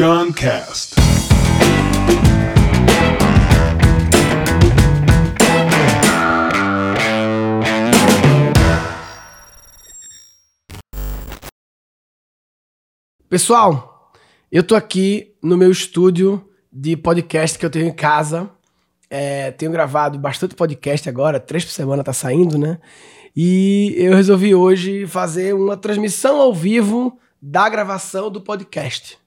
Guncast. 0.00 0.94
Pessoal, 13.28 14.10
eu 14.50 14.62
tô 14.62 14.74
aqui 14.74 15.34
no 15.42 15.58
meu 15.58 15.70
estúdio 15.70 16.48
de 16.72 16.96
podcast 16.96 17.58
que 17.58 17.66
eu 17.66 17.68
tenho 17.68 17.88
em 17.88 17.92
casa. 17.92 18.48
É, 19.10 19.50
tenho 19.50 19.70
gravado 19.70 20.18
bastante 20.18 20.54
podcast 20.54 21.10
agora, 21.10 21.38
três 21.38 21.62
por 21.62 21.72
semana 21.72 22.02
tá 22.02 22.14
saindo, 22.14 22.56
né? 22.56 22.78
E 23.36 23.94
eu 23.98 24.14
resolvi 24.14 24.54
hoje 24.54 25.06
fazer 25.06 25.54
uma 25.54 25.76
transmissão 25.76 26.40
ao 26.40 26.54
vivo 26.54 27.18
da 27.42 27.68
gravação 27.68 28.30
do 28.30 28.40
podcast. 28.40 29.20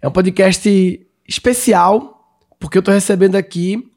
É 0.00 0.06
um 0.06 0.12
podcast 0.12 1.04
especial, 1.26 2.38
porque 2.58 2.78
eu 2.78 2.82
tô 2.82 2.92
recebendo 2.92 3.34
aqui 3.34 3.90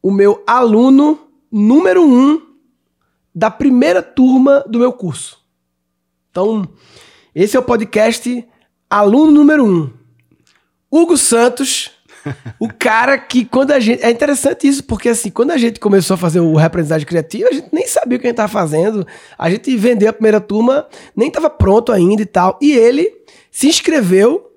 o 0.00 0.12
meu 0.12 0.44
aluno 0.46 1.18
número 1.50 2.04
um 2.04 2.40
da 3.34 3.50
primeira 3.50 4.00
turma 4.00 4.64
do 4.68 4.78
meu 4.78 4.92
curso. 4.92 5.44
Então, 6.30 6.68
esse 7.34 7.56
é 7.56 7.58
o 7.58 7.64
podcast 7.64 8.46
aluno 8.88 9.32
número 9.32 9.64
um. 9.64 9.92
Hugo 10.88 11.16
Santos, 11.16 11.90
o 12.60 12.68
cara 12.68 13.18
que 13.18 13.44
quando 13.44 13.72
a 13.72 13.80
gente. 13.80 14.04
É 14.04 14.10
interessante 14.12 14.68
isso, 14.68 14.84
porque 14.84 15.08
assim, 15.08 15.30
quando 15.30 15.50
a 15.50 15.58
gente 15.58 15.80
começou 15.80 16.14
a 16.14 16.18
fazer 16.18 16.38
o 16.38 16.54
reaprendizagem 16.54 17.08
criativa, 17.08 17.48
a 17.48 17.52
gente 17.52 17.70
nem 17.72 17.88
sabia 17.88 18.18
o 18.18 18.20
que 18.20 18.26
a 18.28 18.30
gente 18.30 18.34
estava 18.34 18.52
fazendo. 18.52 19.04
A 19.36 19.50
gente 19.50 19.76
vendeu 19.76 20.10
a 20.10 20.12
primeira 20.12 20.40
turma, 20.40 20.86
nem 21.16 21.26
estava 21.26 21.50
pronto 21.50 21.90
ainda 21.90 22.22
e 22.22 22.26
tal. 22.26 22.56
E 22.62 22.70
ele 22.70 23.12
se 23.50 23.66
inscreveu 23.66 24.53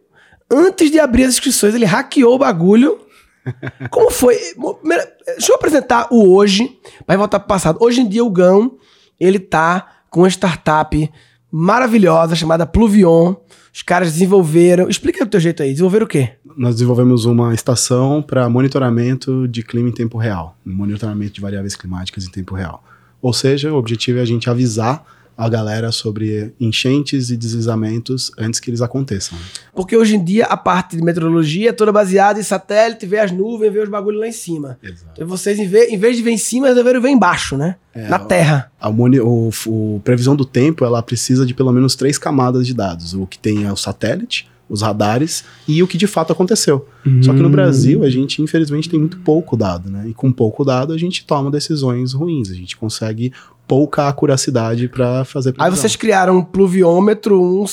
antes 0.49 0.91
de 0.91 0.99
abrir 0.99 1.23
as 1.23 1.33
inscrições, 1.33 1.75
ele 1.75 1.85
hackeou 1.85 2.35
o 2.35 2.39
bagulho. 2.39 2.99
Como 3.89 4.11
foi? 4.11 4.37
Deixa 5.25 5.51
eu 5.51 5.55
apresentar 5.55 6.07
o 6.11 6.33
hoje, 6.33 6.77
vai 7.05 7.17
voltar 7.17 7.39
para 7.39 7.45
o 7.45 7.49
passado. 7.49 7.77
Hoje 7.81 8.01
em 8.01 8.07
dia, 8.07 8.23
o 8.23 8.29
Gão, 8.29 8.77
ele 9.19 9.39
tá 9.39 10.01
com 10.09 10.21
uma 10.21 10.29
startup 10.29 11.11
maravilhosa 11.51 12.35
chamada 12.35 12.65
Pluvion. 12.65 13.35
Os 13.73 13.81
caras 13.81 14.13
desenvolveram. 14.13 14.89
Explica 14.89 15.23
do 15.23 15.29
teu 15.29 15.39
jeito 15.39 15.61
aí. 15.61 15.69
Desenvolveram 15.69 16.05
o 16.05 16.09
quê? 16.09 16.33
Nós 16.57 16.75
desenvolvemos 16.75 17.25
uma 17.25 17.53
estação 17.53 18.21
para 18.21 18.49
monitoramento 18.49 19.47
de 19.47 19.61
clima 19.63 19.89
em 19.89 19.91
tempo 19.91 20.17
real, 20.17 20.57
monitoramento 20.65 21.33
de 21.33 21.41
variáveis 21.41 21.75
climáticas 21.75 22.25
em 22.25 22.31
tempo 22.31 22.55
real. 22.55 22.83
Ou 23.21 23.31
seja, 23.33 23.71
o 23.71 23.77
objetivo 23.77 24.19
é 24.19 24.21
a 24.21 24.25
gente 24.25 24.49
avisar 24.49 25.05
a 25.37 25.47
galera 25.47 25.91
sobre 25.91 26.51
enchentes 26.59 27.29
e 27.29 27.37
deslizamentos 27.37 28.31
antes 28.37 28.59
que 28.59 28.71
eles 28.71 28.81
aconteçam. 28.81 29.37
Porque 29.75 29.95
hoje 29.95 30.15
em 30.15 30.23
dia 30.23 30.45
a 30.45 30.57
parte 30.57 30.97
de 30.97 31.03
meteorologia 31.03 31.69
é 31.69 31.73
toda 31.73 31.91
baseada 31.91 32.39
em 32.39 32.43
satélite, 32.43 33.05
ver 33.05 33.19
as 33.19 33.31
nuvens, 33.31 33.71
ver 33.71 33.83
os 33.83 33.89
bagulhos 33.89 34.19
lá 34.19 34.27
em 34.27 34.31
cima. 34.31 34.79
Exato. 34.81 35.11
Então 35.13 35.27
vocês, 35.27 35.59
em 35.59 35.67
vez, 35.67 35.91
em 35.93 35.97
vez 35.97 36.17
de 36.17 36.23
ver 36.23 36.31
em 36.31 36.37
cima, 36.37 36.67
resolveram 36.67 36.99
ver 36.99 37.09
embaixo, 37.09 37.55
né? 37.55 37.75
É, 37.93 38.07
Na 38.07 38.17
Terra. 38.17 38.71
A, 38.79 38.89
o, 38.89 39.51
o, 39.67 40.01
previsão 40.03 40.35
do 40.35 40.45
tempo, 40.45 40.83
ela 40.83 41.03
precisa 41.03 41.45
de 41.45 41.53
pelo 41.53 41.71
menos 41.71 41.95
três 41.95 42.17
camadas 42.17 42.65
de 42.65 42.73
dados. 42.73 43.13
O 43.13 43.27
que 43.27 43.37
tem 43.37 43.65
é 43.65 43.71
o 43.71 43.77
satélite, 43.77 44.47
os 44.69 44.81
radares 44.81 45.43
e 45.67 45.81
o 45.81 45.87
que 45.87 45.97
de 45.97 46.07
fato 46.07 46.31
aconteceu. 46.31 46.87
Hum. 47.05 47.21
Só 47.23 47.33
que 47.33 47.39
no 47.39 47.47
hum. 47.47 47.51
Brasil, 47.51 48.03
a 48.03 48.09
gente, 48.09 48.41
infelizmente, 48.41 48.89
tem 48.89 48.99
muito 48.99 49.19
pouco 49.19 49.55
dado, 49.55 49.89
né? 49.89 50.07
E 50.07 50.13
com 50.13 50.31
pouco 50.31 50.63
dado, 50.63 50.93
a 50.93 50.97
gente 50.97 51.25
toma 51.25 51.49
decisões 51.49 52.13
ruins. 52.13 52.49
A 52.49 52.53
gente 52.53 52.75
consegue 52.75 53.31
pouca 53.67 54.07
acuracidade 54.07 54.87
para 54.87 55.25
fazer 55.25 55.51
previsão. 55.51 55.73
Aí 55.73 55.77
vocês 55.77 55.95
criaram 55.95 56.37
um 56.37 56.43
pluviômetro, 56.43 57.39
um, 57.39 57.65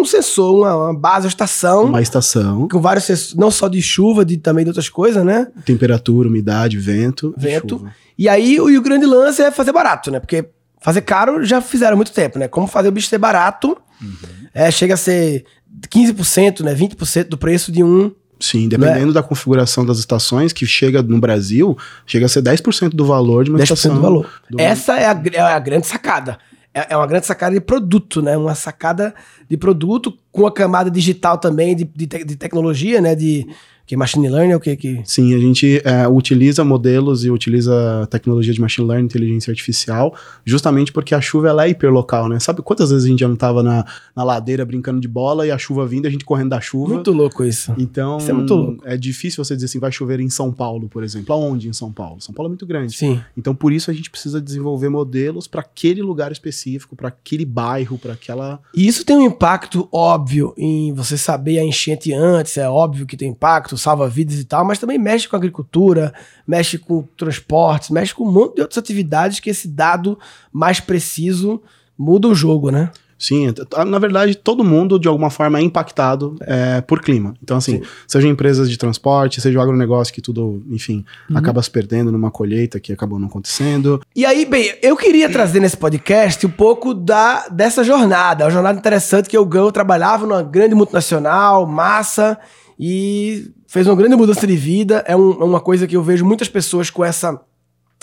um 0.00 0.04
sensor, 0.04 0.54
uma, 0.54 0.76
uma 0.76 0.94
base, 0.94 1.26
uma 1.26 1.30
estação. 1.30 1.84
Uma 1.86 2.02
estação. 2.02 2.68
Com 2.68 2.80
vários 2.80 3.04
sensores, 3.04 3.34
não 3.34 3.50
só 3.50 3.66
de 3.66 3.80
chuva, 3.80 4.24
de 4.24 4.36
também 4.36 4.64
de 4.64 4.70
outras 4.70 4.88
coisas, 4.88 5.24
né? 5.24 5.48
Temperatura, 5.64 6.28
umidade, 6.28 6.76
vento. 6.78 7.34
Vento. 7.36 7.86
E, 8.16 8.24
e 8.24 8.28
aí 8.28 8.60
o, 8.60 8.68
e 8.68 8.76
o 8.76 8.82
grande 8.82 9.06
lance 9.06 9.40
é 9.42 9.50
fazer 9.50 9.72
barato, 9.72 10.10
né? 10.10 10.20
Porque 10.20 10.50
fazer 10.80 11.00
caro 11.00 11.44
já 11.44 11.60
fizeram 11.60 11.94
há 11.94 11.96
muito 11.96 12.12
tempo, 12.12 12.38
né? 12.38 12.46
Como 12.46 12.66
fazer 12.66 12.88
o 12.88 12.92
bicho 12.92 13.08
ser 13.08 13.18
barato, 13.18 13.76
uhum. 14.00 14.16
é, 14.54 14.70
chega 14.70 14.94
a 14.94 14.96
ser 14.96 15.44
15%, 15.92 16.60
né? 16.60 16.74
20% 16.74 17.24
do 17.24 17.38
preço 17.38 17.70
de 17.70 17.82
um 17.82 18.12
Sim, 18.40 18.68
dependendo 18.68 19.10
é? 19.10 19.14
da 19.14 19.22
configuração 19.22 19.84
das 19.84 19.98
estações, 19.98 20.52
que 20.52 20.64
chega 20.64 21.02
no 21.02 21.18
Brasil, 21.18 21.76
chega 22.06 22.26
a 22.26 22.28
ser 22.28 22.42
10% 22.42 22.90
do 22.90 23.04
valor 23.04 23.44
de 23.44 23.50
uma 23.50 23.58
10% 23.58 23.62
estação. 23.62 23.94
do 23.96 24.00
valor. 24.00 24.30
Do... 24.48 24.60
Essa 24.60 24.96
é 24.96 25.06
a, 25.06 25.22
é 25.32 25.40
a 25.40 25.58
grande 25.58 25.86
sacada. 25.86 26.38
É, 26.72 26.86
é, 26.90 26.96
uma 26.96 27.06
grande 27.06 27.26
sacada 27.26 27.54
de 27.54 27.60
produto, 27.60 28.22
né? 28.22 28.36
Uma 28.36 28.54
sacada 28.54 29.12
de 29.48 29.56
produto 29.56 30.16
com 30.30 30.46
a 30.46 30.52
camada 30.52 30.90
digital 30.90 31.38
também, 31.38 31.74
de, 31.74 31.84
de, 31.84 32.06
te, 32.06 32.24
de 32.24 32.36
tecnologia, 32.36 33.00
né? 33.00 33.16
De, 33.16 33.44
que 33.88 33.96
machine 33.96 34.28
learning 34.28 34.52
é 34.52 34.56
o 34.56 34.60
que? 34.60 34.76
que... 34.76 35.00
Sim, 35.02 35.34
a 35.34 35.38
gente 35.38 35.80
é, 35.82 36.06
utiliza 36.06 36.62
modelos 36.62 37.24
e 37.24 37.30
utiliza 37.30 38.06
tecnologia 38.10 38.52
de 38.52 38.60
machine 38.60 38.86
learning, 38.86 39.06
inteligência 39.06 39.50
artificial, 39.50 40.14
justamente 40.44 40.92
porque 40.92 41.14
a 41.14 41.20
chuva 41.22 41.48
ela 41.48 41.64
é 41.64 41.70
hiperlocal, 41.70 42.28
né? 42.28 42.38
Sabe 42.38 42.60
quantas 42.60 42.90
vezes 42.90 43.06
a 43.06 43.08
gente 43.08 43.20
já 43.20 43.26
não 43.26 43.34
estava 43.34 43.62
na, 43.62 43.86
na 44.14 44.22
ladeira 44.22 44.62
brincando 44.66 45.00
de 45.00 45.08
bola 45.08 45.46
e 45.46 45.50
a 45.50 45.56
chuva 45.56 45.86
vindo, 45.86 46.04
a 46.04 46.10
gente 46.10 46.22
correndo 46.22 46.50
da 46.50 46.60
chuva? 46.60 46.92
Muito 46.92 47.10
louco 47.12 47.42
isso. 47.42 47.74
Então, 47.78 48.18
isso 48.18 48.30
é, 48.30 48.34
muito 48.34 48.54
louco. 48.54 48.82
é 48.84 48.94
difícil 48.94 49.42
você 49.42 49.54
dizer 49.54 49.64
assim, 49.64 49.78
vai 49.78 49.90
chover 49.90 50.20
em 50.20 50.28
São 50.28 50.52
Paulo, 50.52 50.86
por 50.86 51.02
exemplo. 51.02 51.32
Aonde 51.32 51.70
em 51.70 51.72
São 51.72 51.90
Paulo? 51.90 52.20
São 52.20 52.34
Paulo 52.34 52.48
é 52.48 52.50
muito 52.50 52.66
grande. 52.66 52.94
Sim. 52.94 53.18
Então, 53.38 53.54
por 53.54 53.72
isso 53.72 53.90
a 53.90 53.94
gente 53.94 54.10
precisa 54.10 54.38
desenvolver 54.38 54.90
modelos 54.90 55.46
para 55.46 55.62
aquele 55.62 56.02
lugar 56.02 56.30
específico, 56.30 56.94
para 56.94 57.08
aquele 57.08 57.46
bairro, 57.46 57.96
para 57.96 58.12
aquela. 58.12 58.60
E 58.74 58.86
isso 58.86 59.02
tem 59.02 59.16
um 59.16 59.22
impacto 59.22 59.88
óbvio 59.90 60.52
em 60.58 60.92
você 60.92 61.16
saber 61.16 61.58
a 61.58 61.64
enchente 61.64 62.12
antes, 62.12 62.58
é 62.58 62.68
óbvio 62.68 63.06
que 63.06 63.16
tem 63.16 63.30
impacto 63.30 63.77
salva 63.78 64.08
vidas 64.08 64.38
e 64.38 64.44
tal, 64.44 64.64
mas 64.64 64.78
também 64.78 64.98
mexe 64.98 65.28
com 65.28 65.36
agricultura, 65.36 66.12
mexe 66.46 66.76
com 66.78 67.02
transportes, 67.16 67.90
mexe 67.90 68.14
com 68.14 68.24
um 68.24 68.32
monte 68.32 68.56
de 68.56 68.62
outras 68.62 68.78
atividades 68.78 69.40
que 69.40 69.50
esse 69.50 69.68
dado 69.68 70.18
mais 70.52 70.80
preciso 70.80 71.62
muda 71.96 72.28
o 72.28 72.34
jogo, 72.34 72.70
né? 72.70 72.90
Sim, 73.18 73.52
na 73.88 73.98
verdade, 73.98 74.36
todo 74.36 74.62
mundo, 74.62 74.96
de 74.96 75.08
alguma 75.08 75.28
forma, 75.28 75.58
é 75.58 75.62
impactado 75.62 76.36
é, 76.42 76.80
por 76.80 77.02
clima. 77.02 77.34
Então, 77.42 77.56
assim, 77.56 77.78
Sim. 77.78 77.82
seja 78.06 78.28
empresas 78.28 78.70
de 78.70 78.78
transporte, 78.78 79.40
seja 79.40 79.58
o 79.58 79.62
agronegócio, 79.62 80.14
que 80.14 80.22
tudo, 80.22 80.62
enfim, 80.70 81.04
uhum. 81.28 81.36
acaba 81.36 81.60
se 81.60 81.70
perdendo 81.70 82.12
numa 82.12 82.30
colheita 82.30 82.78
que 82.78 82.92
acabou 82.92 83.18
não 83.18 83.26
acontecendo. 83.26 84.00
E 84.14 84.24
aí, 84.24 84.44
bem, 84.44 84.72
eu 84.80 84.96
queria 84.96 85.28
trazer 85.28 85.58
nesse 85.58 85.76
podcast 85.76 86.46
um 86.46 86.50
pouco 86.50 86.94
da, 86.94 87.48
dessa 87.48 87.82
jornada, 87.82 88.44
uma 88.44 88.50
jornada 88.52 88.78
interessante 88.78 89.28
que 89.28 89.36
eu, 89.36 89.50
eu 89.52 89.72
trabalhava 89.72 90.24
numa 90.24 90.42
grande 90.42 90.76
multinacional, 90.76 91.66
massa, 91.66 92.38
e 92.78 93.50
fez 93.68 93.86
uma 93.86 93.94
grande 93.94 94.16
mudança 94.16 94.44
de 94.46 94.56
vida. 94.56 95.04
É, 95.06 95.14
um, 95.14 95.40
é 95.40 95.44
uma 95.44 95.60
coisa 95.60 95.86
que 95.86 95.94
eu 95.94 96.02
vejo 96.02 96.24
muitas 96.24 96.48
pessoas 96.48 96.90
com 96.90 97.04
essa. 97.04 97.40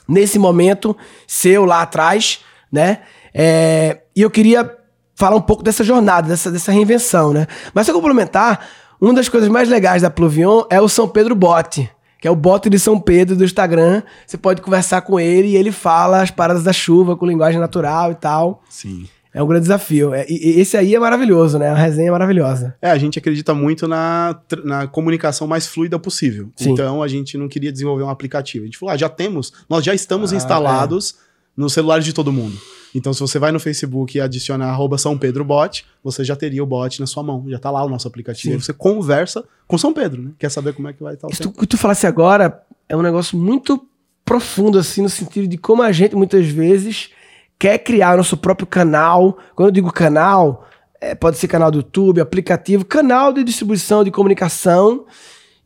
Nesse 0.08 0.38
momento, 0.38 0.96
seu 1.28 1.66
lá 1.66 1.82
atrás, 1.82 2.40
né? 2.72 3.00
É, 3.34 4.04
e 4.16 4.22
eu 4.22 4.30
queria 4.30 4.72
falar 5.16 5.36
um 5.36 5.42
pouco 5.42 5.64
dessa 5.64 5.84
jornada, 5.84 6.28
dessa, 6.28 6.52
dessa 6.52 6.72
reinvenção, 6.72 7.34
né? 7.34 7.48
Mas, 7.74 7.88
eu 7.88 7.96
complementar, 7.96 8.68
uma 9.02 9.16
das 9.16 9.28
coisas 9.28 9.50
mais 9.50 9.68
legais 9.68 10.04
da 10.04 10.12
Pluvion 10.12 10.64
é 10.70 10.80
o 10.80 10.88
São 10.88 11.08
Pedro 11.08 11.34
Bot, 11.34 11.90
que 12.22 12.28
é 12.28 12.32
o 12.32 12.36
bot 12.36 12.70
de 12.70 12.78
São 12.78 13.00
Pedro 13.00 13.36
do 13.36 13.44
Instagram. 13.44 14.04
Você 14.28 14.38
pode 14.38 14.62
conversar 14.62 15.02
com 15.02 15.20
ele 15.20 15.50
e 15.50 15.58
ele 15.58 15.72
fala 15.72 16.22
as 16.22 16.30
paradas 16.30 16.64
da 16.64 16.72
chuva 16.72 17.16
com 17.16 17.26
linguagem 17.26 17.60
natural 17.60 18.12
e 18.12 18.16
tal. 18.16 18.62
Sim. 18.70 19.08
É 19.36 19.44
um 19.44 19.48
grande 19.48 19.64
desafio. 19.64 20.14
É, 20.14 20.26
e, 20.30 20.62
esse 20.62 20.78
aí 20.78 20.96
é 20.96 21.00
maravilhoso, 21.00 21.60
né? 21.60 21.68
A 21.68 21.76
resenha 21.76 22.08
é 22.08 22.12
maravilhosa. 22.12 22.74
É, 22.82 22.90
a 22.90 22.98
gente 22.98 23.20
acredita 23.20 23.54
muito 23.54 23.86
na, 23.86 24.40
na 24.64 24.88
comunicação 24.88 25.46
mais 25.46 25.68
fluida 25.68 26.00
possível. 26.00 26.50
Sim. 26.56 26.72
Então 26.72 27.04
a 27.04 27.08
gente 27.10 27.38
não 27.38 27.50
queria 27.50 27.70
desenvolver 27.70 28.04
um 28.04 28.10
aplicativo. 28.10 28.64
A 28.64 28.68
gente 28.68 28.78
falou, 28.78 28.94
ah, 28.94 28.98
já 28.98 29.10
temos, 29.10 29.52
nós 29.70 29.84
já 29.84 29.94
estamos 29.94 30.32
ah, 30.32 30.38
instalados 30.38 31.12
é. 31.12 31.16
no 31.58 31.70
celular 31.70 32.00
de 32.00 32.14
todo 32.14 32.32
mundo. 32.32 32.58
Então, 32.96 33.14
se 33.14 33.20
você 33.20 33.38
vai 33.38 33.52
no 33.52 33.60
Facebook 33.60 34.18
e 34.18 34.22
adicionar 34.22 34.70
arroba 34.70 34.98
São 34.98 35.18
Pedro 35.18 35.44
Bot, 35.44 35.86
você 36.02 36.24
já 36.24 36.34
teria 36.34 36.64
o 36.64 36.66
bot 36.66 36.98
na 37.02 37.06
sua 37.06 37.22
mão. 37.22 37.44
Já 37.50 37.60
tá 37.60 37.70
lá 37.70 37.84
o 37.84 37.90
nosso 37.90 38.08
aplicativo. 38.08 38.54
Sim. 38.54 38.62
Você 38.62 38.72
conversa 38.72 39.44
com 39.68 39.78
São 39.78 39.92
Pedro, 39.92 40.22
né? 40.22 40.32
Quer 40.40 40.50
saber 40.50 40.74
como 40.74 40.88
é 40.88 40.94
que 40.94 41.04
vai 41.04 41.16
estar 41.16 41.28
o 41.28 41.30
tempo. 41.30 41.50
O 41.50 41.60
que 41.60 41.68
tu 41.68 41.78
falasse 41.78 42.08
agora 42.08 42.64
é 42.88 42.96
um 42.96 43.02
negócio 43.02 43.38
muito 43.38 43.86
profundo, 44.24 44.80
assim, 44.80 45.02
no 45.02 45.10
sentido 45.10 45.46
de 45.46 45.58
como 45.58 45.84
a 45.84 45.92
gente, 45.92 46.16
muitas 46.16 46.48
vezes 46.48 47.10
quer 47.58 47.80
criar 47.80 48.18
nosso 48.18 48.38
próprio 48.38 48.68
canal. 48.68 49.38
Quando 49.56 49.70
eu 49.70 49.74
digo 49.74 49.92
canal, 49.92 50.68
é, 51.00 51.16
pode 51.16 51.38
ser 51.38 51.48
canal 51.48 51.72
do 51.72 51.80
YouTube, 51.80 52.22
aplicativo, 52.22 52.86
canal 52.86 53.34
de 53.34 53.44
distribuição 53.44 54.04
de 54.04 54.12
comunicação. 54.12 55.06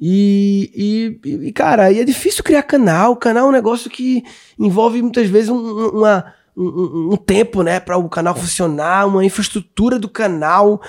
E, 0.01 1.19
e, 1.25 1.47
e, 1.47 1.51
cara, 1.51 1.91
e 1.91 2.00
é 2.00 2.06
difícil 2.06 2.44
criar 2.44 2.63
canal. 2.63 3.15
Canal 3.15 3.47
é 3.47 3.50
um 3.50 3.53
negócio 3.53 3.89
que 3.89 4.24
envolve 4.57 5.01
muitas 5.01 5.27
vezes 5.27 5.50
um, 5.50 5.89
uma, 5.89 6.33
um, 6.56 7.09
um 7.13 7.18
tempo, 7.18 7.63
né, 7.63 7.80
para 7.80 7.97
o 7.97 8.07
canal 8.07 8.35
funcionar, 8.35 9.07
uma 9.07 9.25
infraestrutura 9.25 10.00
do 10.00 10.07
canal. 10.07 10.81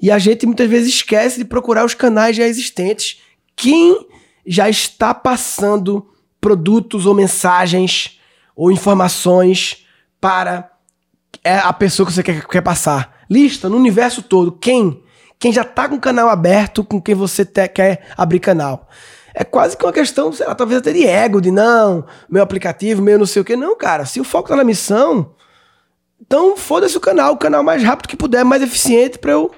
E 0.00 0.10
a 0.10 0.18
gente 0.18 0.46
muitas 0.46 0.68
vezes 0.68 0.94
esquece 0.94 1.38
de 1.38 1.44
procurar 1.44 1.84
os 1.84 1.94
canais 1.94 2.36
já 2.36 2.44
existentes. 2.44 3.20
Quem 3.54 4.06
já 4.46 4.68
está 4.68 5.14
passando 5.14 6.06
produtos 6.40 7.06
ou 7.06 7.14
mensagens 7.14 8.18
ou 8.56 8.70
informações 8.70 9.83
para 10.24 10.70
é 11.44 11.58
a 11.58 11.70
pessoa 11.70 12.06
que 12.06 12.12
você 12.14 12.22
quer, 12.22 12.46
quer 12.46 12.62
passar. 12.62 13.26
Lista 13.30 13.68
no 13.68 13.76
universo 13.76 14.22
todo. 14.22 14.52
Quem? 14.52 15.04
quem 15.38 15.52
já 15.52 15.62
tá 15.62 15.86
com 15.86 15.96
o 15.96 16.00
canal 16.00 16.30
aberto 16.30 16.82
com 16.82 16.98
quem 16.98 17.14
você 17.14 17.44
te, 17.44 17.68
quer 17.68 18.06
abrir 18.16 18.40
canal. 18.40 18.88
É 19.34 19.44
quase 19.44 19.76
que 19.76 19.84
uma 19.84 19.92
questão, 19.92 20.32
sei 20.32 20.46
lá, 20.46 20.54
talvez 20.54 20.78
até 20.78 20.94
de 20.94 21.06
ego, 21.06 21.42
de 21.42 21.50
não, 21.50 22.06
meu 22.30 22.42
aplicativo, 22.42 23.02
meu 23.02 23.18
não 23.18 23.26
sei 23.26 23.42
o 23.42 23.44
que. 23.44 23.54
Não, 23.54 23.76
cara, 23.76 24.06
se 24.06 24.18
o 24.18 24.24
foco 24.24 24.48
tá 24.48 24.56
na 24.56 24.64
missão, 24.64 25.34
então 26.18 26.56
foda-se 26.56 26.96
o 26.96 27.00
canal, 27.00 27.34
o 27.34 27.36
canal 27.36 27.62
mais 27.62 27.82
rápido 27.82 28.08
que 28.08 28.16
puder, 28.16 28.46
mais 28.46 28.62
eficiente 28.62 29.18
para 29.18 29.32
eu 29.32 29.50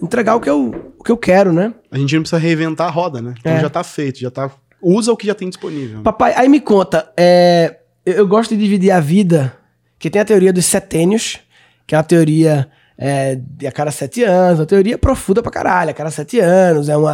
entregar 0.00 0.36
o 0.36 0.40
que 0.40 0.48
eu, 0.48 0.94
o 0.98 1.04
que 1.04 1.12
eu 1.12 1.18
quero, 1.18 1.52
né? 1.52 1.74
A 1.90 1.98
gente 1.98 2.14
não 2.14 2.22
precisa 2.22 2.40
reinventar 2.40 2.86
a 2.86 2.90
roda, 2.90 3.20
né? 3.20 3.34
Então 3.38 3.52
é. 3.52 3.60
já 3.60 3.68
tá 3.68 3.84
feito, 3.84 4.20
já 4.20 4.30
tá. 4.30 4.50
Usa 4.80 5.12
o 5.12 5.16
que 5.18 5.26
já 5.26 5.34
tem 5.34 5.50
disponível. 5.50 6.00
Papai, 6.00 6.32
aí 6.34 6.48
me 6.48 6.60
conta, 6.60 7.12
é, 7.14 7.80
eu 8.06 8.26
gosto 8.26 8.56
de 8.56 8.62
dividir 8.62 8.90
a 8.90 9.00
vida, 9.00 9.58
que 9.98 10.10
tem 10.10 10.20
a 10.20 10.24
teoria 10.24 10.52
dos 10.52 10.66
setênios, 10.66 11.38
que 11.86 11.94
é 11.94 11.98
uma 11.98 12.04
teoria 12.04 12.68
é, 12.96 13.36
de 13.36 13.66
a 13.66 13.72
cada 13.72 13.90
sete 13.90 14.22
anos, 14.22 14.60
uma 14.60 14.66
teoria 14.66 14.98
profunda 14.98 15.42
pra 15.42 15.52
caralho, 15.52 15.90
a 15.90 15.94
cada 15.94 16.10
sete 16.10 16.38
anos, 16.40 16.88
é 16.88 16.96
um 16.96 17.06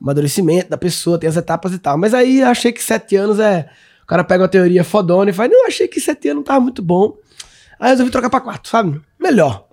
amadurecimento 0.00 0.70
da 0.70 0.78
pessoa, 0.78 1.18
tem 1.18 1.28
as 1.28 1.36
etapas 1.36 1.72
e 1.72 1.78
tal. 1.78 1.98
Mas 1.98 2.14
aí 2.14 2.40
eu 2.40 2.48
achei 2.48 2.72
que 2.72 2.82
sete 2.82 3.16
anos 3.16 3.38
é. 3.38 3.68
O 4.02 4.06
cara 4.06 4.24
pega 4.24 4.42
uma 4.42 4.48
teoria 4.48 4.82
fodona 4.82 5.30
e 5.30 5.32
fala, 5.32 5.48
não, 5.48 5.66
achei 5.66 5.86
que 5.86 6.00
sete 6.00 6.28
anos 6.28 6.38
não 6.38 6.44
tava 6.44 6.60
muito 6.60 6.82
bom. 6.82 7.16
Aí 7.78 7.86
eu 7.86 7.90
resolvi 7.92 8.12
trocar 8.12 8.28
pra 8.28 8.40
quatro, 8.40 8.70
sabe? 8.70 9.00
Melhor. 9.18 9.66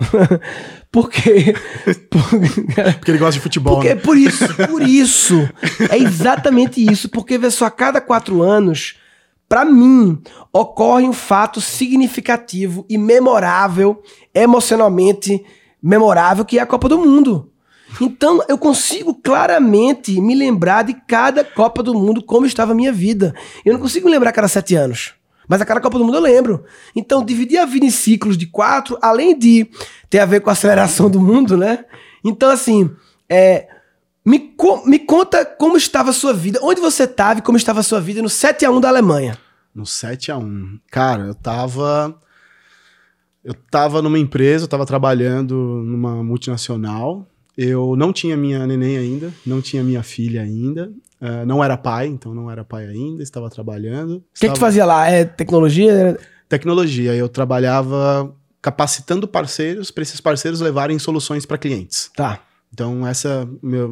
porque, 0.89 1.53
porque. 2.09 2.93
Porque 2.93 3.11
ele 3.11 3.17
gosta 3.17 3.33
de 3.33 3.41
futebol. 3.41 3.75
Porque, 3.75 3.95
né? 3.95 3.99
Por 3.99 4.17
isso, 4.17 4.45
por 4.67 4.81
isso. 4.81 5.49
É 5.89 5.97
exatamente 5.97 6.81
isso. 6.81 7.09
Porque, 7.09 7.37
vê 7.37 7.51
só, 7.51 7.65
a 7.65 7.71
cada 7.71 7.99
quatro 7.99 8.41
anos, 8.41 8.95
para 9.47 9.63
mim, 9.63 10.21
ocorre 10.51 11.07
um 11.07 11.13
fato 11.13 11.61
significativo 11.61 12.85
e 12.89 12.97
memorável, 12.97 14.01
emocionalmente 14.33 15.45
memorável, 15.81 16.43
que 16.43 16.59
é 16.59 16.61
a 16.61 16.65
Copa 16.65 16.89
do 16.89 16.97
Mundo. 16.97 17.51
Então, 18.01 18.43
eu 18.49 18.57
consigo 18.57 19.13
claramente 19.13 20.19
me 20.19 20.35
lembrar 20.35 20.83
de 20.83 20.93
cada 20.93 21.43
Copa 21.43 21.81
do 21.81 21.93
Mundo 21.93 22.21
como 22.21 22.45
estava 22.45 22.73
a 22.73 22.75
minha 22.75 22.91
vida. 22.91 23.33
Eu 23.63 23.73
não 23.73 23.79
consigo 23.79 24.09
lembrar 24.09 24.33
cada 24.33 24.49
sete 24.49 24.75
anos. 24.75 25.13
Mas 25.47 25.61
a 25.61 25.65
cada 25.65 25.79
Copa 25.79 25.97
do 25.97 26.03
Mundo 26.03 26.17
eu 26.17 26.21
lembro. 26.21 26.65
Então, 26.93 27.23
dividir 27.23 27.57
a 27.57 27.65
vida 27.65 27.85
em 27.85 27.89
ciclos 27.89 28.37
de 28.37 28.47
quatro, 28.47 28.97
além 29.01 29.37
de 29.37 29.69
ter 30.09 30.19
a 30.19 30.25
ver 30.25 30.41
com 30.41 30.49
a 30.49 30.53
aceleração 30.53 31.09
do 31.09 31.21
mundo, 31.21 31.55
né? 31.55 31.85
Então, 32.23 32.49
assim, 32.49 32.91
é, 33.29 33.67
me, 34.27 34.39
co 34.39 34.85
me 34.85 34.99
conta 34.99 35.45
como 35.45 35.77
estava 35.77 36.09
a 36.09 36.13
sua 36.13 36.33
vida, 36.33 36.59
onde 36.61 36.81
você 36.81 37.03
estava 37.03 37.39
e 37.39 37.41
como 37.41 37.57
estava 37.57 37.79
a 37.79 37.83
sua 37.83 38.01
vida 38.01 38.21
no 38.21 38.27
7 38.27 38.65
a 38.65 38.71
1 38.71 38.81
da 38.81 38.89
Alemanha. 38.89 39.37
No 39.73 39.85
7 39.85 40.33
a 40.33 40.37
1 40.37 40.79
Cara, 40.91 41.23
eu 41.27 41.33
tava. 41.33 42.13
Eu 43.41 43.53
tava 43.53 44.01
numa 44.01 44.19
empresa, 44.19 44.65
eu 44.65 44.67
tava 44.67 44.85
trabalhando 44.85 45.55
numa 45.55 46.21
multinacional. 46.21 47.25
Eu 47.57 47.95
não 47.95 48.11
tinha 48.11 48.35
minha 48.35 48.67
neném 48.67 48.97
ainda, 48.97 49.33
não 49.45 49.61
tinha 49.61 49.81
minha 49.81 50.03
filha 50.03 50.41
ainda. 50.41 50.91
Uh, 51.21 51.45
não 51.45 51.63
era 51.63 51.77
pai, 51.77 52.07
então 52.07 52.33
não 52.33 52.51
era 52.51 52.65
pai 52.65 52.85
ainda, 52.85 53.23
estava 53.23 53.49
trabalhando. 53.49 54.17
O 54.17 54.19
que, 54.19 54.23
estava... 54.33 54.53
que 54.53 54.59
tu 54.59 54.59
fazia 54.59 54.85
lá? 54.85 55.09
É 55.09 55.23
tecnologia? 55.23 56.19
Tecnologia. 56.49 57.15
Eu 57.15 57.29
trabalhava 57.29 58.35
capacitando 58.61 59.25
parceiros 59.25 59.89
para 59.89 60.03
esses 60.03 60.19
parceiros 60.19 60.59
levarem 60.59 60.99
soluções 60.99 61.45
para 61.45 61.57
clientes. 61.57 62.11
Tá. 62.13 62.41
Então, 62.73 63.07
essa 63.07 63.47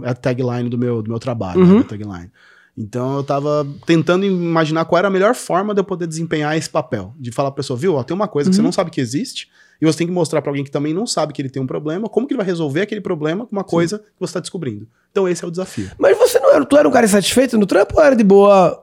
é 0.05 0.09
a 0.09 0.13
tagline 0.13 0.69
do 0.69 0.77
meu, 0.77 1.01
do 1.01 1.09
meu 1.09 1.19
trabalho. 1.19 1.61
Uhum. 1.61 1.77
Né, 1.79 1.83
tagline. 1.83 2.31
Então, 2.77 3.15
eu 3.15 3.21
estava 3.21 3.65
tentando 3.85 4.25
imaginar 4.25 4.85
qual 4.85 4.99
era 4.99 5.07
a 5.07 5.11
melhor 5.11 5.33
forma 5.33 5.73
de 5.73 5.79
eu 5.79 5.83
poder 5.83 6.07
desempenhar 6.07 6.57
esse 6.57 6.69
papel. 6.69 7.13
De 7.17 7.31
falar 7.31 7.51
para 7.51 7.55
a 7.55 7.61
pessoa, 7.63 7.77
viu, 7.77 7.95
ó, 7.95 8.03
tem 8.03 8.13
uma 8.13 8.27
coisa 8.27 8.49
uhum. 8.49 8.51
que 8.51 8.55
você 8.55 8.61
uhum. 8.61 8.65
não 8.65 8.71
sabe 8.71 8.91
que 8.91 8.99
existe, 8.99 9.49
e 9.81 9.85
você 9.85 9.99
tem 9.99 10.07
que 10.07 10.13
mostrar 10.13 10.41
para 10.41 10.51
alguém 10.51 10.63
que 10.63 10.71
também 10.71 10.93
não 10.93 11.05
sabe 11.05 11.33
que 11.33 11.41
ele 11.41 11.49
tem 11.49 11.61
um 11.61 11.67
problema, 11.67 12.07
como 12.07 12.27
que 12.27 12.33
ele 12.33 12.37
vai 12.37 12.45
resolver 12.45 12.81
aquele 12.81 13.01
problema 13.01 13.45
com 13.45 13.51
uma 13.51 13.63
coisa 13.63 13.97
Sim. 13.97 14.03
que 14.03 14.19
você 14.19 14.29
está 14.29 14.39
descobrindo. 14.39 14.87
Então 15.11 15.27
esse 15.27 15.43
é 15.43 15.47
o 15.47 15.51
desafio. 15.51 15.91
Mas 15.97 16.17
você 16.17 16.39
não 16.39 16.53
era, 16.53 16.65
tu 16.65 16.77
era 16.77 16.87
um 16.87 16.91
cara 16.91 17.05
insatisfeito 17.05 17.57
no 17.57 17.65
trampo 17.65 17.95
ou 17.97 18.03
era 18.03 18.15
de 18.15 18.23
boa? 18.23 18.81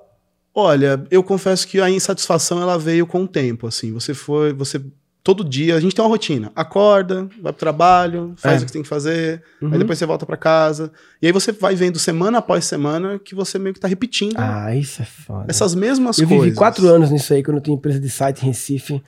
Olha, 0.55 1.05
eu 1.11 1.23
confesso 1.23 1.67
que 1.67 1.81
a 1.81 1.89
insatisfação 1.89 2.61
ela 2.61 2.79
veio 2.79 3.07
com 3.07 3.25
o 3.25 3.29
tempo, 3.29 3.67
assim. 3.67 3.93
Você 3.93 4.13
foi, 4.13 4.53
você 4.53 4.83
todo 5.23 5.45
dia 5.45 5.77
a 5.77 5.81
gente 5.81 5.95
tem 5.95 6.05
uma 6.05 6.09
rotina. 6.11 6.51
Acorda, 6.55 7.29
vai 7.41 7.53
pro 7.53 7.61
trabalho, 7.61 8.35
faz 8.37 8.61
é. 8.61 8.65
o 8.65 8.67
que 8.67 8.73
tem 8.73 8.83
que 8.83 8.89
fazer, 8.89 9.43
uhum. 9.61 9.73
aí 9.73 9.79
depois 9.79 9.99
você 9.99 10.07
volta 10.07 10.27
para 10.27 10.37
casa. 10.37 10.93
E 11.21 11.27
aí 11.27 11.33
você 11.33 11.53
vai 11.53 11.75
vendo 11.75 11.99
semana 11.99 12.39
após 12.39 12.65
semana 12.65 13.19
que 13.19 13.35
você 13.35 13.59
meio 13.59 13.75
que 13.75 13.81
tá 13.81 13.89
repetindo. 13.89 14.39
Ah, 14.39 14.75
isso 14.75 15.03
é 15.03 15.05
foda. 15.05 15.47
Essas 15.49 15.75
mesmas 15.75 16.19
eu 16.19 16.27
coisas. 16.27 16.45
Eu 16.45 16.51
vivi 16.51 16.57
quatro 16.57 16.89
anos 16.89 17.11
nisso 17.11 17.33
aí, 17.33 17.43
quando 17.43 17.59
eu 17.59 17.63
tinha 17.63 17.77
empresa 17.77 18.01
de 18.01 18.11
site 18.11 18.43
em 18.43 18.47
Recife. 18.47 19.03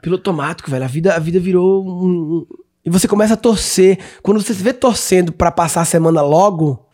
Piloto 0.00 0.30
automático, 0.30 0.70
velho. 0.70 0.84
A 0.84 0.88
vida, 0.88 1.14
a 1.14 1.18
vida 1.18 1.38
virou 1.38 1.84
um, 1.86 2.46
E 2.84 2.90
você 2.90 3.06
começa 3.06 3.34
a 3.34 3.36
torcer. 3.36 3.98
Quando 4.22 4.40
você 4.40 4.54
se 4.54 4.62
vê 4.62 4.72
torcendo 4.72 5.32
para 5.32 5.50
passar 5.50 5.82
a 5.82 5.84
semana 5.84 6.22
logo. 6.22 6.86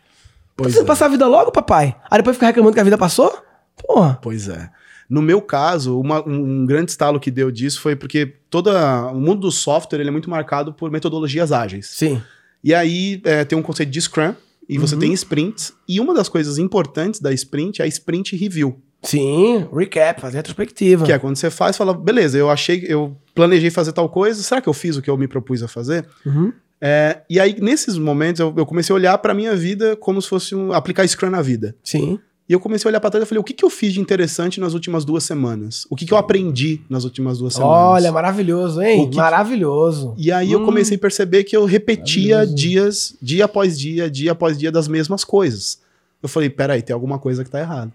Pois 0.56 0.74
você 0.74 0.80
é. 0.80 0.84
passar 0.84 1.06
a 1.06 1.08
vida 1.08 1.26
logo, 1.26 1.52
papai? 1.52 1.96
Aí 2.10 2.18
depois 2.18 2.36
fica 2.36 2.46
reclamando 2.46 2.74
que 2.74 2.80
a 2.80 2.84
vida 2.84 2.98
passou? 2.98 3.32
Porra. 3.76 4.18
Pois 4.20 4.48
é. 4.48 4.70
No 5.10 5.20
meu 5.20 5.42
caso, 5.42 5.98
uma, 5.98 6.26
um 6.26 6.64
grande 6.64 6.92
estalo 6.92 7.18
que 7.18 7.32
deu 7.32 7.50
disso 7.50 7.80
foi 7.80 7.96
porque 7.96 8.32
todo 8.48 8.70
o 8.70 9.20
mundo 9.20 9.40
do 9.40 9.50
software 9.50 9.98
ele 9.98 10.08
é 10.08 10.12
muito 10.12 10.30
marcado 10.30 10.72
por 10.72 10.88
metodologias 10.88 11.50
ágeis. 11.50 11.88
Sim. 11.88 12.22
E 12.62 12.72
aí 12.72 13.20
é, 13.24 13.44
tem 13.44 13.58
um 13.58 13.62
conceito 13.62 13.90
de 13.90 14.00
Scrum, 14.00 14.34
e 14.68 14.76
uhum. 14.76 14.86
você 14.86 14.96
tem 14.96 15.12
sprints, 15.12 15.72
e 15.88 15.98
uma 15.98 16.14
das 16.14 16.28
coisas 16.28 16.58
importantes 16.58 17.20
da 17.20 17.32
sprint 17.32 17.82
é 17.82 17.84
a 17.84 17.88
sprint 17.88 18.36
review. 18.36 18.80
Sim, 19.02 19.66
recap, 19.74 20.20
fazer 20.20 20.36
retrospectiva. 20.36 21.04
Que 21.04 21.12
é 21.12 21.18
quando 21.18 21.34
você 21.34 21.50
faz, 21.50 21.76
fala, 21.76 21.92
beleza, 21.92 22.38
eu 22.38 22.48
achei, 22.48 22.84
eu 22.86 23.16
planejei 23.34 23.70
fazer 23.70 23.92
tal 23.92 24.08
coisa, 24.08 24.40
será 24.42 24.60
que 24.60 24.68
eu 24.68 24.74
fiz 24.74 24.96
o 24.96 25.02
que 25.02 25.10
eu 25.10 25.16
me 25.16 25.26
propus 25.26 25.62
a 25.62 25.68
fazer? 25.68 26.06
Uhum. 26.24 26.52
É, 26.80 27.20
e 27.28 27.40
aí, 27.40 27.60
nesses 27.60 27.98
momentos, 27.98 28.40
eu, 28.40 28.54
eu 28.56 28.64
comecei 28.64 28.92
a 28.92 28.96
olhar 28.96 29.18
para 29.18 29.34
minha 29.34 29.56
vida 29.56 29.96
como 29.96 30.20
se 30.22 30.28
fosse 30.28 30.54
um, 30.54 30.72
aplicar 30.72 31.06
Scrum 31.06 31.30
na 31.30 31.42
vida. 31.42 31.74
Sim. 31.82 32.18
E 32.50 32.52
eu 32.52 32.58
comecei 32.58 32.88
a 32.88 32.90
olhar 32.90 32.98
para 32.98 33.10
trás 33.10 33.24
e 33.24 33.28
falei, 33.28 33.38
o 33.38 33.44
que, 33.44 33.54
que 33.54 33.64
eu 33.64 33.70
fiz 33.70 33.94
de 33.94 34.00
interessante 34.00 34.58
nas 34.58 34.74
últimas 34.74 35.04
duas 35.04 35.22
semanas? 35.22 35.86
O 35.88 35.94
que, 35.94 36.04
que 36.04 36.12
eu 36.12 36.18
aprendi 36.18 36.80
nas 36.90 37.04
últimas 37.04 37.38
duas 37.38 37.54
semanas? 37.54 37.76
Olha, 37.76 38.10
maravilhoso, 38.10 38.82
hein? 38.82 39.08
Que... 39.08 39.16
Maravilhoso. 39.16 40.14
E 40.18 40.32
aí 40.32 40.48
hum. 40.48 40.58
eu 40.58 40.64
comecei 40.64 40.96
a 40.96 41.00
perceber 41.00 41.44
que 41.44 41.56
eu 41.56 41.64
repetia 41.64 42.44
dias, 42.44 43.16
dia 43.22 43.44
após 43.44 43.78
dia, 43.78 44.10
dia 44.10 44.32
após 44.32 44.58
dia, 44.58 44.72
das 44.72 44.88
mesmas 44.88 45.22
coisas. 45.22 45.78
Eu 46.20 46.28
falei, 46.28 46.50
peraí, 46.50 46.82
tem 46.82 46.92
alguma 46.92 47.20
coisa 47.20 47.44
que 47.44 47.50
tá 47.50 47.60
errada. 47.60 47.92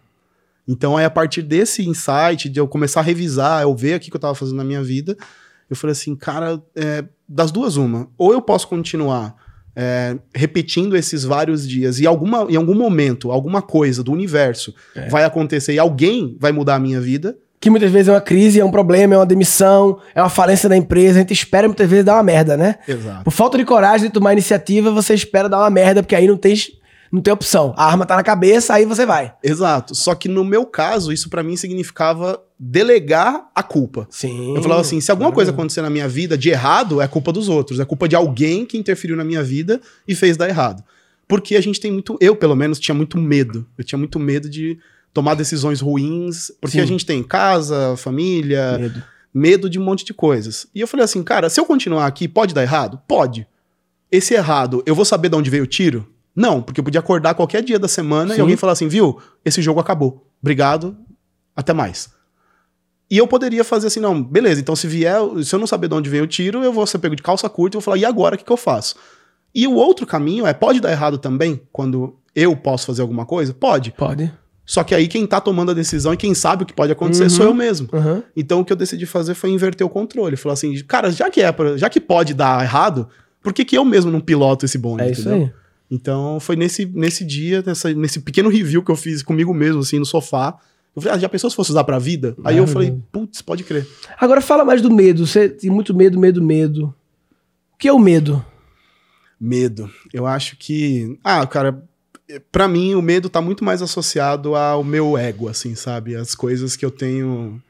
Então, 0.66 0.96
aí, 0.96 1.04
a 1.04 1.10
partir 1.10 1.42
desse 1.42 1.86
insight, 1.86 2.48
de 2.48 2.58
eu 2.58 2.66
começar 2.66 3.02
a 3.02 3.04
revisar, 3.04 3.62
eu 3.62 3.76
ver 3.76 3.96
aqui 3.96 4.10
que 4.10 4.16
eu 4.16 4.20
estava 4.20 4.36
fazendo 4.36 4.56
na 4.56 4.64
minha 4.64 4.82
vida, 4.82 5.18
eu 5.70 5.76
falei 5.76 5.92
assim, 5.92 6.16
cara, 6.16 6.64
é, 6.74 7.04
das 7.28 7.52
duas, 7.52 7.76
uma. 7.76 8.08
Ou 8.18 8.32
eu 8.32 8.42
posso 8.42 8.70
continuar 8.70 9.36
é, 9.76 10.16
repetindo 10.34 10.96
esses 10.96 11.24
vários 11.24 11.68
dias 11.68 12.00
e 12.00 12.08
alguma, 12.08 12.48
em 12.50 12.56
algum 12.56 12.76
momento, 12.76 13.32
alguma 13.32 13.62
coisa 13.62 14.04
do 14.04 14.12
universo 14.12 14.74
é. 14.96 15.10
vai 15.10 15.24
acontecer 15.24 15.74
e 15.74 15.80
alguém 15.80 16.38
vai 16.40 16.52
mudar 16.52 16.76
a 16.76 16.80
minha 16.80 17.02
vida. 17.02 17.38
Que 17.60 17.70
muitas 17.70 17.92
vezes 17.92 18.10
é 18.10 18.12
uma 18.12 18.22
crise, 18.22 18.60
é 18.60 18.66
um 18.66 18.72
problema, 18.72 19.16
é 19.16 19.18
uma 19.18 19.26
demissão, 19.26 20.00
é 20.14 20.22
uma 20.22 20.30
falência 20.30 20.70
da 20.70 20.78
empresa. 20.78 21.18
A 21.18 21.22
gente 21.22 21.34
espera 21.34 21.68
muitas 21.68 21.90
vezes 21.90 22.06
dar 22.06 22.14
uma 22.14 22.24
merda, 22.24 22.56
né? 22.56 22.76
Exato. 22.88 23.24
Por 23.24 23.32
falta 23.32 23.58
de 23.58 23.66
coragem 23.66 24.08
de 24.08 24.14
tomar 24.14 24.34
iniciativa, 24.34 24.92
você 24.92 25.14
espera 25.14 25.50
dar 25.50 25.60
uma 25.60 25.70
merda, 25.70 26.04
porque 26.04 26.16
aí 26.16 26.28
não 26.28 26.38
tem 26.38 26.54
não 27.16 27.22
tem 27.22 27.34
opção. 27.34 27.74
A 27.78 27.86
arma 27.86 28.06
tá 28.06 28.18
na 28.18 28.24
cabeça, 28.24 28.74
aí 28.74 28.84
você 28.86 29.06
vai. 29.06 29.34
Exato. 29.42 29.96
Só 29.96 30.14
que 30.14 30.28
no 30.28 30.44
meu 30.44 30.66
caso, 30.66 31.14
isso 31.14 31.30
para 31.30 31.42
mim 31.42 31.56
significava 31.56 32.44
delegar 32.60 33.50
a 33.56 33.64
culpa. 33.64 34.06
Sim. 34.10 34.54
Eu 34.54 34.62
falava 34.62 34.82
assim: 34.82 35.00
se 35.00 35.10
alguma 35.12 35.32
coisa 35.32 35.52
acontecer 35.52 35.82
na 35.82 35.90
minha 35.90 36.10
vida 36.10 36.38
de 36.38 36.50
errado, 36.50 37.00
é 37.00 37.08
culpa 37.08 37.32
dos 37.32 37.48
outros. 37.48 37.80
É 37.80 37.86
culpa 37.86 38.10
de 38.10 38.18
alguém 38.18 38.66
que 38.66 38.78
interferiu 38.78 39.16
na 39.16 39.24
minha 39.24 39.42
vida 39.42 39.80
e 40.06 40.14
fez 40.14 40.36
dar 40.36 40.50
errado. 40.50 40.84
Porque 41.26 41.56
a 41.56 41.62
gente 41.62 41.80
tem 41.80 41.90
muito. 41.90 42.18
Eu, 42.20 42.36
pelo 42.36 42.56
menos, 42.56 42.80
tinha 42.80 42.94
muito 42.94 43.18
medo. 43.18 43.66
Eu 43.78 43.86
tinha 43.86 43.98
muito 43.98 44.20
medo 44.20 44.50
de 44.50 44.78
tomar 45.14 45.36
decisões 45.36 45.80
ruins. 45.80 46.52
Porque 46.60 46.78
Sim. 46.78 46.84
a 46.84 46.86
gente 46.86 47.06
tem 47.06 47.24
casa, 47.24 47.96
família, 47.96 48.78
medo. 48.78 49.04
medo 49.34 49.70
de 49.70 49.80
um 49.80 49.84
monte 49.84 50.04
de 50.04 50.14
coisas. 50.14 50.68
E 50.76 50.82
eu 50.82 50.88
falei 50.88 51.06
assim, 51.06 51.24
cara, 51.24 51.50
se 51.50 51.62
eu 51.62 51.66
continuar 51.66 52.08
aqui, 52.08 52.28
pode 52.28 52.54
dar 52.54 52.62
errado? 52.62 53.00
Pode. 53.08 53.48
Esse 54.12 54.34
errado, 54.34 54.84
eu 54.86 54.94
vou 54.94 55.06
saber 55.06 55.30
de 55.30 55.36
onde 55.36 55.50
veio 55.50 55.64
o 55.64 55.68
tiro? 55.68 56.06
Não, 56.36 56.62
porque 56.62 56.80
eu 56.80 56.84
podia 56.84 57.00
acordar 57.00 57.34
qualquer 57.34 57.64
dia 57.64 57.80
da 57.80 57.88
semana 57.88 58.34
Sim. 58.34 58.40
e 58.40 58.42
alguém 58.42 58.58
falar 58.58 58.74
assim, 58.74 58.88
viu, 58.88 59.20
esse 59.44 59.62
jogo 59.62 59.80
acabou. 59.80 60.28
Obrigado, 60.42 60.96
até 61.56 61.74
mais. 61.74 62.10
E 63.10 63.18
eu 63.18 63.28
poderia 63.28 63.64
fazer 63.64 63.88
assim, 63.88 64.00
não, 64.00 64.22
beleza, 64.22 64.60
então 64.60 64.76
se 64.76 64.88
vier, 64.88 65.18
se 65.44 65.54
eu 65.54 65.60
não 65.60 65.68
saber 65.68 65.88
de 65.88 65.94
onde 65.94 66.10
vem 66.10 66.22
o 66.22 66.28
tiro, 66.28 66.64
eu 66.64 66.74
vou 66.74 66.86
ser 66.86 67.00
pego 67.00 67.16
de 67.16 67.24
calça 67.24 67.48
curta 67.48 67.76
e 67.76 67.78
vou 67.78 67.84
falar, 67.84 67.98
e 67.98 68.06
agora 68.06 68.36
o 68.36 68.38
que, 68.38 68.44
que 68.44 68.52
eu 68.52 68.58
faço? 68.58 68.96
E 69.54 69.66
o 69.68 69.76
outro 69.76 70.06
caminho 70.06 70.46
é, 70.46 70.54
pode 70.54 70.82
dar 70.82 70.92
errado 70.92 71.18
também, 71.18 71.62
quando 71.72 72.18
eu 72.36 72.56
posso 72.58 72.86
fazer 72.86 73.02
alguma 73.02 73.26
coisa? 73.26 73.54
Pode. 73.54 73.92
Pode. 73.92 74.34
Só 74.66 74.84
que 74.84 74.96
aí 74.96 75.08
quem 75.08 75.28
tá 75.28 75.40
tomando 75.40 75.72
a 75.72 75.74
decisão 75.74 76.14
e 76.14 76.18
quem 76.18 76.34
sabe 76.34 76.64
o 76.64 76.66
que 76.66 76.74
pode 76.74 76.92
acontecer 76.92 77.24
uhum. 77.24 77.30
sou 77.30 77.46
eu 77.46 77.54
mesmo. 77.54 77.88
Uhum. 77.94 78.24
Então 78.36 78.62
o 78.62 78.66
que 78.66 78.74
eu 78.74 78.78
decidi 78.78 79.06
fazer 79.06 79.36
foi 79.36 79.52
inverter 79.52 79.86
o 79.86 79.90
controle. 79.90 80.36
Falar 80.36 80.54
assim, 80.54 80.76
cara, 80.84 81.12
já 81.12 81.30
que 81.30 81.40
é 81.42 81.52
pra, 81.52 81.78
já 81.78 81.88
que 81.88 82.02
pode 82.02 82.34
dar 82.34 82.64
errado, 82.64 83.08
por 83.44 83.54
que, 83.54 83.64
que 83.64 83.78
eu 83.78 83.86
mesmo 83.86 84.10
não 84.10 84.20
piloto 84.20 84.66
esse 84.66 84.78
bonde? 84.78 85.04
É 85.04 85.12
isso 85.12 85.30
entendeu? 85.30 85.46
aí. 85.46 85.65
Então 85.90 86.40
foi 86.40 86.56
nesse, 86.56 86.86
nesse 86.86 87.24
dia, 87.24 87.64
nessa, 87.66 87.94
nesse 87.94 88.20
pequeno 88.20 88.50
review 88.50 88.84
que 88.84 88.92
eu 88.92 88.96
fiz 88.96 89.22
comigo 89.22 89.54
mesmo, 89.54 89.82
assim, 89.82 90.00
no 90.00 90.06
sofá. 90.06 90.58
Eu 90.96 91.02
falei, 91.02 91.18
ah, 91.18 91.20
já 91.20 91.30
pensou 91.30 91.50
se 91.50 91.56
fosse 91.56 91.72
usar 91.72 91.84
pra 91.84 92.00
vida? 92.00 92.36
Aí 92.44 92.58
eu 92.58 92.66
falei, 92.66 92.98
putz, 93.12 93.42
pode 93.42 93.64
crer. 93.64 93.86
Agora 94.18 94.40
fala 94.40 94.64
mais 94.64 94.82
do 94.82 94.90
medo. 94.90 95.28
Você 95.28 95.50
tem 95.50 95.70
muito 95.70 95.94
medo, 95.94 96.18
medo, 96.18 96.42
medo. 96.42 96.96
O 97.74 97.78
que 97.78 97.88
é 97.88 97.94
o 97.94 98.00
medo? 98.00 98.44
Medo. 99.40 99.92
Eu 100.14 100.26
acho 100.26 100.56
que. 100.56 101.20
Ah, 101.22 101.46
cara, 101.46 101.84
para 102.52 102.68
mim 102.68 102.96
o 102.96 103.02
medo 103.02 103.30
tá 103.30 103.42
muito 103.42 103.64
mais 103.64 103.82
associado 103.82 104.56
ao 104.56 104.84
meu 104.84 105.18
ego, 105.18 105.50
assim, 105.50 105.76
sabe? 105.76 106.16
As 106.16 106.34
coisas 106.34 106.76
que 106.76 106.86
eu 106.86 106.92
tenho. 106.92 107.62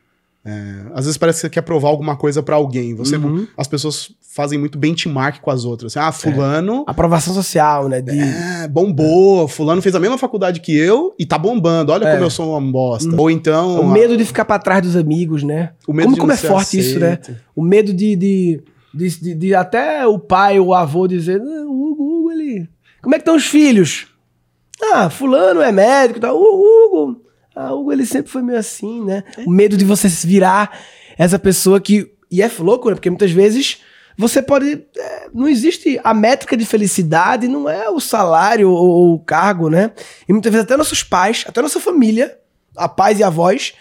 É, 0.44 0.86
às 0.94 1.06
vezes 1.06 1.18
parece 1.18 1.38
que 1.38 1.42
você 1.42 1.50
quer 1.50 1.64
provar 1.64 1.90
alguma 1.90 2.16
coisa 2.16 2.44
para 2.44 2.56
alguém. 2.56 2.94
Você, 2.94 3.18
uhum. 3.18 3.48
As 3.58 3.68
pessoas 3.68 4.12
fazem 4.36 4.60
muito 4.60 4.78
benchmark 4.78 5.40
com 5.40 5.50
as 5.50 5.64
outras. 5.64 5.96
Ah, 5.96 6.12
fulano... 6.12 6.84
É. 6.86 6.92
Aprovação 6.92 7.34
social, 7.34 7.88
né? 7.88 8.02
De... 8.02 8.20
É, 8.20 8.68
bombou. 8.68 9.48
Fulano 9.48 9.82
fez 9.82 9.96
a 9.96 10.00
mesma 10.00 10.18
faculdade 10.18 10.60
que 10.60 10.76
eu 10.76 11.16
e 11.18 11.26
tá 11.26 11.38
bombando. 11.38 11.94
Olha 11.94 12.06
é. 12.06 12.12
como 12.12 12.26
eu 12.26 12.30
sou 12.30 12.52
uma 12.52 12.72
bosta. 12.72 13.10
Uhum. 13.10 13.18
Ou 13.18 13.32
então... 13.32 13.80
O 13.80 13.90
medo 13.90 14.18
de 14.18 14.26
ficar 14.26 14.44
para 14.44 14.60
trás 14.60 14.82
dos 14.82 14.98
amigos, 14.98 15.42
né? 15.42 15.72
O 15.88 15.94
medo 15.94 16.08
como, 16.08 16.18
como 16.18 16.34
é 16.34 16.36
forte 16.36 16.78
aceito. 16.78 16.86
isso, 16.86 17.00
né? 17.00 17.18
O 17.56 17.64
medo 17.64 17.94
de, 17.94 18.14
de, 18.18 18.64
de, 18.94 19.20
de, 19.22 19.36
de 19.36 19.56
até 19.56 20.06
o 20.06 20.20
pai 20.20 20.60
ou 20.60 20.68
o 20.68 20.74
avô 20.74 21.08
dizer, 21.08 21.40
o 21.40 21.92
Hugo, 21.92 22.04
Hugo, 22.04 22.32
ele... 22.34 22.68
Como 23.02 23.16
é 23.16 23.18
que 23.18 23.22
estão 23.22 23.38
os 23.38 23.46
filhos? 23.46 24.08
Ah, 24.84 25.10
fulano 25.10 25.62
é 25.62 25.72
médico, 25.72 26.20
tá? 26.20 26.34
O 26.34 26.40
Hugo, 26.42 27.22
ah, 27.56 27.74
Hugo 27.74 27.94
ele 27.94 28.06
sempre 28.06 28.30
foi 28.30 28.42
meio 28.42 28.60
assim, 28.60 29.02
né? 29.02 29.24
O 29.46 29.50
medo 29.50 29.78
de 29.78 29.86
você 29.86 30.10
virar 30.10 30.78
essa 31.18 31.40
pessoa 31.40 31.80
que 31.80 32.12
e 32.30 32.42
é 32.42 32.52
louco, 32.60 32.90
né? 32.90 32.96
Porque 32.96 33.10
muitas 33.10 33.32
vezes 33.32 33.78
você 34.18 34.42
pode 34.42 34.84
é, 34.98 35.30
não 35.34 35.48
existe 35.48 36.00
a 36.04 36.14
métrica 36.14 36.56
de 36.56 36.66
felicidade, 36.66 37.48
não 37.48 37.70
é 37.70 37.90
o 37.90 38.00
salário 38.00 38.70
ou, 38.70 38.88
ou, 38.88 39.14
o 39.14 39.20
cargo, 39.20 39.70
né? 39.70 39.92
E 40.28 40.34
muitas 40.34 40.52
vezes 40.52 40.66
até 40.66 40.78
nossos 40.78 41.04
pais, 41.04 41.44
até 41.48 41.62
nossa 41.62 41.80
família, 41.80 42.38
a 42.76 42.88
pais 42.88 43.20
e 43.20 43.24
avós 43.24 43.74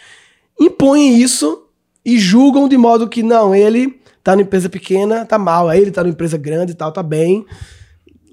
impõem 0.61 1.17
isso 1.21 1.67
e 2.05 2.19
julgam 2.19 2.69
de 2.69 2.77
modo 2.77 3.09
que 3.09 3.23
não, 3.23 3.55
ele 3.55 4.01
tá 4.23 4.33
numa 4.33 4.43
empresa 4.43 4.69
pequena, 4.69 5.25
tá 5.25 5.39
mal, 5.39 5.69
aí 5.69 5.81
ele 5.81 5.91
tá 5.91 6.03
numa 6.03 6.13
empresa 6.13 6.37
grande 6.37 6.73
e 6.73 6.75
tal, 6.75 6.91
tá 6.93 7.03
bem, 7.03 7.45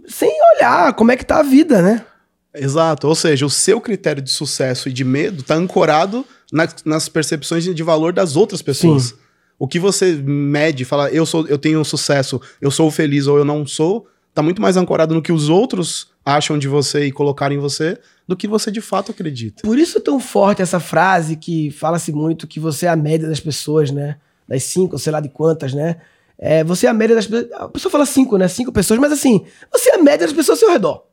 sem 0.07 0.31
olhar 0.55 0.93
como 0.93 1.11
é 1.11 1.17
que 1.17 1.25
tá 1.25 1.39
a 1.39 1.43
vida, 1.43 1.81
né? 1.81 2.05
Exato. 2.53 3.07
Ou 3.07 3.15
seja, 3.15 3.45
o 3.45 3.49
seu 3.49 3.79
critério 3.79 4.21
de 4.21 4.29
sucesso 4.29 4.89
e 4.89 4.93
de 4.93 5.03
medo 5.03 5.41
está 5.41 5.55
ancorado 5.55 6.25
na, 6.51 6.67
nas 6.83 7.07
percepções 7.07 7.63
de 7.63 7.83
valor 7.83 8.11
das 8.11 8.35
outras 8.35 8.61
pessoas. 8.61 9.03
Sim. 9.03 9.15
O 9.61 9.67
que 9.67 9.77
você 9.77 10.13
mede, 10.15 10.83
fala, 10.83 11.11
eu 11.11 11.23
sou, 11.23 11.45
eu 11.47 11.55
tenho 11.55 11.79
um 11.79 11.83
sucesso, 11.83 12.41
eu 12.59 12.71
sou 12.71 12.89
feliz 12.89 13.27
ou 13.27 13.37
eu 13.37 13.45
não 13.45 13.63
sou, 13.63 14.07
tá 14.33 14.41
muito 14.41 14.59
mais 14.59 14.75
ancorado 14.75 15.13
no 15.13 15.21
que 15.21 15.31
os 15.31 15.49
outros 15.49 16.07
acham 16.25 16.57
de 16.57 16.67
você 16.67 17.05
e 17.05 17.11
colocaram 17.11 17.53
em 17.53 17.59
você 17.59 17.95
do 18.27 18.35
que 18.35 18.47
você 18.47 18.71
de 18.71 18.81
fato 18.81 19.11
acredita. 19.11 19.61
Por 19.61 19.77
isso 19.77 19.99
é 19.99 20.01
tão 20.01 20.19
forte 20.19 20.63
essa 20.63 20.79
frase 20.79 21.35
que 21.35 21.69
fala-se 21.69 22.11
muito 22.11 22.47
que 22.47 22.59
você 22.59 22.87
é 22.87 22.89
a 22.89 22.95
média 22.95 23.27
das 23.27 23.39
pessoas, 23.39 23.91
né? 23.91 24.17
Das 24.47 24.63
cinco, 24.63 24.97
sei 24.97 25.13
lá 25.13 25.19
de 25.19 25.29
quantas, 25.29 25.75
né? 25.75 25.97
É, 26.39 26.63
você 26.63 26.87
é 26.87 26.89
a 26.89 26.93
média 26.93 27.15
das 27.15 27.27
pessoas. 27.27 27.51
A 27.53 27.69
pessoa 27.69 27.91
fala 27.91 28.05
cinco, 28.07 28.37
né? 28.37 28.47
Cinco 28.47 28.71
pessoas, 28.71 28.99
mas 28.99 29.11
assim, 29.11 29.45
você 29.71 29.91
é 29.91 29.95
a 29.95 30.01
média 30.01 30.25
das 30.25 30.33
pessoas 30.35 30.57
ao 30.57 30.67
seu 30.67 30.71
redor. 30.71 31.03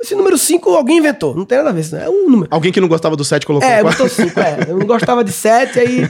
Esse 0.00 0.14
número 0.14 0.38
5 0.38 0.70
alguém 0.70 0.98
inventou. 0.98 1.34
Não 1.34 1.44
tem 1.44 1.58
nada 1.58 1.70
a 1.70 1.72
ver. 1.72 1.84
É 1.94 2.08
um 2.08 2.30
número. 2.30 2.48
Alguém 2.50 2.70
que 2.70 2.80
não 2.80 2.86
gostava 2.86 3.16
do 3.16 3.24
7 3.24 3.44
colocou 3.44 3.68
É, 3.68 3.82
botou 3.82 4.08
5. 4.08 4.38
É. 4.38 4.66
Eu 4.68 4.78
não 4.78 4.86
gostava 4.86 5.24
de 5.24 5.32
7, 5.32 5.80
aí. 5.80 6.02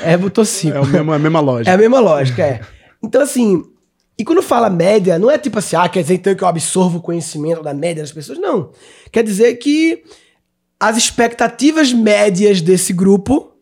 É, 0.00 0.16
botou 0.16 0.44
5. 0.44 0.76
É, 0.76 0.86
mesmo, 0.86 1.12
é 1.12 1.16
a 1.16 1.18
mesma 1.18 1.40
lógica. 1.40 1.70
É 1.70 1.74
a 1.74 1.78
mesma 1.78 2.00
lógica, 2.00 2.42
é. 2.42 2.60
Então, 3.02 3.22
assim. 3.22 3.62
E 4.18 4.24
quando 4.24 4.42
fala 4.42 4.68
média, 4.68 5.16
não 5.16 5.30
é 5.30 5.38
tipo 5.38 5.60
assim, 5.60 5.76
ah, 5.76 5.88
quer 5.88 6.02
dizer 6.02 6.14
então 6.14 6.34
que 6.34 6.42
eu 6.42 6.48
absorvo 6.48 6.98
o 6.98 7.00
conhecimento 7.00 7.62
da 7.62 7.72
média 7.72 8.02
das 8.02 8.10
pessoas. 8.10 8.36
Não. 8.38 8.72
Quer 9.12 9.22
dizer 9.22 9.54
que 9.54 10.02
as 10.80 10.96
expectativas 10.96 11.92
médias 11.92 12.60
desse 12.60 12.92
grupo, 12.92 13.52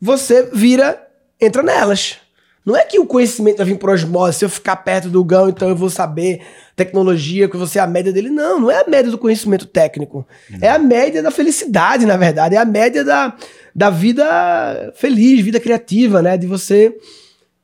você 0.00 0.48
vira, 0.54 1.06
entra 1.38 1.62
nelas. 1.62 2.16
Não 2.64 2.74
é 2.74 2.84
que 2.84 2.98
o 2.98 3.06
conhecimento 3.06 3.58
vai 3.58 3.66
vir 3.66 3.78
por 3.78 3.90
osmose, 3.90 4.38
se 4.38 4.44
eu 4.44 4.48
ficar 4.48 4.76
perto 4.76 5.10
do 5.10 5.22
Gão, 5.22 5.50
então 5.50 5.68
eu 5.68 5.76
vou 5.76 5.90
saber 5.90 6.40
tecnologia, 6.74 7.48
que 7.48 7.56
você 7.58 7.78
é 7.78 7.82
a 7.82 7.86
média 7.86 8.10
dele. 8.10 8.30
Não, 8.30 8.58
não 8.58 8.70
é 8.70 8.80
a 8.80 8.88
média 8.88 9.10
do 9.10 9.18
conhecimento 9.18 9.66
técnico. 9.66 10.26
É 10.62 10.70
a 10.70 10.78
média 10.78 11.22
da 11.22 11.30
felicidade, 11.30 12.06
na 12.06 12.16
verdade. 12.16 12.54
É 12.54 12.58
a 12.58 12.64
média 12.64 13.04
da, 13.04 13.36
da 13.74 13.90
vida 13.90 14.92
feliz, 14.96 15.44
vida 15.44 15.60
criativa, 15.60 16.22
né? 16.22 16.38
De 16.38 16.46
você 16.46 16.96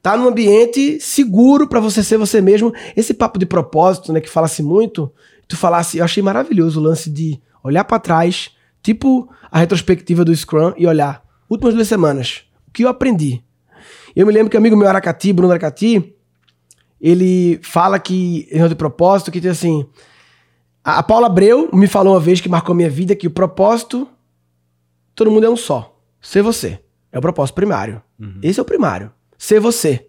estar 0.00 0.12
tá 0.12 0.16
num 0.16 0.28
ambiente 0.28 1.00
seguro 1.00 1.66
para 1.66 1.80
você 1.80 2.02
ser 2.02 2.19
você 2.19 2.42
mesmo. 2.42 2.73
Esse 2.95 3.14
papo 3.14 3.38
de 3.38 3.47
propósito, 3.47 4.12
né, 4.12 4.21
que 4.21 4.28
fala-se 4.28 4.62
muito, 4.62 5.11
tu 5.49 5.57
falasse, 5.57 5.99
eu 5.99 6.04
achei 6.04 6.23
maravilhoso 6.23 6.78
o 6.78 6.83
lance 6.83 7.11
de 7.11 7.40
olhar 7.62 7.85
para 7.85 7.99
trás, 7.99 8.50
tipo 8.83 9.28
a 9.50 9.59
retrospectiva 9.59 10.25
do 10.25 10.35
Scrum 10.35 10.73
e 10.76 10.87
olhar, 10.87 11.23
últimas 11.49 11.75
duas 11.75 11.88
semanas, 11.88 12.45
o 12.66 12.71
que 12.71 12.85
eu 12.85 12.88
aprendi? 12.88 13.42
Eu 14.21 14.27
me 14.27 14.35
lembro 14.35 14.50
que 14.50 14.57
um 14.57 14.61
amigo 14.61 14.77
meu, 14.77 14.87
Aracati, 14.87 15.33
Bruno 15.33 15.50
Aracati, 15.50 16.15
ele 17.00 17.59
fala 17.62 17.99
que, 17.99 18.47
erro 18.50 18.69
de 18.69 18.75
propósito, 18.75 19.31
que 19.31 19.41
tem 19.41 19.50
assim. 19.50 19.87
A 20.85 21.03
Paula 21.03 21.27
Abreu 21.27 21.71
me 21.73 21.87
falou 21.87 22.12
uma 22.12 22.21
vez 22.21 22.39
que 22.39 22.47
marcou 22.47 22.75
minha 22.75 22.91
vida 22.91 23.17
que 23.17 23.27
o 23.27 23.31
propósito, 23.31 24.07
todo 25.15 25.31
mundo 25.31 25.47
é 25.47 25.49
um 25.49 25.57
só. 25.57 25.99
Ser 26.21 26.43
você. 26.43 26.79
É 27.11 27.19
o 27.19 27.23
propósito 27.23 27.55
primário. 27.55 28.03
Uhum. 28.21 28.41
Esse 28.43 28.61
é 28.61 28.62
o 28.62 28.67
primário. 28.67 29.11
Ser 29.39 29.59
você. 29.59 30.07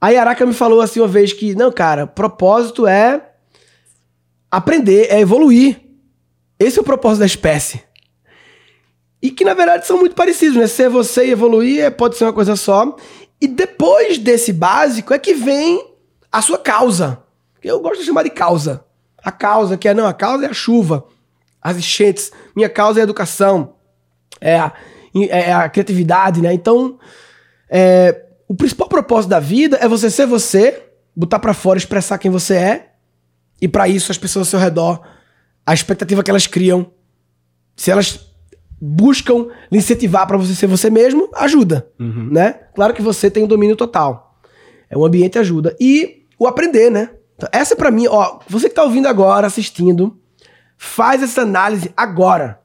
Aí 0.00 0.16
Araca 0.16 0.44
me 0.44 0.52
falou 0.52 0.80
assim 0.80 0.98
uma 0.98 1.06
vez 1.06 1.32
que, 1.32 1.54
não, 1.54 1.70
cara, 1.70 2.08
propósito 2.08 2.88
é 2.88 3.34
aprender, 4.50 5.12
é 5.12 5.20
evoluir. 5.20 5.80
Esse 6.58 6.80
é 6.80 6.82
o 6.82 6.84
propósito 6.84 7.20
da 7.20 7.26
espécie. 7.26 7.85
E 9.26 9.30
que 9.32 9.44
na 9.44 9.54
verdade 9.54 9.84
são 9.84 9.98
muito 9.98 10.14
parecidos, 10.14 10.56
né? 10.56 10.68
Ser 10.68 10.88
você 10.88 11.26
e 11.26 11.32
evoluir 11.32 11.82
é, 11.82 11.90
pode 11.90 12.16
ser 12.16 12.22
uma 12.22 12.32
coisa 12.32 12.54
só. 12.54 12.94
E 13.40 13.48
depois 13.48 14.18
desse 14.18 14.52
básico 14.52 15.12
é 15.12 15.18
que 15.18 15.34
vem 15.34 15.84
a 16.30 16.40
sua 16.40 16.56
causa. 16.56 17.24
Eu 17.60 17.80
gosto 17.80 17.98
de 17.98 18.06
chamar 18.06 18.22
de 18.22 18.30
causa. 18.30 18.84
A 19.24 19.32
causa, 19.32 19.76
que 19.76 19.88
é 19.88 19.94
não, 19.94 20.06
a 20.06 20.14
causa 20.14 20.46
é 20.46 20.48
a 20.48 20.52
chuva, 20.52 21.08
as 21.60 21.76
enchentes. 21.76 22.30
Minha 22.54 22.68
causa 22.68 23.00
é 23.00 23.02
a 23.02 23.02
educação, 23.02 23.74
é 24.40 24.60
a, 24.60 24.72
é 25.28 25.52
a 25.52 25.68
criatividade, 25.68 26.40
né? 26.40 26.54
Então, 26.54 26.96
é, 27.68 28.26
o 28.46 28.54
principal 28.54 28.88
propósito 28.88 29.30
da 29.30 29.40
vida 29.40 29.76
é 29.82 29.88
você 29.88 30.08
ser 30.08 30.26
você, 30.28 30.84
botar 31.16 31.40
para 31.40 31.52
fora, 31.52 31.76
expressar 31.76 32.18
quem 32.18 32.30
você 32.30 32.54
é. 32.54 32.92
E 33.60 33.66
para 33.66 33.88
isso, 33.88 34.12
as 34.12 34.18
pessoas 34.18 34.46
ao 34.46 34.50
seu 34.50 34.60
redor, 34.60 35.00
a 35.66 35.74
expectativa 35.74 36.22
que 36.22 36.30
elas 36.30 36.46
criam, 36.46 36.92
se 37.74 37.90
elas 37.90 38.25
buscam 38.80 39.46
lhe 39.70 39.78
incentivar 39.78 40.26
para 40.26 40.36
você 40.36 40.54
ser 40.54 40.66
você 40.66 40.90
mesmo, 40.90 41.28
ajuda, 41.34 41.88
uhum. 41.98 42.28
né? 42.30 42.60
Claro 42.74 42.94
que 42.94 43.02
você 43.02 43.30
tem 43.30 43.44
o 43.44 43.48
domínio 43.48 43.76
total. 43.76 44.38
É 44.88 44.96
o 44.96 45.04
ambiente 45.04 45.38
ajuda 45.38 45.74
e 45.80 46.24
o 46.38 46.46
aprender, 46.46 46.90
né? 46.90 47.10
Então, 47.34 47.48
essa 47.52 47.74
é 47.74 47.76
para 47.76 47.90
mim, 47.90 48.06
ó, 48.06 48.38
você 48.48 48.68
que 48.68 48.74
tá 48.74 48.82
ouvindo 48.82 49.08
agora, 49.08 49.46
assistindo, 49.46 50.18
faz 50.76 51.22
essa 51.22 51.42
análise 51.42 51.92
agora. 51.96 52.60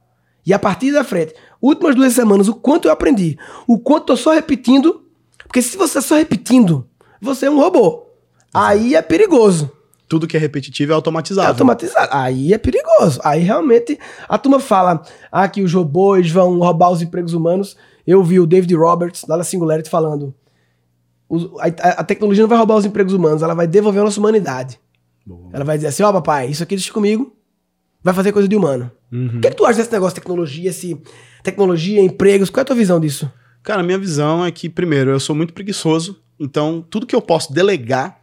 E 0.46 0.53
a 0.53 0.60
partir 0.60 0.91
da 0.91 1.03
frente, 1.03 1.34
últimas 1.62 1.96
duas 1.96 2.13
semanas, 2.13 2.48
o 2.48 2.56
quanto 2.56 2.88
eu 2.88 2.91
aprendi, 2.91 3.38
o 3.68 3.80
quanto 3.80 4.01
eu 4.01 4.08
tô 4.08 4.18
só 4.18 4.34
repetindo, 4.34 5.06
porque 5.48 5.62
se 5.62 5.77
você 5.77 6.01
só 6.01 6.15
repetindo, 6.15 6.88
você 7.22 7.46
é 7.46 7.51
um 7.51 7.60
robô. 7.60 8.08
Aí 8.53 8.96
é 8.96 9.01
perigoso 9.01 9.72
tudo 10.12 10.27
que 10.27 10.36
é 10.36 10.39
repetitivo 10.41 10.91
é 10.91 10.96
automatizado. 10.96 11.48
É 11.48 11.50
automatizado. 11.51 12.10
Aí 12.12 12.53
é 12.53 12.58
perigoso. 12.58 13.22
Aí 13.24 13.41
realmente 13.41 13.98
a 14.27 14.38
turma 14.38 14.60
fala 14.60 15.01
ah, 15.32 15.48
que 15.48 15.62
os 15.62 15.74
robôs 15.74 16.30
vão 16.30 16.60
roubar 16.60 16.91
os 16.91 17.01
empregos 17.01 17.32
humanos. 17.34 17.77
Eu 18.06 18.22
vi 18.22 18.38
o 18.38 18.46
David 18.46 18.75
Roberts, 18.75 19.24
lá 19.25 19.38
na 19.38 19.46
Singularity, 19.46 19.89
falando: 19.89 20.36
a, 21.62 22.03
tecnologia 22.03 22.44
não 22.44 22.50
vai 22.50 22.58
roubar 22.58 22.75
os 22.75 22.84
empregos 22.84 23.13
humanos, 23.13 23.41
ela 23.41 23.53
vai 23.53 23.65
devolver 23.65 24.01
a 24.01 24.03
nossa 24.03 24.20
humanidade. 24.20 24.77
Boa. 25.25 25.50
Ela 25.53 25.63
vai 25.63 25.77
dizer 25.77 25.88
assim: 25.88 26.03
ó, 26.03 26.10
oh, 26.10 26.13
papai, 26.13 26.50
isso 26.50 26.62
aqui 26.62 26.75
deixa 26.75 26.91
comigo, 26.91 27.34
vai 28.03 28.13
fazer 28.13 28.34
coisa 28.34 28.50
de 28.50 28.56
humano. 28.58 28.91
Uhum. 29.10 29.38
O 29.38 29.39
que, 29.39 29.48
é 29.48 29.50
que 29.50 29.56
tu 29.56 29.65
acha 29.65 29.77
desse 29.77 29.94
negócio 29.94 30.15
de 30.15 30.20
tecnologia, 30.20 30.70
esse 30.72 31.01
tecnologia, 31.41 32.01
empregos? 32.01 32.50
Qual 32.50 32.60
é 32.60 32.63
a 32.63 32.65
tua 32.65 32.75
visão 32.75 33.00
disso? 33.00 33.32
Cara, 33.63 33.82
minha 33.82 33.98
visão 33.98 34.44
é 34.44 34.51
que, 34.51 34.68
primeiro, 34.68 35.10
eu 35.10 35.22
sou 35.22 35.34
muito 35.34 35.53
preguiçoso, 35.53 36.22
então 36.38 36.86
tudo 36.89 37.06
que 37.06 37.15
eu 37.15 37.22
posso 37.22 37.53
delegar 37.53 38.20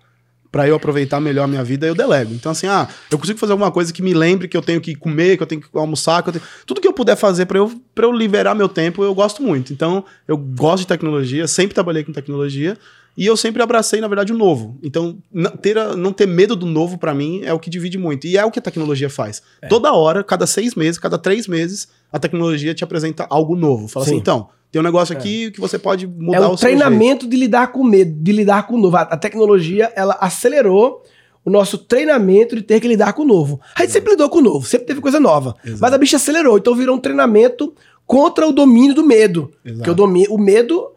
para 0.50 0.66
eu 0.66 0.74
aproveitar 0.74 1.20
melhor 1.20 1.44
a 1.44 1.46
minha 1.46 1.62
vida, 1.62 1.86
eu 1.86 1.94
delego. 1.94 2.32
Então, 2.34 2.52
assim, 2.52 2.66
ah, 2.66 2.88
eu 3.10 3.18
consigo 3.18 3.38
fazer 3.38 3.52
alguma 3.52 3.70
coisa 3.70 3.92
que 3.92 4.02
me 4.02 4.14
lembre 4.14 4.48
que 4.48 4.56
eu 4.56 4.62
tenho 4.62 4.80
que 4.80 4.94
comer, 4.94 5.36
que 5.36 5.42
eu 5.42 5.46
tenho 5.46 5.60
que 5.60 5.68
almoçar, 5.74 6.22
que 6.22 6.30
eu 6.30 6.32
tenho... 6.34 6.44
tudo 6.66 6.80
que 6.80 6.88
eu 6.88 6.92
puder 6.92 7.16
fazer 7.16 7.46
para 7.46 7.58
eu, 7.58 7.70
pra 7.94 8.06
eu 8.06 8.12
liberar 8.12 8.54
meu 8.54 8.68
tempo, 8.68 9.04
eu 9.04 9.14
gosto 9.14 9.42
muito. 9.42 9.72
Então, 9.72 10.04
eu 10.26 10.36
gosto 10.36 10.80
de 10.80 10.86
tecnologia, 10.86 11.46
sempre 11.46 11.74
trabalhei 11.74 12.02
com 12.02 12.12
tecnologia 12.12 12.76
e 13.18 13.26
eu 13.26 13.36
sempre 13.36 13.60
abracei, 13.60 14.00
na 14.00 14.06
verdade, 14.06 14.32
o 14.32 14.36
novo. 14.36 14.78
Então, 14.80 15.18
não 15.32 15.50
ter, 15.50 15.74
não 15.96 16.12
ter 16.12 16.26
medo 16.26 16.54
do 16.54 16.66
novo, 16.66 16.96
para 16.96 17.12
mim, 17.12 17.40
é 17.42 17.52
o 17.52 17.58
que 17.58 17.68
divide 17.68 17.98
muito. 17.98 18.28
E 18.28 18.38
é 18.38 18.44
o 18.44 18.50
que 18.50 18.60
a 18.60 18.62
tecnologia 18.62 19.10
faz. 19.10 19.42
É. 19.60 19.66
Toda 19.66 19.92
hora, 19.92 20.22
cada 20.22 20.46
seis 20.46 20.76
meses, 20.76 21.00
cada 21.00 21.18
três 21.18 21.48
meses, 21.48 21.88
a 22.12 22.18
tecnologia 22.20 22.72
te 22.74 22.84
apresenta 22.84 23.26
algo 23.28 23.56
novo. 23.56 23.88
Fala 23.88 24.04
assim, 24.04 24.12
Sim. 24.12 24.16
assim, 24.18 24.20
então, 24.20 24.48
tem 24.70 24.80
um 24.80 24.84
negócio 24.84 25.14
é. 25.14 25.16
aqui 25.16 25.46
é. 25.46 25.50
que 25.50 25.60
você 25.60 25.78
pode 25.78 26.06
mudar 26.06 26.38
é 26.38 26.46
o, 26.46 26.52
o 26.52 26.56
treinamento 26.56 27.26
de 27.26 27.36
lidar 27.36 27.68
com 27.68 27.82
medo, 27.82 28.12
de 28.22 28.32
lidar 28.32 28.66
com 28.66 28.74
o 28.74 28.78
novo. 28.78 28.96
A, 28.96 29.16
tecnologia, 29.16 29.92
ela 29.96 30.16
acelerou 30.20 31.02
o 31.44 31.50
nosso 31.50 31.78
treinamento 31.78 32.54
de 32.54 32.62
ter 32.62 32.80
que 32.80 32.88
lidar 32.88 33.14
com 33.14 33.22
o 33.22 33.26
novo. 33.26 33.60
A 33.74 33.82
gente 33.82 33.92
sempre 33.92 34.10
lidou 34.10 34.28
com 34.28 34.38
o 34.38 34.42
novo, 34.42 34.66
sempre 34.66 34.86
teve 34.86 35.00
coisa 35.00 35.18
nova. 35.18 35.56
Exato. 35.64 35.80
Mas 35.80 35.92
a 35.92 35.98
bicha 35.98 36.16
acelerou, 36.16 36.58
então 36.58 36.74
virou 36.74 36.96
um 36.96 37.00
treinamento 37.00 37.74
contra 38.06 38.46
o 38.46 38.52
domínio 38.52 38.94
do 38.94 39.04
medo. 39.04 39.50
Exato. 39.64 39.78
Porque 39.78 39.90
o, 39.90 39.94
domi 39.94 40.26
o 40.28 40.36
medo 40.36 40.92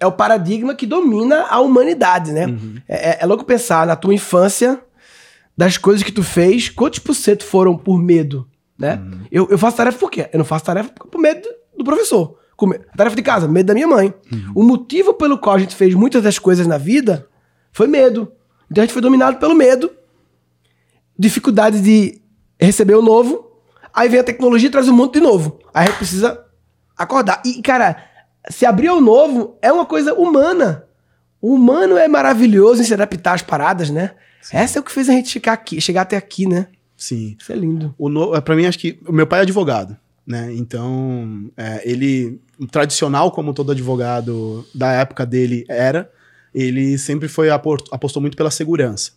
é 0.00 0.06
o 0.06 0.12
paradigma 0.12 0.74
que 0.74 0.86
domina 0.86 1.46
a 1.48 1.60
humanidade, 1.60 2.32
né? 2.32 2.46
Uhum. 2.46 2.74
É, 2.88 3.10
é, 3.10 3.18
é 3.20 3.26
louco 3.26 3.44
pensar 3.44 3.86
na 3.86 3.94
tua 3.94 4.12
infância, 4.12 4.80
das 5.56 5.76
coisas 5.76 6.02
que 6.02 6.10
tu 6.10 6.22
fez, 6.22 6.68
quantos 6.68 6.98
por 6.98 7.14
cento 7.14 7.44
foram 7.44 7.76
por 7.76 7.98
medo, 7.98 8.48
né? 8.76 8.96
Uhum. 8.96 9.20
Eu, 9.30 9.48
eu 9.50 9.58
faço 9.58 9.76
tarefa 9.76 9.98
por 9.98 10.10
quê? 10.10 10.28
Eu 10.32 10.38
não 10.38 10.44
faço 10.44 10.64
tarefa 10.64 10.90
por 10.90 11.20
medo 11.20 11.48
do 11.76 11.84
professor. 11.84 12.36
Tarefa 12.96 13.16
de 13.16 13.22
casa, 13.22 13.48
medo 13.48 13.66
da 13.66 13.74
minha 13.74 13.88
mãe. 13.88 14.12
Uhum. 14.30 14.52
O 14.54 14.62
motivo 14.62 15.14
pelo 15.14 15.38
qual 15.38 15.56
a 15.56 15.58
gente 15.58 15.74
fez 15.74 15.94
muitas 15.94 16.22
das 16.22 16.38
coisas 16.38 16.66
na 16.66 16.78
vida 16.78 17.26
foi 17.72 17.86
medo. 17.86 18.32
Então 18.70 18.82
a 18.82 18.86
gente 18.86 18.92
foi 18.92 19.02
dominado 19.02 19.38
pelo 19.38 19.54
medo, 19.54 19.90
dificuldade 21.18 21.80
de 21.80 22.20
receber 22.58 22.94
o 22.94 23.02
novo, 23.02 23.50
aí 23.92 24.08
vem 24.08 24.20
a 24.20 24.24
tecnologia 24.24 24.68
e 24.68 24.70
traz 24.70 24.88
um 24.88 24.94
monte 24.94 25.14
de 25.14 25.20
novo. 25.20 25.58
Aí 25.74 25.84
a 25.84 25.86
gente 25.88 25.98
precisa 25.98 26.44
acordar. 26.96 27.42
E, 27.44 27.60
cara, 27.60 27.96
se 28.48 28.64
abrir 28.64 28.88
ao 28.88 29.00
novo 29.00 29.56
é 29.60 29.72
uma 29.72 29.84
coisa 29.84 30.14
humana. 30.14 30.84
O 31.40 31.54
humano 31.54 31.96
é 31.96 32.06
maravilhoso 32.06 32.82
em 32.82 32.84
se 32.84 32.94
adaptar 32.94 33.34
às 33.34 33.42
paradas, 33.42 33.90
né? 33.90 34.12
Sim. 34.40 34.56
Essa 34.56 34.78
é 34.78 34.80
o 34.80 34.84
que 34.84 34.92
fez 34.92 35.08
a 35.08 35.12
gente 35.12 35.32
ficar 35.32 35.52
aqui, 35.52 35.80
chegar 35.80 36.02
até 36.02 36.16
aqui, 36.16 36.46
né? 36.46 36.68
Sim. 36.96 37.36
Isso 37.38 37.52
é 37.52 37.56
lindo. 37.56 37.94
O 37.98 38.08
no... 38.08 38.40
Pra 38.42 38.54
mim, 38.54 38.64
acho 38.64 38.78
que. 38.78 38.98
O 39.06 39.12
meu 39.12 39.26
pai 39.26 39.40
é 39.40 39.42
advogado, 39.42 39.96
né? 40.26 40.52
Então, 40.54 41.50
é, 41.56 41.82
ele. 41.88 42.40
Tradicional, 42.70 43.30
como 43.30 43.54
todo 43.54 43.72
advogado 43.72 44.66
da 44.74 44.92
época 44.92 45.26
dele 45.26 45.64
era, 45.68 46.10
ele 46.54 46.98
sempre 46.98 47.28
foi 47.28 47.50
apostou 47.50 48.20
muito 48.20 48.36
pela 48.36 48.50
segurança. 48.50 49.12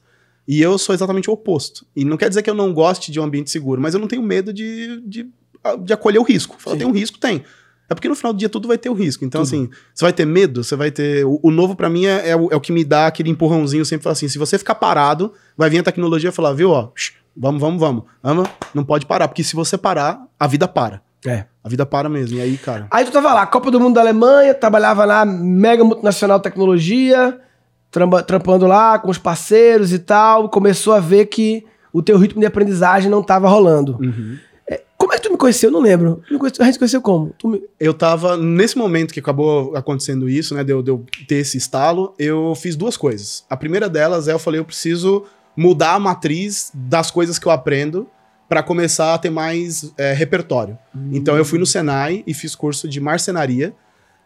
E 0.47 0.61
eu 0.61 0.77
sou 0.77 0.93
exatamente 0.93 1.29
o 1.29 1.33
oposto. 1.33 1.85
E 1.95 2.05
não 2.05 2.17
quer 2.17 2.29
dizer 2.29 2.43
que 2.43 2.49
eu 2.49 2.53
não 2.53 2.73
goste 2.73 3.11
de 3.11 3.19
um 3.19 3.23
ambiente 3.23 3.49
seguro, 3.49 3.81
mas 3.81 3.93
eu 3.93 3.99
não 3.99 4.07
tenho 4.07 4.21
medo 4.21 4.53
de, 4.53 5.01
de, 5.01 5.27
de 5.83 5.93
acolher 5.93 6.19
o 6.19 6.23
risco. 6.23 6.55
Falar, 6.59 6.77
tem 6.77 6.87
um 6.87 6.91
risco? 6.91 7.17
Tem. 7.17 7.43
É 7.89 7.93
porque 7.93 8.07
no 8.07 8.15
final 8.15 8.33
do 8.33 8.39
dia 8.39 8.49
tudo 8.49 8.67
vai 8.67 8.77
ter 8.77 8.89
o 8.89 8.93
risco. 8.93 9.25
Então, 9.25 9.43
tudo. 9.43 9.47
assim, 9.47 9.69
você 9.93 10.05
vai 10.05 10.13
ter 10.13 10.25
medo, 10.25 10.63
você 10.63 10.75
vai 10.75 10.91
ter. 10.91 11.25
O, 11.25 11.39
o 11.41 11.51
novo 11.51 11.75
para 11.75 11.89
mim 11.89 12.05
é, 12.05 12.29
é, 12.29 12.35
o, 12.35 12.51
é, 12.51 12.55
o, 12.55 12.61
que 12.61 12.71
me 12.71 12.83
dá 12.83 13.07
aquele 13.07 13.29
empurrãozinho. 13.29 13.85
sempre 13.85 14.03
fala 14.03 14.13
assim: 14.13 14.27
se 14.27 14.37
você 14.37 14.57
ficar 14.57 14.75
parado, 14.75 15.33
vai 15.57 15.69
vir 15.69 15.79
a 15.79 15.83
tecnologia 15.83 16.29
e 16.29 16.33
falar, 16.33 16.53
viu, 16.53 16.71
ó, 16.71 16.91
vamos, 17.35 17.61
vamos, 17.61 17.79
vamos. 17.79 18.03
Ama, 18.23 18.49
não 18.73 18.83
pode 18.83 19.05
parar, 19.05 19.27
porque 19.27 19.43
se 19.43 19.55
você 19.55 19.77
parar, 19.77 20.27
a 20.39 20.47
vida 20.47 20.67
para. 20.67 21.01
É. 21.25 21.45
A 21.63 21.69
vida 21.69 21.85
para 21.85 22.07
mesmo. 22.07 22.37
E 22.37 22.41
aí, 22.41 22.57
cara. 22.57 22.87
Aí 22.91 23.05
tu 23.05 23.11
tava 23.11 23.33
lá, 23.33 23.45
Copa 23.47 23.71
do 23.71 23.79
Mundo 23.79 23.95
da 23.95 24.01
Alemanha, 24.01 24.53
trabalhava 24.53 25.05
lá, 25.05 25.25
mega 25.25 25.83
multinacional 25.83 26.39
tecnologia, 26.39 27.39
trampando 28.27 28.67
lá 28.67 28.99
com 28.99 29.09
os 29.09 29.17
parceiros 29.17 29.91
e 29.91 29.99
tal. 29.99 30.49
Começou 30.49 30.93
a 30.93 30.99
ver 30.99 31.25
que 31.25 31.65
o 31.91 32.01
teu 32.01 32.17
ritmo 32.17 32.39
de 32.39 32.45
aprendizagem 32.45 33.09
não 33.09 33.23
tava 33.23 33.47
rolando. 33.47 33.97
Uhum. 34.01 34.37
Como 34.97 35.13
é 35.13 35.17
que 35.17 35.23
tu 35.23 35.31
me 35.31 35.37
conheceu? 35.37 35.69
Eu 35.69 35.73
não 35.73 35.81
lembro. 35.81 36.21
A 36.59 36.63
gente 36.63 36.79
conheceu 36.79 37.01
como? 37.01 37.33
Me... 37.43 37.61
Eu 37.79 37.93
tava, 37.93 38.37
nesse 38.37 38.77
momento 38.77 39.13
que 39.13 39.19
acabou 39.19 39.75
acontecendo 39.75 40.27
isso, 40.27 40.55
né, 40.55 40.63
de 40.63 40.71
eu, 40.71 40.81
de 40.81 40.89
eu 40.89 41.05
ter 41.27 41.35
esse 41.35 41.57
estalo, 41.57 42.13
eu 42.17 42.55
fiz 42.55 42.75
duas 42.75 42.95
coisas. 42.95 43.43
A 43.49 43.57
primeira 43.57 43.89
delas 43.89 44.27
é, 44.27 44.33
eu 44.33 44.39
falei, 44.39 44.59
eu 44.59 44.65
preciso 44.65 45.25
mudar 45.55 45.93
a 45.93 45.99
matriz 45.99 46.71
das 46.73 47.11
coisas 47.11 47.37
que 47.37 47.45
eu 47.45 47.51
aprendo 47.51 48.07
para 48.47 48.61
começar 48.61 49.13
a 49.13 49.17
ter 49.17 49.29
mais 49.29 49.91
é, 49.97 50.13
repertório. 50.13 50.77
Hum. 50.95 51.09
Então 51.13 51.35
eu 51.35 51.45
fui 51.45 51.57
no 51.57 51.65
Senai 51.65 52.23
e 52.27 52.33
fiz 52.33 52.55
curso 52.55 52.87
de 52.87 52.99
marcenaria, 52.99 53.73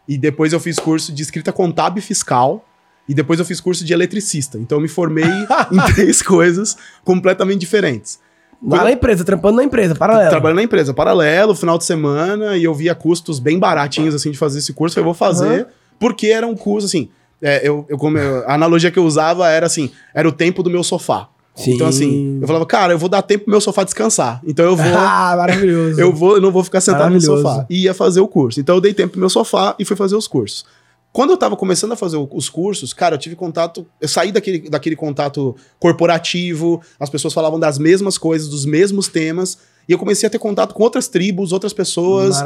e 0.08 0.18
depois 0.18 0.52
eu 0.52 0.60
fiz 0.60 0.78
curso 0.78 1.12
de 1.12 1.22
escrita 1.22 1.52
contábil 1.52 2.02
fiscal, 2.02 2.64
e 3.08 3.14
depois 3.14 3.38
eu 3.38 3.44
fiz 3.44 3.60
curso 3.60 3.84
de 3.84 3.92
eletricista. 3.92 4.58
Então 4.58 4.78
eu 4.78 4.82
me 4.82 4.88
formei 4.88 5.24
em 5.72 5.94
três 5.94 6.22
coisas 6.22 6.76
completamente 7.04 7.60
diferentes. 7.60 8.18
Lá 8.62 8.84
na 8.84 8.92
empresa, 8.92 9.24
trampando 9.24 9.56
na 9.56 9.64
empresa, 9.64 9.94
paralelo. 9.94 10.28
Trabalhando 10.28 10.56
na 10.56 10.62
empresa, 10.62 10.92
paralelo, 10.92 11.54
final 11.54 11.78
de 11.78 11.84
semana, 11.84 12.58
e 12.58 12.64
eu 12.64 12.74
via 12.74 12.94
custos 12.94 13.38
bem 13.38 13.58
baratinhos, 13.58 14.14
assim, 14.14 14.30
de 14.30 14.36
fazer 14.36 14.58
esse 14.58 14.74
curso. 14.74 14.98
Eu 14.98 15.04
vou 15.04 15.14
fazer, 15.14 15.60
uhum. 15.60 15.66
porque 15.98 16.26
era 16.26 16.46
um 16.46 16.54
curso, 16.54 16.86
assim, 16.86 17.08
é, 17.40 17.66
eu, 17.66 17.86
eu, 17.88 17.96
como 17.96 18.18
eu, 18.18 18.46
a 18.46 18.54
analogia 18.54 18.90
que 18.90 18.98
eu 18.98 19.04
usava 19.04 19.48
era 19.48 19.64
assim, 19.64 19.90
era 20.14 20.28
o 20.28 20.32
tempo 20.32 20.62
do 20.62 20.68
meu 20.68 20.84
sofá. 20.84 21.28
Sim. 21.60 21.74
Então, 21.74 21.86
assim, 21.86 22.38
eu 22.40 22.46
falava, 22.46 22.66
cara, 22.66 22.92
eu 22.92 22.98
vou 22.98 23.08
dar 23.08 23.22
tempo 23.22 23.44
pro 23.44 23.50
meu 23.50 23.60
sofá 23.60 23.84
descansar. 23.84 24.40
Então 24.46 24.64
eu 24.64 24.76
vou. 24.76 24.86
Ah, 25.00 25.34
maravilhoso. 25.36 26.00
Eu 26.00 26.12
vou, 26.12 26.36
eu 26.36 26.40
não 26.40 26.50
vou 26.50 26.64
ficar 26.64 26.80
sentado 26.80 27.12
no 27.12 27.20
sofá. 27.20 27.66
E 27.68 27.84
ia 27.84 27.94
fazer 27.94 28.20
o 28.20 28.28
curso. 28.28 28.60
Então 28.60 28.74
eu 28.76 28.80
dei 28.80 28.94
tempo 28.94 29.12
pro 29.12 29.20
meu 29.20 29.30
sofá 29.30 29.74
e 29.78 29.84
fui 29.84 29.96
fazer 29.96 30.16
os 30.16 30.26
cursos. 30.26 30.64
Quando 31.12 31.30
eu 31.30 31.34
estava 31.34 31.56
começando 31.56 31.92
a 31.92 31.96
fazer 31.96 32.16
os 32.16 32.48
cursos, 32.48 32.92
cara, 32.92 33.16
eu 33.16 33.18
tive 33.18 33.34
contato. 33.34 33.84
Eu 34.00 34.08
saí 34.08 34.30
daquele, 34.30 34.70
daquele 34.70 34.94
contato 34.94 35.56
corporativo, 35.78 36.80
as 36.98 37.10
pessoas 37.10 37.34
falavam 37.34 37.58
das 37.58 37.78
mesmas 37.78 38.16
coisas, 38.16 38.48
dos 38.48 38.64
mesmos 38.64 39.08
temas. 39.08 39.58
E 39.90 39.92
eu 39.92 39.98
comecei 39.98 40.24
a 40.24 40.30
ter 40.30 40.38
contato 40.38 40.72
com 40.72 40.84
outras 40.84 41.08
tribos, 41.08 41.52
outras 41.52 41.72
pessoas, 41.72 42.36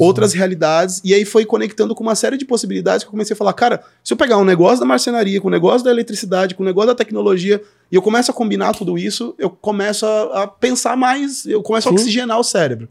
outras 0.00 0.32
realidades. 0.32 1.00
E 1.04 1.14
aí 1.14 1.24
foi 1.24 1.46
conectando 1.46 1.94
com 1.94 2.02
uma 2.02 2.16
série 2.16 2.36
de 2.36 2.44
possibilidades 2.44 3.04
que 3.04 3.06
eu 3.06 3.12
comecei 3.12 3.34
a 3.34 3.36
falar, 3.36 3.52
cara, 3.52 3.84
se 4.02 4.12
eu 4.12 4.16
pegar 4.16 4.36
um 4.36 4.44
negócio 4.44 4.80
da 4.80 4.84
marcenaria, 4.84 5.40
com 5.40 5.46
um 5.46 5.50
negócio 5.52 5.84
da 5.84 5.92
eletricidade, 5.92 6.56
com 6.56 6.64
um 6.64 6.66
negócio 6.66 6.88
da 6.88 6.96
tecnologia, 6.96 7.62
e 7.88 7.94
eu 7.94 8.02
começo 8.02 8.32
a 8.32 8.34
combinar 8.34 8.74
tudo 8.74 8.98
isso, 8.98 9.32
eu 9.38 9.48
começo 9.48 10.04
a, 10.04 10.42
a 10.42 10.46
pensar 10.48 10.96
mais, 10.96 11.46
eu 11.46 11.62
começo 11.62 11.88
Sim. 11.88 11.94
a 11.94 11.96
oxigenar 11.96 12.40
o 12.40 12.42
cérebro. 12.42 12.88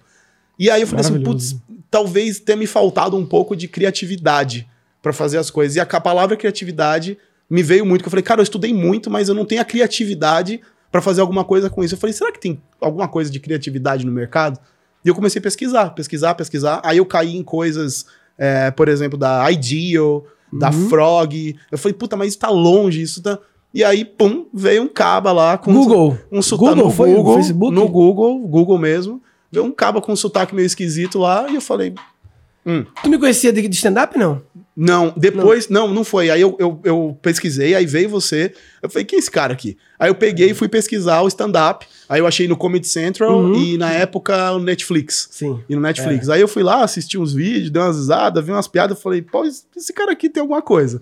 E 0.57 0.69
aí 0.71 0.79
eu 0.79 0.87
falei 0.87 1.03
assim, 1.03 1.21
putz, 1.21 1.57
talvez 1.91 2.39
tenha 2.39 2.55
me 2.55 2.65
faltado 2.65 3.17
um 3.17 3.25
pouco 3.25 3.57
de 3.57 3.67
criatividade 3.67 4.65
para 5.01 5.11
fazer 5.11 5.37
as 5.37 5.51
coisas. 5.51 5.75
E 5.75 5.81
a, 5.81 5.83
a 5.83 5.99
palavra 5.99 6.37
criatividade 6.37 7.17
me 7.49 7.61
veio 7.61 7.85
muito, 7.85 8.03
que 8.03 8.07
eu 8.07 8.11
falei, 8.11 8.23
cara, 8.23 8.39
eu 8.39 8.43
estudei 8.43 8.73
muito, 8.73 9.09
mas 9.09 9.27
eu 9.27 9.35
não 9.35 9.43
tenho 9.43 9.61
a 9.61 9.65
criatividade 9.65 10.61
para 10.91 11.02
fazer 11.02 11.21
alguma 11.21 11.43
coisa 11.43 11.69
com 11.69 11.84
isso. 11.84 11.95
Eu 11.95 12.00
falei, 12.00 12.13
será 12.13 12.32
que 12.32 12.39
tem 12.39 12.62
alguma 12.80 13.08
coisa 13.08 13.30
de 13.32 13.39
criatividade 13.39 14.06
no 14.06 14.12
mercado? 14.12 14.60
E 15.04 15.08
eu 15.08 15.15
comecei 15.15 15.39
a 15.39 15.43
pesquisar, 15.43 15.89
pesquisar, 15.91 16.36
pesquisar. 16.36 16.82
Aí 16.84 16.97
eu 16.97 17.06
caí 17.06 17.36
em 17.36 17.43
coisas, 17.43 18.06
é, 18.38 18.71
por 18.71 18.88
exemplo, 18.88 19.17
da 19.17 19.50
Ideal, 19.52 20.26
uhum. 20.52 20.60
da 20.60 20.71
Frog. 20.71 21.56
Eu 21.71 21.78
falei, 21.78 21.93
puta, 21.93 22.15
mas 22.15 22.30
isso 22.30 22.39
tá 22.39 22.50
longe, 22.50 23.02
isso 23.02 23.21
tá. 23.21 23.39
E 23.73 23.84
aí, 23.84 24.04
pum, 24.04 24.47
veio 24.54 24.84
um 24.84 24.88
caba 24.88 25.32
lá 25.32 25.58
com 25.58 25.73
Google. 25.73 26.17
um 26.32 26.41
sotaque 26.41 26.69
Google, 26.76 26.86
no 26.86 26.91
foi 26.91 27.13
Google, 27.13 27.38
no 27.38 27.43
Facebook? 27.43 27.76
no 27.76 27.88
Google, 27.88 28.39
Google 28.47 28.78
mesmo. 28.78 29.21
Veio 29.52 29.65
um 29.65 29.71
caba 29.71 30.02
com 30.02 30.12
um 30.12 30.15
sotaque 30.15 30.56
meio 30.56 30.65
esquisito 30.65 31.19
lá 31.19 31.47
e 31.50 31.56
eu 31.56 31.62
falei, 31.62 31.93
hum. 32.67 32.86
Tu 33.01 33.10
me 33.10 33.17
conhecia 33.17 33.51
de 33.53 33.62
stand-up, 33.69 34.17
não? 34.17 34.41
Não, 34.80 35.12
depois, 35.17 35.69
não, 35.69 35.88
não, 35.88 35.95
não 35.95 36.03
foi. 36.03 36.30
Aí 36.30 36.39
eu, 36.39 36.56
eu, 36.60 36.80
eu, 36.84 37.17
pesquisei, 37.19 37.73
aí 37.73 37.88
veio 37.88 38.08
você. 38.08 38.53
Eu 38.80 38.88
falei, 38.88 39.06
quem 39.06 39.17
é 39.17 39.19
esse 39.19 39.32
cara 39.32 39.51
aqui? 39.51 39.75
Aí 39.97 40.08
eu 40.08 40.13
peguei 40.13 40.51
e 40.51 40.53
fui 40.53 40.67
pesquisar 40.67 41.23
o 41.23 41.27
stand-up. 41.27 41.88
Aí 42.08 42.19
eu 42.19 42.27
achei 42.27 42.47
no 42.47 42.56
Comedy 42.56 42.88
Central 42.88 43.39
uhum. 43.39 43.56
e 43.56 43.75
na 43.75 43.91
época 43.91 44.51
no 44.51 44.60
Netflix. 44.60 45.30
Sim. 45.32 45.60
E 45.67 45.73
no 45.73 45.82
Netflix. 45.82 46.30
É. 46.30 46.34
Aí 46.34 46.41
eu 46.41 46.47
fui 46.47 46.62
lá, 46.62 46.84
assisti 46.84 47.17
uns 47.17 47.34
vídeos, 47.34 47.71
dei 47.71 47.82
umas 47.82 47.97
risadas, 47.97 48.45
vi 48.45 48.51
umas 48.51 48.67
piadas. 48.67 49.01
Falei, 49.01 49.23
pô, 49.23 49.43
esse 49.45 49.91
cara 49.91 50.12
aqui 50.12 50.30
tem 50.30 50.41
alguma 50.41 50.62
coisa. 50.62 51.01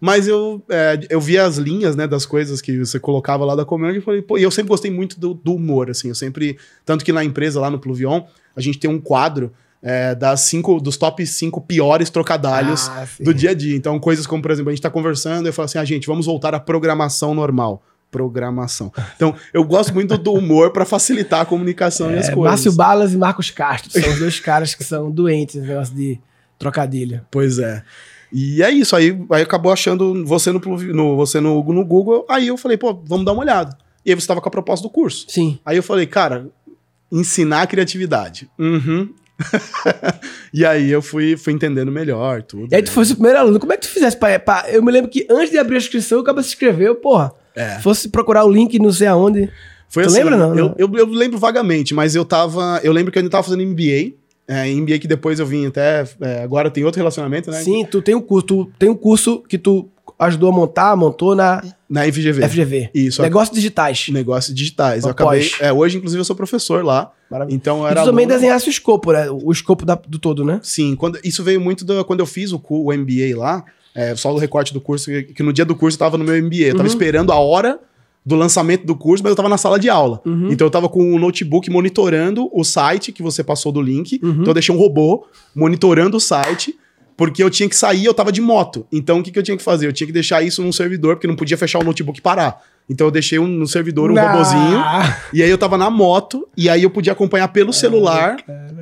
Mas 0.00 0.26
eu, 0.26 0.60
é, 0.68 0.98
eu 1.08 1.20
vi 1.20 1.38
as 1.38 1.58
linhas, 1.58 1.94
né, 1.94 2.08
das 2.08 2.26
coisas 2.26 2.60
que 2.60 2.76
você 2.76 2.98
colocava 2.98 3.44
lá 3.44 3.54
da 3.54 3.64
comédia 3.64 3.98
e 3.98 4.02
falei, 4.02 4.20
pô, 4.20 4.36
e 4.36 4.42
eu 4.42 4.50
sempre 4.50 4.70
gostei 4.70 4.90
muito 4.90 5.20
do, 5.20 5.32
do 5.32 5.54
humor, 5.54 5.88
assim. 5.88 6.08
Eu 6.08 6.16
sempre. 6.16 6.58
Tanto 6.84 7.04
que 7.04 7.12
na 7.12 7.22
empresa, 7.22 7.60
lá 7.60 7.70
no 7.70 7.78
Pluvion, 7.78 8.24
a 8.56 8.60
gente 8.60 8.80
tem 8.80 8.90
um 8.90 9.00
quadro 9.00 9.52
é, 9.82 10.14
das 10.14 10.42
cinco, 10.42 10.80
dos 10.80 10.96
top 10.96 11.26
5 11.26 11.60
piores 11.62 12.08
trocadalhos 12.08 12.88
ah, 12.88 13.06
do 13.20 13.34
dia 13.34 13.50
a 13.50 13.54
dia. 13.54 13.76
Então, 13.76 13.98
coisas 13.98 14.26
como, 14.26 14.40
por 14.40 14.50
exemplo, 14.50 14.70
a 14.70 14.72
gente 14.72 14.78
está 14.78 14.90
conversando 14.90 15.46
e 15.46 15.48
eu 15.48 15.52
falo 15.52 15.64
assim: 15.64 15.78
ah, 15.78 15.84
gente, 15.84 16.06
vamos 16.06 16.26
voltar 16.26 16.54
à 16.54 16.60
programação 16.60 17.34
normal. 17.34 17.82
Programação. 18.10 18.92
Então, 19.16 19.34
eu 19.52 19.64
gosto 19.64 19.92
muito 19.94 20.16
do 20.18 20.34
humor 20.34 20.70
para 20.70 20.84
facilitar 20.84 21.40
a 21.40 21.44
comunicação 21.44 22.10
é, 22.10 22.16
e 22.16 22.18
as 22.18 22.26
coisas. 22.26 22.44
Márcio 22.44 22.72
Balas 22.72 23.14
e 23.14 23.16
Marcos 23.16 23.50
Castro 23.50 23.90
são 23.90 24.12
os 24.12 24.18
dois 24.18 24.38
caras 24.38 24.74
que 24.74 24.84
são 24.84 25.10
doentes 25.10 25.56
no 25.56 25.66
negócio 25.66 25.94
de 25.94 26.20
trocadilho. 26.58 27.22
Pois 27.30 27.58
é. 27.58 27.82
E 28.30 28.62
é 28.62 28.70
isso, 28.70 28.96
aí, 28.96 29.18
aí 29.30 29.42
acabou 29.42 29.72
achando 29.72 30.24
você 30.24 30.50
no, 30.52 30.58
no, 30.58 31.16
você 31.16 31.40
no, 31.40 31.62
no 31.62 31.84
Google, 31.84 32.24
aí 32.30 32.48
eu 32.48 32.56
falei, 32.56 32.78
pô, 32.78 32.94
vamos 33.04 33.26
dar 33.26 33.32
uma 33.32 33.42
olhada. 33.42 33.76
E 34.04 34.10
aí 34.10 34.14
você 34.14 34.22
estava 34.22 34.40
com 34.40 34.48
a 34.48 34.52
proposta 34.52 34.86
do 34.86 34.90
curso. 34.90 35.26
Sim. 35.28 35.58
Aí 35.64 35.76
eu 35.76 35.82
falei, 35.82 36.06
cara, 36.06 36.48
ensinar 37.10 37.66
criatividade. 37.66 38.50
Uhum. 38.58 39.12
e 40.52 40.64
aí 40.64 40.90
eu 40.90 41.02
fui, 41.02 41.36
fui 41.36 41.52
entendendo 41.52 41.90
melhor 41.90 42.42
tudo. 42.42 42.68
E 42.70 42.74
aí 42.74 42.82
tu 42.82 42.88
né? 42.88 42.92
fosse 42.92 43.12
o 43.12 43.16
primeiro 43.16 43.38
aluno. 43.38 43.60
Como 43.60 43.72
é 43.72 43.76
que 43.76 43.82
tu 43.82 43.92
fizesse 43.92 44.16
pra, 44.16 44.38
pra, 44.38 44.66
Eu 44.70 44.82
me 44.82 44.92
lembro 44.92 45.10
que 45.10 45.26
antes 45.30 45.50
de 45.50 45.58
abrir 45.58 45.76
a 45.76 45.78
inscrição, 45.78 46.20
o 46.20 46.24
cara 46.24 46.42
se 46.42 46.50
inscreveu, 46.50 46.94
porra. 46.94 47.32
É. 47.54 47.78
Fosse 47.80 48.08
procurar 48.08 48.44
o 48.44 48.50
link 48.50 48.78
não 48.78 48.92
sei 48.92 49.06
aonde. 49.06 49.50
Foi 49.88 50.04
tu 50.04 50.06
assim, 50.06 50.18
lembra, 50.18 50.36
não? 50.36 50.56
Eu, 50.56 50.74
eu, 50.78 50.90
eu, 50.96 51.06
lembro 51.06 51.38
vagamente, 51.38 51.94
mas 51.94 52.14
eu 52.14 52.24
tava. 52.24 52.80
Eu 52.82 52.92
lembro 52.92 53.12
que 53.12 53.18
eu 53.18 53.20
ainda 53.20 53.30
tava 53.30 53.42
fazendo 53.42 53.62
MBA. 53.66 54.14
É, 54.48 54.66
MBA 54.74 54.98
que 54.98 55.06
depois 55.06 55.38
eu 55.38 55.46
vim 55.46 55.66
até. 55.66 56.04
É, 56.20 56.42
agora 56.42 56.70
tem 56.70 56.84
outro 56.84 56.98
relacionamento, 56.98 57.50
né? 57.50 57.62
Sim, 57.62 57.84
tu 57.84 58.00
tem 58.00 58.14
um 58.14 58.20
curso. 58.20 58.46
Tu 58.46 58.72
tem 58.78 58.88
um 58.88 58.94
curso 58.94 59.42
que 59.46 59.58
tu 59.58 59.88
ajudou 60.26 60.50
a 60.50 60.52
montar, 60.52 60.96
montou 60.96 61.34
na. 61.34 61.62
Na 61.88 62.04
FGV. 62.04 62.48
FGV. 62.48 62.90
Isso. 62.94 63.20
Negócios 63.20 63.54
digitais. 63.54 64.08
Negócios 64.08 64.54
digitais. 64.54 65.04
Eu 65.04 65.10
acabei. 65.10 65.50
É, 65.60 65.72
hoje, 65.72 65.98
inclusive, 65.98 66.20
eu 66.20 66.24
sou 66.24 66.34
professor 66.34 66.84
lá. 66.84 67.10
Maravilha. 67.30 67.54
Então 67.54 67.86
era. 67.86 68.00
E 68.00 68.04
tu 68.04 68.06
também 68.06 68.26
desenhasse 68.26 68.68
o 68.68 68.70
escopo, 68.70 69.12
né? 69.12 69.28
O 69.30 69.52
escopo 69.52 69.84
da, 69.84 69.94
do 69.94 70.18
todo, 70.18 70.44
né? 70.44 70.60
Sim. 70.62 70.96
Quando, 70.96 71.18
isso 71.22 71.42
veio 71.42 71.60
muito 71.60 71.84
do, 71.84 72.04
quando 72.04 72.20
eu 72.20 72.26
fiz 72.26 72.52
o, 72.52 72.62
o 72.68 72.92
MBA 72.92 73.36
lá. 73.36 73.64
É, 73.94 74.16
só 74.16 74.32
o 74.32 74.38
recorte 74.38 74.72
do 74.72 74.80
curso, 74.80 75.10
que, 75.10 75.42
no 75.42 75.52
dia 75.52 75.66
do 75.66 75.76
curso 75.76 75.96
eu 75.96 75.98
tava 75.98 76.16
no 76.16 76.24
meu 76.24 76.42
MBA. 76.42 76.56
Eu 76.56 76.70
tava 76.72 76.84
uhum. 76.84 76.86
esperando 76.86 77.30
a 77.30 77.38
hora 77.38 77.78
do 78.24 78.36
lançamento 78.36 78.86
do 78.86 78.96
curso, 78.96 79.22
mas 79.22 79.30
eu 79.30 79.36
tava 79.36 79.48
na 79.48 79.58
sala 79.58 79.78
de 79.78 79.90
aula. 79.90 80.20
Uhum. 80.24 80.50
Então 80.50 80.66
eu 80.66 80.70
tava 80.70 80.88
com 80.88 81.00
o 81.00 81.16
um 81.16 81.18
notebook 81.18 81.68
monitorando 81.68 82.48
o 82.52 82.64
site 82.64 83.12
que 83.12 83.22
você 83.22 83.44
passou 83.44 83.70
do 83.70 83.82
link. 83.82 84.18
Uhum. 84.22 84.30
Então 84.30 84.46
eu 84.46 84.54
deixei 84.54 84.74
um 84.74 84.78
robô 84.78 85.26
monitorando 85.54 86.16
o 86.16 86.20
site 86.20 86.74
porque 87.16 87.42
eu 87.42 87.50
tinha 87.50 87.68
que 87.68 87.76
sair, 87.76 88.04
eu 88.04 88.14
tava 88.14 88.32
de 88.32 88.40
moto. 88.40 88.86
Então 88.90 89.20
o 89.20 89.22
que, 89.22 89.30
que 89.30 89.38
eu 89.38 89.42
tinha 89.42 89.56
que 89.56 89.62
fazer? 89.62 89.86
Eu 89.86 89.92
tinha 89.92 90.06
que 90.06 90.12
deixar 90.12 90.42
isso 90.42 90.62
num 90.62 90.72
servidor, 90.72 91.16
porque 91.16 91.26
não 91.26 91.36
podia 91.36 91.56
fechar 91.56 91.78
o 91.78 91.84
notebook 91.84 92.18
e 92.18 92.22
parar. 92.22 92.62
Então 92.88 93.06
eu 93.06 93.10
deixei 93.10 93.38
um, 93.38 93.46
no 93.46 93.66
servidor 93.66 94.10
um 94.10 94.14
nah. 94.14 94.32
robozinho. 94.32 94.82
E 95.32 95.42
aí 95.42 95.48
eu 95.48 95.58
tava 95.58 95.78
na 95.78 95.88
moto, 95.88 96.48
e 96.56 96.68
aí 96.68 96.82
eu 96.82 96.90
podia 96.90 97.12
acompanhar 97.12 97.48
pelo 97.48 97.72
celular 97.72 98.36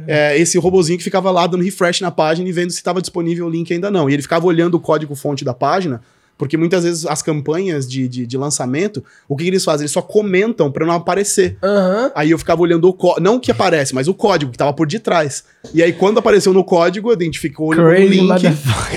é, 0.07 0.39
esse 0.39 0.59
robozinho 0.59 0.99
que 0.99 1.05
ficava 1.05 1.31
lá 1.31 1.47
dando 1.47 1.63
refresh 1.63 2.01
na 2.01 2.11
página 2.11 2.49
e 2.49 2.53
vendo 2.53 2.71
se 2.71 2.77
estava 2.77 3.01
disponível 3.01 3.47
o 3.47 3.51
link 3.51 3.73
ainda 3.73 3.91
não. 3.91 4.09
E 4.09 4.15
ele 4.15 4.23
ficava 4.23 4.47
olhando 4.47 4.75
o 4.75 4.81
código-fonte 4.81 5.45
da 5.45 5.55
página 5.55 6.01
porque 6.41 6.57
muitas 6.57 6.85
vezes 6.85 7.05
as 7.05 7.21
campanhas 7.21 7.87
de, 7.87 8.09
de, 8.09 8.27
de 8.27 8.39
lançamento, 8.39 9.05
o 9.29 9.37
que, 9.37 9.45
que, 9.45 9.51
eles 9.51 9.63
fazem? 9.63 9.83
Eles 9.83 9.93
só 9.93 10.01
comentam 10.01 10.73
para 10.73 10.87
não 10.87 10.95
aparecer. 10.95 11.59
Uhum. 11.63 12.11
Aí 12.15 12.31
eu 12.31 12.39
ficava 12.39 12.63
olhando 12.63 12.89
o 12.89 12.95
código, 12.95 13.21
não 13.21 13.37
o 13.37 13.41
que 13.41 13.51
aparece, 13.51 13.95
mas 13.95 14.09
o 14.09 14.15
código 14.15 14.51
que 14.51 14.57
tava 14.57 14.73
por 14.73 14.87
detrás. 14.87 15.45
E 15.75 15.83
aí 15.83 15.93
quando 15.93 16.17
apareceu 16.17 16.55
no 16.55 16.65
código, 16.65 17.13
identificou 17.13 17.69
o 17.69 17.75
link. 17.75 18.43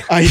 Aí, 0.08 0.26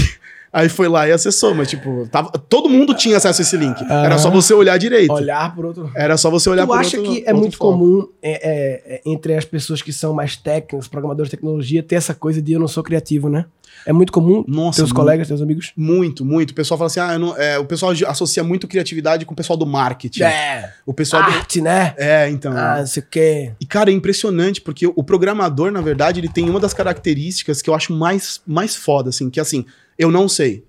aí 0.53 0.69
foi 0.69 0.89
lá 0.89 1.09
e 1.09 1.13
acessou, 1.13 1.55
mas 1.55 1.71
tipo, 1.71 2.07
tava, 2.11 2.31
todo 2.31 2.69
mundo 2.69 2.95
tinha 2.95 3.17
acesso 3.17 3.41
a 3.41 3.43
esse 3.43 3.57
link. 3.57 3.83
Era 3.89 4.19
só 4.19 4.31
você 4.31 4.53
olhar 4.53 4.77
direito. 4.79 5.13
Olhar 5.13 5.55
por 5.55 5.65
outro. 5.65 5.91
Era 5.95 6.17
só 6.17 6.31
você 6.31 6.51
olhar 6.51 6.65
tu 6.65 6.69
por 6.69 6.77
outro. 6.77 6.91
Tu 6.91 6.97
acha 6.97 7.03
que 7.03 7.25
é 7.27 7.33
muito 7.33 7.57
foco. 7.57 7.73
comum 7.73 8.09
é, 8.21 8.33
é, 8.33 8.95
é, 8.97 9.03
entre 9.07 9.35
as 9.35 9.45
pessoas 9.45 9.81
que 9.81 9.93
são 9.93 10.13
mais 10.13 10.37
técnicos, 10.37 10.87
programadores 10.89 11.31
de 11.31 11.37
tecnologia, 11.37 11.83
ter 11.83 11.95
essa 11.95 12.15
coisa 12.15 12.43
de 12.43 12.53
eu 12.53 12.61
não 12.61 12.69
sou 12.69 12.83
criativo, 12.83 13.29
né? 13.29 13.47
É 13.85 13.93
muito 13.93 14.13
comum 14.13 14.45
Nossa, 14.47 14.77
teus 14.77 14.91
muito, 14.91 15.01
colegas, 15.01 15.29
teus 15.29 15.43
amigos? 15.43 15.73
Muito, 15.77 16.25
muito. 16.25 16.51
O 16.51 16.55
pessoal 16.55 16.79
fala 16.79 16.87
assim, 16.87 17.01
ah, 17.01 17.19
não, 17.19 17.37
é, 17.37 17.59
o 17.59 17.65
pessoal 17.65 17.93
associa 18.07 18.45
muito 18.45 18.69
criatividade 18.69 19.25
com 19.25 19.33
o 19.33 19.37
pessoal 19.37 19.57
do 19.57 19.67
marketing. 19.67 20.23
É. 20.23 20.73
O 20.87 20.93
pessoal 20.93 21.23
Arte, 21.23 21.59
do... 21.59 21.65
né? 21.65 21.95
É, 21.97 22.29
então. 22.29 22.53
Ah, 22.57 22.79
não 22.79 22.87
sei 22.87 23.03
o 23.03 23.07
quê. 23.11 23.53
E, 23.61 23.67
cara, 23.67 23.91
é 23.91 23.95
impressionante, 23.95 24.61
porque 24.61 24.87
o 24.87 25.03
programador, 25.03 25.73
na 25.73 25.81
verdade, 25.81 26.21
ele 26.21 26.29
tem 26.29 26.49
uma 26.49 26.61
das 26.61 26.75
características 26.75 27.61
que 27.61 27.69
eu 27.69 27.75
acho 27.75 27.93
mais, 27.93 28.41
mais 28.47 28.77
foda, 28.77 29.09
assim, 29.09 29.29
que 29.29 29.41
assim, 29.41 29.65
eu 29.99 30.11
não 30.11 30.29
sei 30.29 30.65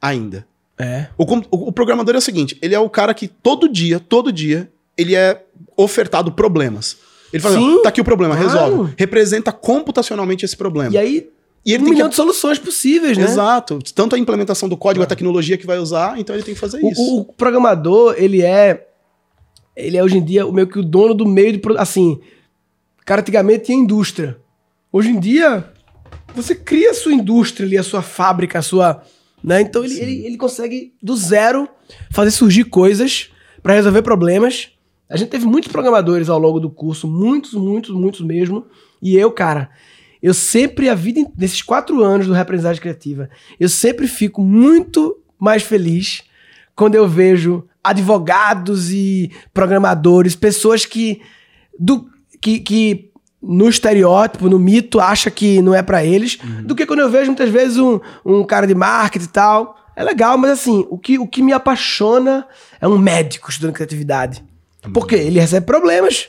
ainda. 0.00 0.46
É. 0.78 1.08
O, 1.16 1.24
o, 1.24 1.68
o 1.68 1.72
programador 1.72 2.14
é 2.14 2.18
o 2.18 2.22
seguinte, 2.22 2.58
ele 2.60 2.74
é 2.74 2.78
o 2.78 2.90
cara 2.90 3.14
que 3.14 3.26
todo 3.26 3.68
dia, 3.68 3.98
todo 3.98 4.30
dia, 4.30 4.70
ele 4.96 5.14
é 5.14 5.42
ofertado 5.76 6.32
problemas. 6.32 6.96
Ele 7.32 7.42
fala, 7.42 7.56
Sim, 7.56 7.82
tá 7.82 7.88
aqui 7.88 8.00
o 8.00 8.04
problema, 8.04 8.36
claro. 8.36 8.48
resolve. 8.48 8.94
Representa 8.96 9.52
computacionalmente 9.52 10.44
esse 10.44 10.56
problema. 10.56 10.94
E 10.94 10.98
aí 10.98 11.28
e 11.66 11.72
ele 11.74 11.82
um 11.82 11.86
tem 11.86 11.94
milhão 11.94 12.06
que... 12.06 12.10
de 12.10 12.16
soluções 12.16 12.60
possíveis, 12.60 13.18
né? 13.18 13.24
Exato. 13.24 13.80
Tanto 13.92 14.14
a 14.14 14.18
implementação 14.18 14.68
do 14.68 14.76
código, 14.76 15.02
a 15.02 15.06
tecnologia 15.06 15.58
que 15.58 15.66
vai 15.66 15.78
usar, 15.78 16.16
então 16.16 16.34
ele 16.36 16.44
tem 16.44 16.54
que 16.54 16.60
fazer 16.60 16.80
o, 16.80 16.88
isso. 16.88 17.18
O, 17.18 17.24
programador, 17.24 18.14
ele 18.16 18.40
é. 18.40 18.86
Ele 19.74 19.96
é 19.96 20.02
hoje 20.02 20.16
em 20.16 20.24
dia 20.24 20.50
meio 20.50 20.68
que 20.68 20.78
o 20.78 20.84
dono 20.84 21.12
do 21.12 21.26
meio 21.26 21.54
de. 21.54 21.60
Assim. 21.76 22.20
Cara, 23.04 23.20
antigamente 23.20 23.64
tinha 23.64 23.76
indústria. 23.76 24.38
Hoje 24.92 25.10
em 25.10 25.18
dia, 25.18 25.72
você 26.36 26.54
cria 26.54 26.90
a 26.90 26.94
sua 26.94 27.12
indústria 27.12 27.66
ali, 27.66 27.78
a 27.78 27.82
sua 27.82 28.02
fábrica, 28.02 28.58
a 28.58 28.62
sua. 28.62 29.02
Né? 29.42 29.62
Então 29.62 29.84
ele, 29.84 29.98
ele, 29.98 30.26
ele 30.26 30.36
consegue, 30.36 30.94
do 31.02 31.16
zero, 31.16 31.68
fazer 32.10 32.30
surgir 32.30 32.64
coisas 32.64 33.30
para 33.62 33.74
resolver 33.74 34.02
problemas. 34.02 34.70
A 35.08 35.16
gente 35.16 35.30
teve 35.30 35.46
muitos 35.46 35.70
programadores 35.70 36.28
ao 36.28 36.38
longo 36.38 36.60
do 36.60 36.70
curso, 36.70 37.08
muitos, 37.08 37.54
muitos, 37.54 37.94
muitos 37.94 38.20
mesmo. 38.20 38.66
E 39.00 39.16
eu, 39.16 39.30
cara, 39.30 39.70
eu 40.22 40.34
sempre, 40.34 40.88
a 40.88 40.94
vida, 40.94 41.20
nesses 41.36 41.62
quatro 41.62 42.02
anos 42.02 42.26
do 42.26 42.32
Reaprendizagem 42.32 42.82
Criativa, 42.82 43.30
eu 43.58 43.68
sempre 43.68 44.06
fico 44.06 44.42
muito 44.42 45.16
mais 45.38 45.62
feliz 45.62 46.22
quando 46.74 46.94
eu 46.94 47.08
vejo 47.08 47.66
advogados 47.82 48.92
e 48.92 49.30
programadores, 49.54 50.34
pessoas 50.34 50.84
que, 50.84 51.22
do, 51.78 52.10
que, 52.40 52.58
que 52.58 53.10
no 53.46 53.68
estereótipo, 53.68 54.48
no 54.48 54.58
mito, 54.58 54.98
acha 54.98 55.30
que 55.30 55.62
não 55.62 55.74
é 55.74 55.82
para 55.82 56.04
eles, 56.04 56.38
uhum. 56.42 56.64
do 56.64 56.74
que 56.74 56.84
quando 56.84 57.00
eu 57.00 57.10
vejo 57.10 57.26
muitas 57.26 57.50
vezes 57.50 57.78
um, 57.78 58.00
um 58.24 58.44
cara 58.44 58.66
de 58.66 58.74
marketing 58.74 59.24
e 59.24 59.28
tal. 59.28 59.76
É 59.94 60.04
legal, 60.04 60.36
mas 60.36 60.50
assim, 60.50 60.86
o 60.90 60.98
que, 60.98 61.18
o 61.18 61.26
que 61.26 61.42
me 61.42 61.52
apaixona 61.52 62.46
é 62.80 62.86
um 62.86 62.98
médico 62.98 63.48
estudando 63.48 63.74
criatividade. 63.74 64.44
Uhum. 64.84 64.92
Porque 64.92 65.14
ele 65.14 65.40
recebe 65.40 65.64
problemas 65.64 66.28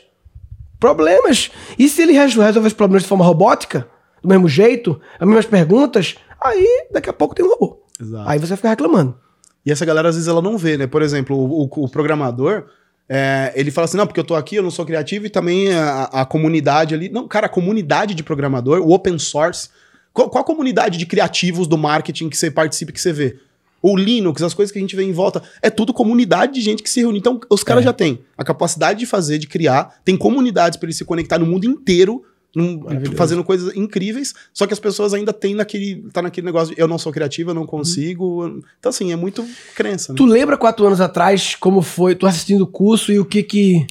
problemas. 0.79 1.51
E 1.77 1.87
se 1.89 2.01
ele 2.01 2.13
resolve 2.13 2.67
os 2.67 2.73
problemas 2.73 3.03
de 3.03 3.09
forma 3.09 3.25
robótica, 3.25 3.87
do 4.21 4.29
mesmo 4.29 4.47
jeito, 4.47 4.99
as 5.19 5.27
mesmas 5.27 5.45
perguntas, 5.45 6.15
aí 6.39 6.87
daqui 6.91 7.09
a 7.09 7.13
pouco 7.13 7.35
tem 7.35 7.45
um 7.45 7.49
robô. 7.49 7.83
Exato. 7.99 8.29
Aí 8.29 8.39
você 8.39 8.47
vai 8.47 8.57
ficar 8.57 8.69
reclamando. 8.69 9.17
E 9.65 9.71
essa 9.71 9.85
galera 9.85 10.09
às 10.09 10.15
vezes 10.15 10.27
ela 10.27 10.41
não 10.41 10.57
vê, 10.57 10.77
né? 10.77 10.87
Por 10.87 11.01
exemplo, 11.01 11.35
o, 11.35 11.63
o, 11.63 11.85
o 11.85 11.89
programador, 11.89 12.65
é, 13.09 13.53
ele 13.55 13.71
fala 13.71 13.85
assim: 13.85 13.97
não, 13.97 14.07
porque 14.07 14.19
eu 14.19 14.23
tô 14.23 14.35
aqui, 14.35 14.55
eu 14.55 14.63
não 14.63 14.71
sou 14.71 14.85
criativo 14.85 15.25
e 15.25 15.29
também 15.29 15.71
a, 15.73 16.03
a, 16.03 16.25
comunidade 16.25 16.93
ali. 16.93 17.09
Não, 17.09 17.27
cara, 17.27 17.45
a 17.45 17.49
comunidade 17.49 18.13
de 18.13 18.23
programador, 18.23 18.79
o 18.79 18.91
open 18.91 19.17
source. 19.17 19.69
Qual, 20.13 20.29
qual 20.29 20.41
a 20.41 20.45
comunidade 20.45 20.97
de 20.97 21.05
criativos 21.05 21.67
do 21.67 21.77
marketing 21.77 22.29
que 22.29 22.37
você 22.37 22.49
participa, 22.49 22.91
que 22.91 22.99
você 22.99 23.13
vê? 23.13 23.37
o 23.81 23.95
Linux, 23.95 24.41
as 24.41 24.53
coisas 24.53 24.71
que 24.71 24.79
a 24.79 24.81
gente 24.81 24.95
vê 24.95 25.03
em 25.03 25.11
volta, 25.11 25.41
é 25.61 25.69
tudo 25.69 25.93
comunidade 25.93 26.53
de 26.53 26.61
gente 26.61 26.81
que 26.83 26.89
se 26.89 26.99
reúne. 26.99 27.19
Então, 27.19 27.39
os 27.49 27.63
caras 27.63 27.83
é. 27.83 27.85
já 27.85 27.93
têm 27.93 28.19
a 28.37 28.43
capacidade 28.43 28.99
de 28.99 29.05
fazer, 29.05 29.37
de 29.37 29.47
criar, 29.47 29.99
tem 30.03 30.17
comunidades 30.17 30.77
para 30.77 30.87
eles 30.87 30.97
se 30.97 31.05
conectar 31.05 31.37
no 31.37 31.45
mundo 31.45 31.65
inteiro, 31.65 32.23
num, 32.55 32.81
fazendo 33.15 33.43
coisas 33.43 33.75
incríveis, 33.75 34.33
só 34.53 34.65
que 34.65 34.73
as 34.73 34.79
pessoas 34.79 35.13
ainda 35.13 35.31
têm 35.31 35.53
naquele, 35.53 36.03
tá 36.11 36.21
naquele 36.21 36.45
negócio 36.45 36.73
de 36.73 36.81
eu 36.81 36.87
não 36.87 36.97
sou 36.97 37.11
criativo, 37.11 37.51
eu 37.51 37.55
não 37.55 37.65
consigo. 37.65 38.61
Então, 38.79 38.89
assim, 38.89 39.11
é 39.11 39.15
muito 39.15 39.45
crença. 39.75 40.11
Né? 40.11 40.17
Tu 40.17 40.25
lembra 40.25 40.57
quatro 40.57 40.85
anos 40.85 40.99
atrás 40.99 41.55
como 41.55 41.81
foi, 41.81 42.15
tu 42.15 42.25
assistindo 42.25 42.61
o 42.61 42.67
curso 42.67 43.11
e 43.11 43.19
o 43.19 43.25
que 43.25 43.43
que. 43.43 43.85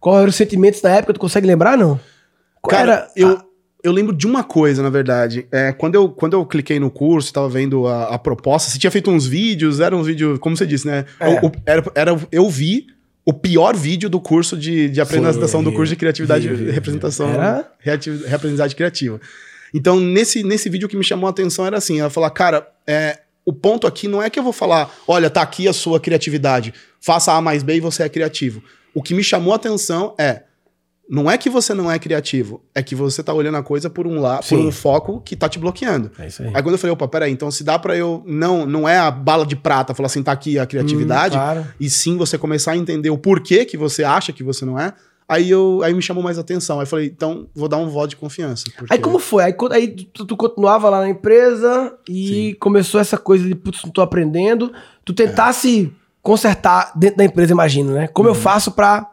Qual 0.00 0.16
eram 0.16 0.28
os 0.28 0.36
sentimentos 0.36 0.80
da 0.80 0.90
época? 0.90 1.14
Tu 1.14 1.20
consegue 1.20 1.46
lembrar, 1.46 1.76
não? 1.76 1.98
Qual 2.60 2.76
Cara, 2.76 2.92
era 2.92 3.10
eu. 3.16 3.48
Eu 3.80 3.92
lembro 3.92 4.12
de 4.12 4.26
uma 4.26 4.42
coisa, 4.42 4.82
na 4.82 4.90
verdade. 4.90 5.46
É, 5.52 5.72
quando, 5.72 5.94
eu, 5.94 6.08
quando 6.08 6.32
eu 6.32 6.44
cliquei 6.44 6.80
no 6.80 6.90
curso, 6.90 7.28
estava 7.28 7.48
vendo 7.48 7.86
a, 7.86 8.06
a, 8.06 8.18
proposta, 8.18 8.68
você 8.68 8.78
tinha 8.78 8.90
feito 8.90 9.08
uns 9.08 9.24
vídeos, 9.24 9.78
eram 9.78 10.00
uns 10.00 10.08
vídeos, 10.08 10.36
como 10.40 10.56
você 10.56 10.66
disse, 10.66 10.84
né? 10.84 11.04
É. 11.20 11.38
Eu, 11.38 11.52
era, 11.64 11.84
era, 11.94 12.20
eu 12.32 12.50
vi 12.50 12.88
o 13.28 13.32
pior 13.34 13.76
vídeo 13.76 14.08
do 14.08 14.18
curso 14.18 14.56
de, 14.56 14.88
de 14.88 15.02
apresentação 15.02 15.62
do 15.62 15.70
curso 15.70 15.90
de 15.90 15.96
criatividade 15.96 16.48
e 16.48 16.70
representação. 16.70 17.28
Era? 17.28 17.70
Representatividade 17.84 18.74
criativa. 18.74 19.20
Então, 19.74 20.00
nesse, 20.00 20.42
nesse 20.42 20.70
vídeo 20.70 20.88
que 20.88 20.96
me 20.96 21.04
chamou 21.04 21.26
a 21.26 21.30
atenção 21.30 21.66
era 21.66 21.76
assim: 21.76 22.00
ela 22.00 22.08
falar, 22.08 22.30
cara, 22.30 22.66
é, 22.86 23.18
o 23.44 23.52
ponto 23.52 23.86
aqui 23.86 24.08
não 24.08 24.22
é 24.22 24.30
que 24.30 24.38
eu 24.38 24.42
vou 24.42 24.52
falar, 24.54 24.90
olha, 25.06 25.28
tá 25.28 25.42
aqui 25.42 25.68
a 25.68 25.74
sua 25.74 26.00
criatividade, 26.00 26.72
faça 27.02 27.34
A 27.34 27.40
mais 27.42 27.62
B 27.62 27.76
e 27.76 27.80
você 27.80 28.02
é 28.02 28.08
criativo. 28.08 28.62
O 28.94 29.02
que 29.02 29.12
me 29.12 29.22
chamou 29.22 29.52
a 29.52 29.56
atenção 29.56 30.14
é 30.18 30.44
não 31.08 31.30
é 31.30 31.38
que 31.38 31.48
você 31.48 31.72
não 31.72 31.90
é 31.90 31.98
criativo, 31.98 32.62
é 32.74 32.82
que 32.82 32.94
você 32.94 33.22
tá 33.22 33.32
olhando 33.32 33.56
a 33.56 33.62
coisa 33.62 33.88
por 33.88 34.06
um 34.06 34.20
lado, 34.20 34.46
por 34.46 34.58
um 34.58 34.70
foco 34.70 35.22
que 35.22 35.34
tá 35.34 35.48
te 35.48 35.58
bloqueando. 35.58 36.10
É 36.18 36.26
isso 36.26 36.42
aí. 36.42 36.48
Aí 36.48 36.62
quando 36.62 36.72
eu 36.72 36.78
falei, 36.78 36.92
opa, 36.92 37.08
peraí, 37.08 37.32
então 37.32 37.50
se 37.50 37.64
dá 37.64 37.78
para 37.78 37.96
eu. 37.96 38.22
Não, 38.26 38.66
não 38.66 38.86
é 38.86 38.98
a 38.98 39.10
bala 39.10 39.46
de 39.46 39.56
prata 39.56 39.94
falar 39.94 40.06
assim, 40.06 40.22
tá 40.22 40.32
aqui 40.32 40.58
a 40.58 40.66
criatividade, 40.66 41.34
hum, 41.34 41.40
claro. 41.40 41.66
e 41.80 41.88
sim 41.88 42.18
você 42.18 42.36
começar 42.36 42.72
a 42.72 42.76
entender 42.76 43.08
o 43.08 43.16
porquê 43.16 43.64
que 43.64 43.76
você 43.76 44.04
acha 44.04 44.32
que 44.32 44.42
você 44.42 44.66
não 44.66 44.78
é. 44.78 44.92
Aí, 45.26 45.50
eu, 45.50 45.82
aí 45.82 45.92
me 45.92 46.00
chamou 46.00 46.22
mais 46.22 46.38
atenção. 46.38 46.80
Aí 46.80 46.86
falei, 46.86 47.06
então 47.06 47.46
vou 47.54 47.68
dar 47.68 47.76
um 47.76 47.88
voto 47.88 48.10
de 48.10 48.16
confiança. 48.16 48.64
Porque... 48.74 48.92
Aí 48.92 48.98
como 48.98 49.18
foi? 49.18 49.44
Aí, 49.44 49.54
aí 49.72 49.88
tu, 49.88 50.24
tu, 50.24 50.36
continuava 50.36 50.88
lá 50.88 51.00
na 51.00 51.08
empresa 51.08 51.94
e 52.08 52.28
sim. 52.28 52.56
começou 52.58 52.98
essa 52.98 53.18
coisa 53.18 53.46
de, 53.46 53.54
putz, 53.54 53.82
não 53.84 53.90
tô 53.90 54.00
aprendendo. 54.00 54.72
Tu 55.04 55.12
tentasse 55.12 55.86
é. 55.86 55.90
consertar 56.22 56.92
dentro 56.96 57.18
da 57.18 57.24
empresa, 57.24 57.52
imagino, 57.52 57.92
né? 57.92 58.08
Como 58.08 58.26
uhum. 58.26 58.34
eu 58.34 58.40
faço 58.40 58.72
para 58.72 59.06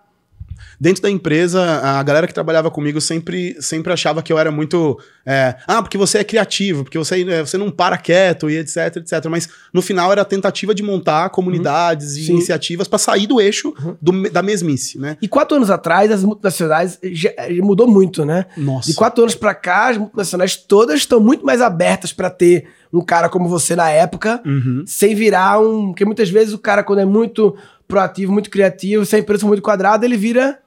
Dentro 0.85 1.01
da 1.01 1.09
empresa, 1.09 1.81
a 1.81 2.03
galera 2.03 2.27
que 2.27 2.33
trabalhava 2.33 2.69
comigo 2.69 3.01
sempre, 3.01 3.59
sempre 3.59 3.91
achava 3.91 4.21
que 4.21 4.31
eu 4.31 4.37
era 4.37 4.51
muito. 4.51 4.99
É, 5.25 5.55
ah, 5.65 5.81
porque 5.81 5.97
você 5.97 6.19
é 6.19 6.23
criativo, 6.23 6.83
porque 6.83 6.95
você, 6.95 7.27
é, 7.27 7.41
você 7.41 7.57
não 7.57 7.71
para 7.71 7.97
quieto 7.97 8.51
e 8.51 8.57
etc, 8.59 8.97
etc. 8.97 9.25
Mas 9.27 9.49
no 9.73 9.81
final 9.81 10.11
era 10.11 10.21
a 10.21 10.25
tentativa 10.25 10.75
de 10.75 10.83
montar 10.83 11.31
comunidades 11.31 12.13
uhum. 12.13 12.19
e 12.19 12.25
Sim. 12.25 12.33
iniciativas 12.33 12.87
para 12.87 12.99
sair 12.99 13.25
do 13.25 13.41
eixo 13.41 13.73
uhum. 13.83 13.95
do, 13.99 14.29
da 14.29 14.43
mesmice, 14.43 14.99
né? 14.99 15.17
E 15.23 15.27
quatro 15.27 15.57
anos 15.57 15.71
atrás, 15.71 16.11
as 16.11 16.23
multinacionais 16.23 16.99
já, 17.01 17.31
mudou 17.63 17.87
muito, 17.87 18.23
né? 18.23 18.45
Nossa. 18.55 18.87
De 18.87 18.95
quatro 18.95 19.23
anos 19.23 19.33
para 19.33 19.55
cá, 19.55 19.89
as 19.89 19.97
multinacionais 19.97 20.55
todas 20.55 20.99
estão 20.99 21.19
muito 21.19 21.43
mais 21.43 21.61
abertas 21.61 22.13
para 22.13 22.29
ter 22.29 22.67
um 22.93 23.01
cara 23.01 23.27
como 23.27 23.49
você 23.49 23.75
na 23.75 23.89
época, 23.89 24.39
uhum. 24.45 24.83
sem 24.85 25.15
virar 25.15 25.59
um. 25.59 25.87
Porque 25.87 26.05
muitas 26.05 26.29
vezes 26.29 26.53
o 26.53 26.59
cara, 26.59 26.83
quando 26.83 26.99
é 26.99 27.05
muito 27.05 27.55
proativo, 27.87 28.31
muito 28.31 28.51
criativo, 28.51 29.03
se 29.03 29.15
a 29.15 29.19
empresa 29.19 29.41
for 29.41 29.47
muito 29.47 29.63
quadrada, 29.63 30.05
ele 30.05 30.15
vira 30.15 30.59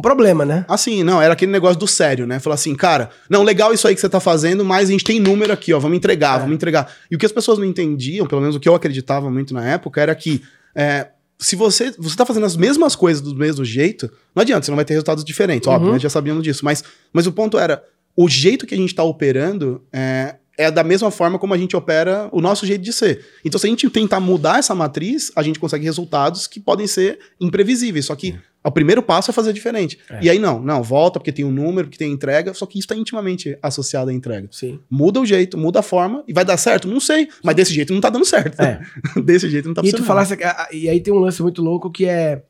um 0.00 0.02
problema, 0.02 0.46
né? 0.46 0.64
Assim, 0.66 1.04
não, 1.04 1.20
era 1.20 1.34
aquele 1.34 1.52
negócio 1.52 1.78
do 1.78 1.86
sério, 1.86 2.26
né? 2.26 2.40
Falar 2.40 2.54
assim, 2.54 2.74
cara, 2.74 3.10
não, 3.28 3.42
legal 3.42 3.72
isso 3.72 3.86
aí 3.86 3.94
que 3.94 4.00
você 4.00 4.08
tá 4.08 4.18
fazendo, 4.18 4.64
mas 4.64 4.88
a 4.88 4.92
gente 4.92 5.04
tem 5.04 5.20
número 5.20 5.52
aqui, 5.52 5.74
ó, 5.74 5.78
vamos 5.78 5.98
entregar, 5.98 6.36
é. 6.36 6.40
vamos 6.40 6.54
entregar. 6.54 6.90
E 7.10 7.14
o 7.14 7.18
que 7.18 7.26
as 7.26 7.32
pessoas 7.32 7.58
não 7.58 7.66
entendiam, 7.66 8.26
pelo 8.26 8.40
menos 8.40 8.56
o 8.56 8.60
que 8.60 8.68
eu 8.68 8.74
acreditava 8.74 9.30
muito 9.30 9.52
na 9.52 9.64
época, 9.64 10.00
era 10.00 10.14
que 10.14 10.42
é, 10.74 11.08
se 11.38 11.54
você, 11.54 11.92
você 11.98 12.16
tá 12.16 12.24
fazendo 12.24 12.46
as 12.46 12.56
mesmas 12.56 12.96
coisas 12.96 13.22
do 13.22 13.36
mesmo 13.36 13.62
jeito, 13.62 14.10
não 14.34 14.40
adianta, 14.40 14.64
você 14.64 14.70
não 14.70 14.76
vai 14.76 14.86
ter 14.86 14.94
resultados 14.94 15.22
diferentes, 15.22 15.66
uhum. 15.66 15.74
óbvio, 15.74 15.92
né? 15.92 15.98
Já 15.98 16.08
sabíamos 16.08 16.42
disso. 16.42 16.64
Mas, 16.64 16.82
mas 17.12 17.26
o 17.26 17.32
ponto 17.32 17.58
era, 17.58 17.84
o 18.16 18.26
jeito 18.26 18.66
que 18.66 18.74
a 18.74 18.78
gente 18.78 18.94
tá 18.94 19.02
operando 19.02 19.82
é, 19.92 20.36
é 20.56 20.70
da 20.70 20.82
mesma 20.82 21.10
forma 21.10 21.38
como 21.38 21.52
a 21.52 21.58
gente 21.58 21.76
opera 21.76 22.28
o 22.32 22.40
nosso 22.40 22.64
jeito 22.64 22.82
de 22.82 22.92
ser. 22.92 23.24
Então, 23.44 23.60
se 23.60 23.66
a 23.66 23.70
gente 23.70 23.88
tentar 23.90 24.18
mudar 24.18 24.58
essa 24.58 24.74
matriz, 24.74 25.30
a 25.36 25.42
gente 25.42 25.58
consegue 25.58 25.84
resultados 25.84 26.46
que 26.46 26.58
podem 26.58 26.86
ser 26.86 27.18
imprevisíveis. 27.38 28.06
Só 28.06 28.16
que 28.16 28.30
é. 28.30 28.49
O 28.62 28.70
primeiro 28.70 29.02
passo 29.02 29.30
é 29.30 29.34
fazer 29.34 29.52
diferente. 29.52 29.98
É. 30.10 30.20
E 30.22 30.30
aí, 30.30 30.38
não, 30.38 30.60
não, 30.60 30.82
volta 30.82 31.18
porque 31.18 31.32
tem 31.32 31.44
um 31.44 31.50
número, 31.50 31.88
porque 31.88 31.98
tem 31.98 32.12
entrega, 32.12 32.52
só 32.52 32.66
que 32.66 32.78
isso 32.78 32.84
está 32.84 32.94
intimamente 32.94 33.58
associado 33.62 34.10
à 34.10 34.12
entrega. 34.12 34.48
Sim. 34.50 34.80
Muda 34.90 35.20
o 35.20 35.26
jeito, 35.26 35.56
muda 35.56 35.80
a 35.80 35.82
forma 35.82 36.22
e 36.28 36.32
vai 36.32 36.44
dar 36.44 36.56
certo? 36.56 36.86
Não 36.86 37.00
sei, 37.00 37.28
mas 37.42 37.56
desse 37.56 37.72
jeito 37.72 37.90
não 37.90 37.98
está 37.98 38.10
dando 38.10 38.24
certo. 38.24 38.60
É. 38.60 38.80
desse 39.22 39.48
jeito 39.48 39.64
não 39.64 39.72
está 39.72 39.82
funcionando. 39.82 40.00
E 40.00 40.04
tu 40.04 40.06
falasse, 40.06 40.36
e 40.72 40.88
aí 40.88 41.00
tem 41.00 41.12
um 41.12 41.18
lance 41.18 41.42
muito 41.42 41.62
louco 41.62 41.90
que 41.90 42.04
é 42.04 42.42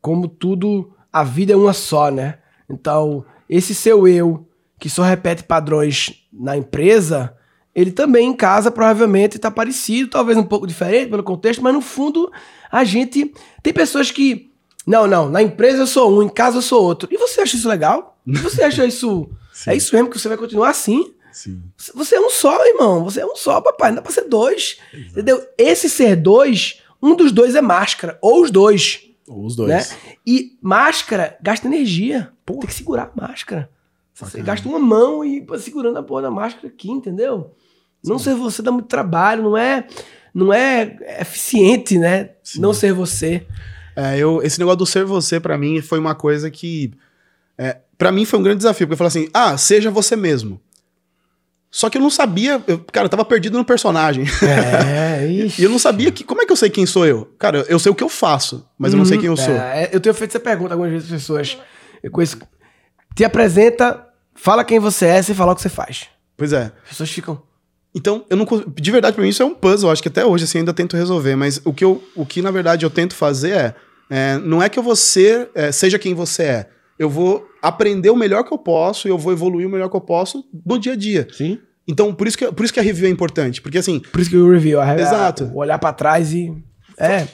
como 0.00 0.28
tudo, 0.28 0.92
a 1.12 1.24
vida 1.24 1.52
é 1.52 1.56
uma 1.56 1.72
só, 1.72 2.10
né? 2.10 2.38
Então, 2.70 3.24
esse 3.48 3.74
seu 3.74 4.06
eu, 4.06 4.46
que 4.78 4.90
só 4.90 5.02
repete 5.02 5.42
padrões 5.42 6.26
na 6.32 6.56
empresa, 6.56 7.34
ele 7.74 7.90
também 7.90 8.28
em 8.28 8.34
casa 8.34 8.70
provavelmente 8.70 9.36
está 9.36 9.50
parecido, 9.50 10.10
talvez 10.10 10.38
um 10.38 10.44
pouco 10.44 10.66
diferente 10.66 11.10
pelo 11.10 11.22
contexto, 11.22 11.62
mas 11.62 11.74
no 11.74 11.80
fundo 11.80 12.30
a 12.70 12.84
gente. 12.84 13.32
Tem 13.62 13.72
pessoas 13.72 14.10
que. 14.10 14.45
Não, 14.86 15.06
não, 15.06 15.28
na 15.28 15.42
empresa 15.42 15.78
eu 15.78 15.86
sou 15.86 16.16
um, 16.16 16.22
em 16.22 16.28
casa 16.28 16.58
eu 16.58 16.62
sou 16.62 16.82
outro. 16.82 17.08
E 17.10 17.16
você 17.16 17.40
acha 17.40 17.56
isso 17.56 17.68
legal? 17.68 18.18
E 18.26 18.38
você 18.38 18.62
acha 18.62 18.86
isso. 18.86 19.28
é 19.66 19.74
isso 19.74 19.94
mesmo 19.94 20.08
que 20.08 20.18
você 20.18 20.28
vai 20.28 20.36
continuar 20.36 20.70
assim? 20.70 21.12
Sim. 21.32 21.62
Você 21.94 22.16
é 22.16 22.20
um 22.20 22.30
só, 22.30 22.64
irmão. 22.64 23.04
Você 23.04 23.20
é 23.20 23.26
um 23.26 23.36
só, 23.36 23.60
papai. 23.60 23.90
Não 23.90 23.96
dá 23.96 24.02
pra 24.02 24.12
ser 24.12 24.28
dois. 24.28 24.78
Exato. 24.92 25.10
Entendeu? 25.10 25.46
Esse 25.58 25.90
ser 25.90 26.16
dois, 26.16 26.80
um 27.02 27.14
dos 27.14 27.30
dois 27.30 27.54
é 27.54 27.60
máscara. 27.60 28.18
Ou 28.22 28.42
os 28.42 28.50
dois. 28.50 29.10
Ou 29.28 29.44
os 29.44 29.54
dois. 29.54 29.68
Né? 29.68 29.84
E 30.26 30.56
máscara 30.62 31.36
gasta 31.42 31.66
energia. 31.66 32.32
Tem 32.46 32.58
que 32.60 32.72
segurar 32.72 33.12
a 33.14 33.28
máscara. 33.28 33.68
Você 34.14 34.40
gasta 34.40 34.66
uma 34.66 34.78
mão 34.78 35.22
e 35.22 35.44
segurando 35.58 35.98
a 35.98 36.02
porra 36.02 36.22
da 36.22 36.30
máscara 36.30 36.68
aqui, 36.68 36.90
entendeu? 36.90 37.54
Sim. 38.02 38.12
Não 38.12 38.18
ser 38.18 38.34
você 38.34 38.62
dá 38.62 38.72
muito 38.72 38.86
trabalho, 38.86 39.42
não 39.42 39.56
é, 39.58 39.86
não 40.32 40.54
é 40.54 40.96
eficiente, 41.20 41.98
né? 41.98 42.30
Sim. 42.42 42.60
Não 42.60 42.72
ser 42.72 42.94
você. 42.94 43.46
É, 43.96 44.18
eu, 44.18 44.42
esse 44.42 44.58
negócio 44.58 44.76
do 44.76 44.86
ser 44.86 45.04
você, 45.04 45.40
para 45.40 45.56
mim, 45.56 45.80
foi 45.80 45.98
uma 45.98 46.14
coisa 46.14 46.50
que. 46.50 46.92
É, 47.56 47.78
para 47.96 48.12
mim 48.12 48.26
foi 48.26 48.38
um 48.38 48.42
grande 48.42 48.58
desafio, 48.58 48.86
porque 48.86 48.92
eu 48.92 48.98
falei 48.98 49.08
assim: 49.08 49.30
ah, 49.32 49.56
seja 49.56 49.90
você 49.90 50.14
mesmo. 50.14 50.60
Só 51.70 51.90
que 51.90 51.98
eu 51.98 52.02
não 52.02 52.10
sabia, 52.10 52.62
eu, 52.66 52.78
cara, 52.78 53.06
eu 53.06 53.10
tava 53.10 53.24
perdido 53.24 53.58
no 53.58 53.64
personagem. 53.64 54.24
É, 54.42 55.26
e 55.58 55.62
eu 55.62 55.70
não 55.70 55.78
sabia 55.78 56.10
que. 56.10 56.24
Como 56.24 56.42
é 56.42 56.46
que 56.46 56.52
eu 56.52 56.56
sei 56.56 56.70
quem 56.70 56.86
sou 56.86 57.06
eu? 57.06 57.32
Cara, 57.38 57.64
eu 57.68 57.78
sei 57.78 57.90
o 57.90 57.94
que 57.94 58.04
eu 58.04 58.08
faço, 58.08 58.68
mas 58.78 58.92
eu 58.92 58.98
não 58.98 59.04
sei 59.04 59.18
quem 59.18 59.26
eu 59.26 59.32
uhum. 59.32 59.36
sou. 59.36 59.54
É, 59.54 59.90
eu 59.92 60.00
tenho 60.00 60.14
feito 60.14 60.30
essa 60.30 60.40
pergunta 60.40 60.74
algumas 60.74 60.92
vezes 60.92 61.06
às 61.06 61.20
pessoas. 61.20 61.58
Eu 62.02 62.10
conheço, 62.10 62.38
te 63.14 63.24
apresenta, 63.24 64.06
fala 64.34 64.64
quem 64.64 64.78
você 64.78 65.06
é 65.06 65.22
sem 65.22 65.34
falar 65.34 65.52
o 65.52 65.56
que 65.56 65.62
você 65.62 65.68
faz. 65.68 66.06
Pois 66.36 66.52
é. 66.52 66.72
As 66.84 66.90
pessoas 66.90 67.10
ficam. 67.10 67.42
Então, 67.94 68.26
eu 68.28 68.36
não. 68.36 68.46
De 68.74 68.90
verdade, 68.90 69.14
pra 69.14 69.22
mim, 69.22 69.30
isso 69.30 69.42
é 69.42 69.46
um 69.46 69.54
puzzle. 69.54 69.90
Acho 69.90 70.02
que 70.02 70.08
até 70.08 70.24
hoje, 70.24 70.44
assim, 70.44 70.58
ainda 70.58 70.74
tento 70.74 70.96
resolver. 70.96 71.34
Mas 71.34 71.60
o 71.64 71.72
que, 71.72 71.84
eu, 71.84 72.02
o 72.14 72.26
que 72.26 72.42
na 72.42 72.50
verdade, 72.50 72.84
eu 72.84 72.90
tento 72.90 73.14
fazer 73.14 73.50
é. 73.50 73.74
É 74.10 74.38
não 74.38 74.62
é 74.62 74.68
que 74.68 74.78
eu 74.78 74.82
vou 74.82 74.96
ser. 74.96 75.50
É, 75.54 75.72
seja 75.72 75.98
quem 75.98 76.14
você 76.14 76.42
é. 76.42 76.68
Eu 76.98 77.10
vou 77.10 77.46
aprender 77.60 78.10
o 78.10 78.16
melhor 78.16 78.42
que 78.44 78.52
eu 78.52 78.58
posso 78.58 79.06
e 79.06 79.10
eu 79.10 79.18
vou 79.18 79.32
evoluir 79.32 79.66
o 79.66 79.70
melhor 79.70 79.88
que 79.88 79.96
eu 79.96 80.00
posso 80.00 80.44
no 80.64 80.78
dia 80.78 80.92
a 80.92 80.96
dia. 80.96 81.28
Sim. 81.30 81.58
Então, 81.86 82.12
por 82.12 82.26
isso 82.26 82.36
que, 82.36 82.50
por 82.50 82.64
isso 82.64 82.72
que 82.72 82.80
a 82.80 82.82
review 82.82 83.06
é 83.06 83.10
importante. 83.10 83.60
Porque 83.60 83.78
assim. 83.78 84.00
Por 84.00 84.20
isso 84.20 84.30
que 84.30 84.36
o 84.36 84.50
review, 84.50 84.80
a, 84.80 84.98
Exato. 84.98 85.44
A, 85.44 85.56
olhar 85.56 85.78
para 85.78 85.92
trás 85.92 86.32
e. 86.32 86.52
É. 86.98 87.28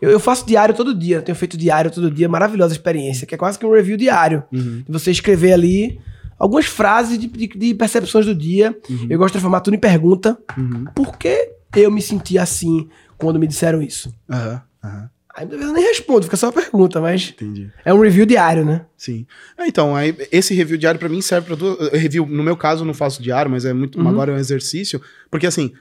Eu, 0.00 0.10
eu, 0.10 0.20
faço 0.20 0.46
diário 0.46 0.74
todo 0.74 0.94
dia, 0.94 1.16
eu 1.16 1.22
tenho 1.22 1.34
feito 1.34 1.56
diário 1.56 1.90
todo 1.90 2.08
dia, 2.08 2.28
maravilhosa 2.28 2.72
experiência, 2.72 3.26
que 3.26 3.34
é 3.34 3.38
quase 3.38 3.58
que 3.58 3.66
um 3.66 3.72
review 3.72 3.96
diário. 3.96 4.44
Uhum. 4.52 4.84
Você 4.88 5.10
escrever 5.10 5.52
ali 5.52 6.00
algumas 6.38 6.66
frases 6.66 7.18
de, 7.18 7.26
de, 7.26 7.48
de 7.48 7.74
percepções 7.74 8.24
do 8.24 8.34
dia. 8.34 8.78
Uhum. 8.88 9.06
Eu 9.10 9.18
gosto 9.18 9.30
de 9.30 9.32
transformar 9.32 9.60
tudo 9.60 9.74
em 9.74 9.78
pergunta. 9.78 10.38
Uhum. 10.56 10.84
Por 10.94 11.18
que 11.18 11.50
eu 11.74 11.90
me 11.90 12.00
senti 12.00 12.38
assim 12.38 12.88
quando 13.16 13.40
me 13.40 13.46
disseram 13.48 13.82
isso? 13.82 14.14
Aham, 14.30 14.62
aham. 14.84 15.10
Aí 15.38 15.46
muitas 15.46 15.60
vezes 15.60 15.72
eu 15.72 15.80
nem 15.80 15.88
respondo, 15.88 16.24
fica 16.24 16.36
só 16.36 16.46
uma 16.46 16.52
pergunta, 16.52 17.00
mas. 17.00 17.28
Entendi. 17.30 17.70
É 17.84 17.94
um 17.94 18.00
review 18.00 18.26
diário, 18.26 18.64
né? 18.64 18.84
Sim. 18.96 19.24
É, 19.56 19.68
então, 19.68 19.94
aí, 19.94 20.16
esse 20.32 20.52
review 20.52 20.76
diário 20.76 20.98
para 20.98 21.08
mim 21.08 21.22
serve 21.22 21.46
para 21.46 21.56
tudo. 21.56 21.90
Review, 21.90 22.26
no 22.26 22.42
meu 22.42 22.56
caso, 22.56 22.82
eu 22.82 22.86
não 22.86 22.92
faço 22.92 23.22
diário, 23.22 23.48
mas 23.48 23.64
é 23.64 23.72
muito. 23.72 24.00
Uhum. 24.00 24.08
Agora 24.08 24.32
é 24.32 24.34
um 24.34 24.38
exercício. 24.38 25.00
Porque 25.30 25.46
assim, 25.46 25.72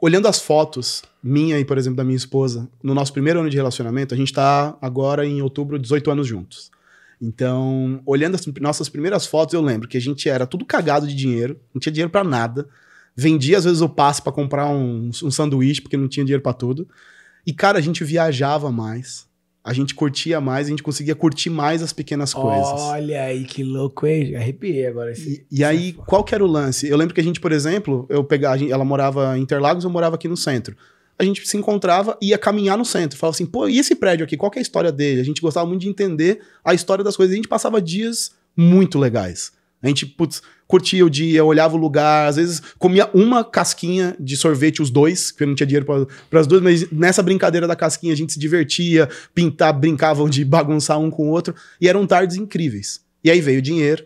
olhando 0.00 0.26
as 0.26 0.40
fotos, 0.40 1.02
minha 1.22 1.60
e, 1.60 1.64
por 1.64 1.76
exemplo, 1.76 1.98
da 1.98 2.04
minha 2.04 2.16
esposa, 2.16 2.66
no 2.82 2.94
nosso 2.94 3.12
primeiro 3.12 3.40
ano 3.40 3.50
de 3.50 3.56
relacionamento, 3.58 4.14
a 4.14 4.16
gente 4.16 4.32
tá 4.32 4.74
agora 4.80 5.26
em 5.26 5.42
outubro, 5.42 5.78
18 5.78 6.10
anos 6.10 6.26
juntos. 6.26 6.70
Então, 7.20 8.00
olhando 8.06 8.34
as 8.34 8.46
nossas 8.58 8.88
primeiras 8.88 9.26
fotos, 9.26 9.52
eu 9.52 9.60
lembro 9.60 9.88
que 9.88 9.98
a 9.98 10.00
gente 10.00 10.26
era 10.26 10.46
tudo 10.46 10.64
cagado 10.64 11.06
de 11.06 11.14
dinheiro, 11.14 11.60
não 11.74 11.80
tinha 11.80 11.92
dinheiro 11.92 12.10
para 12.10 12.24
nada. 12.24 12.66
Vendia, 13.14 13.58
às 13.58 13.64
vezes, 13.64 13.82
o 13.82 13.90
passe 13.90 14.22
para 14.22 14.32
comprar 14.32 14.68
um, 14.70 15.10
um 15.22 15.30
sanduíche, 15.30 15.82
porque 15.82 15.98
não 15.98 16.08
tinha 16.08 16.24
dinheiro 16.24 16.42
para 16.42 16.54
tudo. 16.54 16.88
E, 17.46 17.52
cara, 17.52 17.78
a 17.78 17.82
gente 17.82 18.02
viajava 18.04 18.72
mais. 18.72 19.26
A 19.62 19.72
gente 19.72 19.94
curtia 19.94 20.40
mais, 20.40 20.68
a 20.68 20.70
gente 20.70 20.82
conseguia 20.82 21.14
curtir 21.14 21.50
mais 21.50 21.82
as 21.82 21.92
pequenas 21.92 22.32
coisas. 22.32 22.80
Olha 22.82 23.24
aí, 23.24 23.44
que 23.44 23.64
louco, 23.64 24.06
hein? 24.06 24.36
Arrepiei 24.36 24.86
agora. 24.86 25.10
Esse, 25.10 25.44
e, 25.50 25.58
e 25.58 25.64
aí, 25.64 25.92
qual 25.92 26.22
que 26.22 26.34
era 26.34 26.44
o 26.44 26.46
lance? 26.46 26.88
Eu 26.88 26.96
lembro 26.96 27.12
que 27.12 27.20
a 27.20 27.24
gente, 27.24 27.40
por 27.40 27.50
exemplo, 27.50 28.06
eu 28.08 28.22
pegava, 28.22 28.64
ela 28.64 28.84
morava 28.84 29.36
em 29.36 29.42
Interlagos, 29.42 29.82
eu 29.82 29.90
morava 29.90 30.14
aqui 30.14 30.28
no 30.28 30.36
centro 30.36 30.76
a 31.18 31.24
gente 31.24 31.46
se 31.46 31.56
encontrava 31.56 32.16
e 32.20 32.28
ia 32.28 32.38
caminhar 32.38 32.76
no 32.76 32.84
centro. 32.84 33.18
Falava 33.18 33.34
assim, 33.34 33.46
pô, 33.46 33.68
e 33.68 33.78
esse 33.78 33.94
prédio 33.94 34.24
aqui, 34.24 34.36
qual 34.36 34.52
é 34.54 34.58
a 34.58 34.62
história 34.62 34.92
dele? 34.92 35.20
A 35.20 35.24
gente 35.24 35.40
gostava 35.40 35.66
muito 35.66 35.80
de 35.80 35.88
entender 35.88 36.40
a 36.64 36.74
história 36.74 37.02
das 37.02 37.16
coisas. 37.16 37.32
E 37.32 37.36
a 37.36 37.38
gente 37.38 37.48
passava 37.48 37.80
dias 37.80 38.32
muito 38.56 38.98
legais. 38.98 39.52
A 39.82 39.88
gente, 39.88 40.06
putz, 40.06 40.42
curtia 40.66 41.04
o 41.04 41.10
dia, 41.10 41.44
olhava 41.44 41.76
o 41.76 41.78
lugar, 41.78 42.28
às 42.28 42.36
vezes 42.36 42.62
comia 42.78 43.08
uma 43.14 43.44
casquinha 43.44 44.16
de 44.18 44.36
sorvete, 44.36 44.82
os 44.82 44.90
dois, 44.90 45.30
porque 45.30 45.46
não 45.46 45.54
tinha 45.54 45.66
dinheiro 45.66 45.86
para 46.30 46.40
as 46.40 46.46
duas, 46.46 46.62
mas 46.62 46.90
nessa 46.90 47.22
brincadeira 47.22 47.66
da 47.66 47.76
casquinha 47.76 48.12
a 48.12 48.16
gente 48.16 48.32
se 48.32 48.38
divertia, 48.38 49.08
pintar, 49.34 49.72
brincavam 49.72 50.28
de 50.28 50.42
bagunçar 50.46 50.98
um 50.98 51.10
com 51.10 51.28
o 51.28 51.30
outro, 51.30 51.54
e 51.80 51.88
eram 51.88 52.06
tardes 52.06 52.36
incríveis. 52.36 53.00
E 53.22 53.30
aí 53.30 53.40
veio 53.40 53.62
dinheiro, 53.62 54.04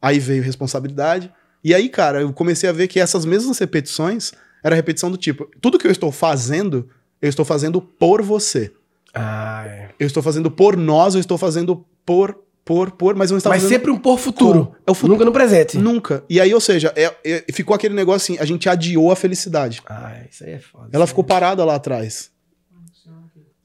aí 0.00 0.18
veio 0.18 0.42
responsabilidade, 0.42 1.30
e 1.62 1.74
aí, 1.74 1.88
cara, 1.88 2.22
eu 2.22 2.32
comecei 2.32 2.68
a 2.68 2.72
ver 2.72 2.88
que 2.88 2.98
essas 2.98 3.24
mesmas 3.24 3.58
repetições 3.58 4.32
era 4.62 4.74
repetição 4.74 5.10
do 5.10 5.16
tipo: 5.16 5.48
tudo 5.60 5.78
que 5.78 5.86
eu 5.86 5.90
estou 5.90 6.10
fazendo, 6.10 6.88
eu 7.20 7.28
estou 7.28 7.44
fazendo 7.44 7.80
por 7.80 8.22
você. 8.22 8.72
Ah, 9.12 9.64
é. 9.66 9.90
Eu 9.98 10.06
estou 10.06 10.22
fazendo 10.22 10.50
por 10.50 10.76
nós, 10.76 11.14
eu 11.14 11.20
estou 11.20 11.36
fazendo 11.36 11.84
por 12.06 12.38
por, 12.70 12.92
por, 12.92 13.16
mas 13.16 13.32
não 13.32 13.38
está 13.38 13.50
mas 13.50 13.64
sempre 13.64 13.90
um 13.90 13.98
por 13.98 14.16
futuro. 14.16 14.76
É 14.86 14.92
o 14.92 14.94
futuro. 14.94 15.14
Nunca 15.14 15.24
no 15.24 15.32
presente. 15.32 15.76
Nunca. 15.76 16.22
E 16.30 16.40
aí, 16.40 16.54
ou 16.54 16.60
seja, 16.60 16.92
é, 16.94 17.12
é, 17.24 17.44
ficou 17.52 17.74
aquele 17.74 17.94
negócio 17.94 18.32
assim, 18.32 18.40
a 18.40 18.44
gente 18.44 18.68
adiou 18.68 19.10
a 19.10 19.16
felicidade. 19.16 19.82
Ah, 19.86 20.14
isso 20.30 20.44
aí 20.44 20.52
é 20.52 20.60
foda. 20.60 20.88
Ela 20.92 21.04
ficou 21.04 21.24
parada 21.24 21.64
lá 21.64 21.74
atrás. 21.74 22.30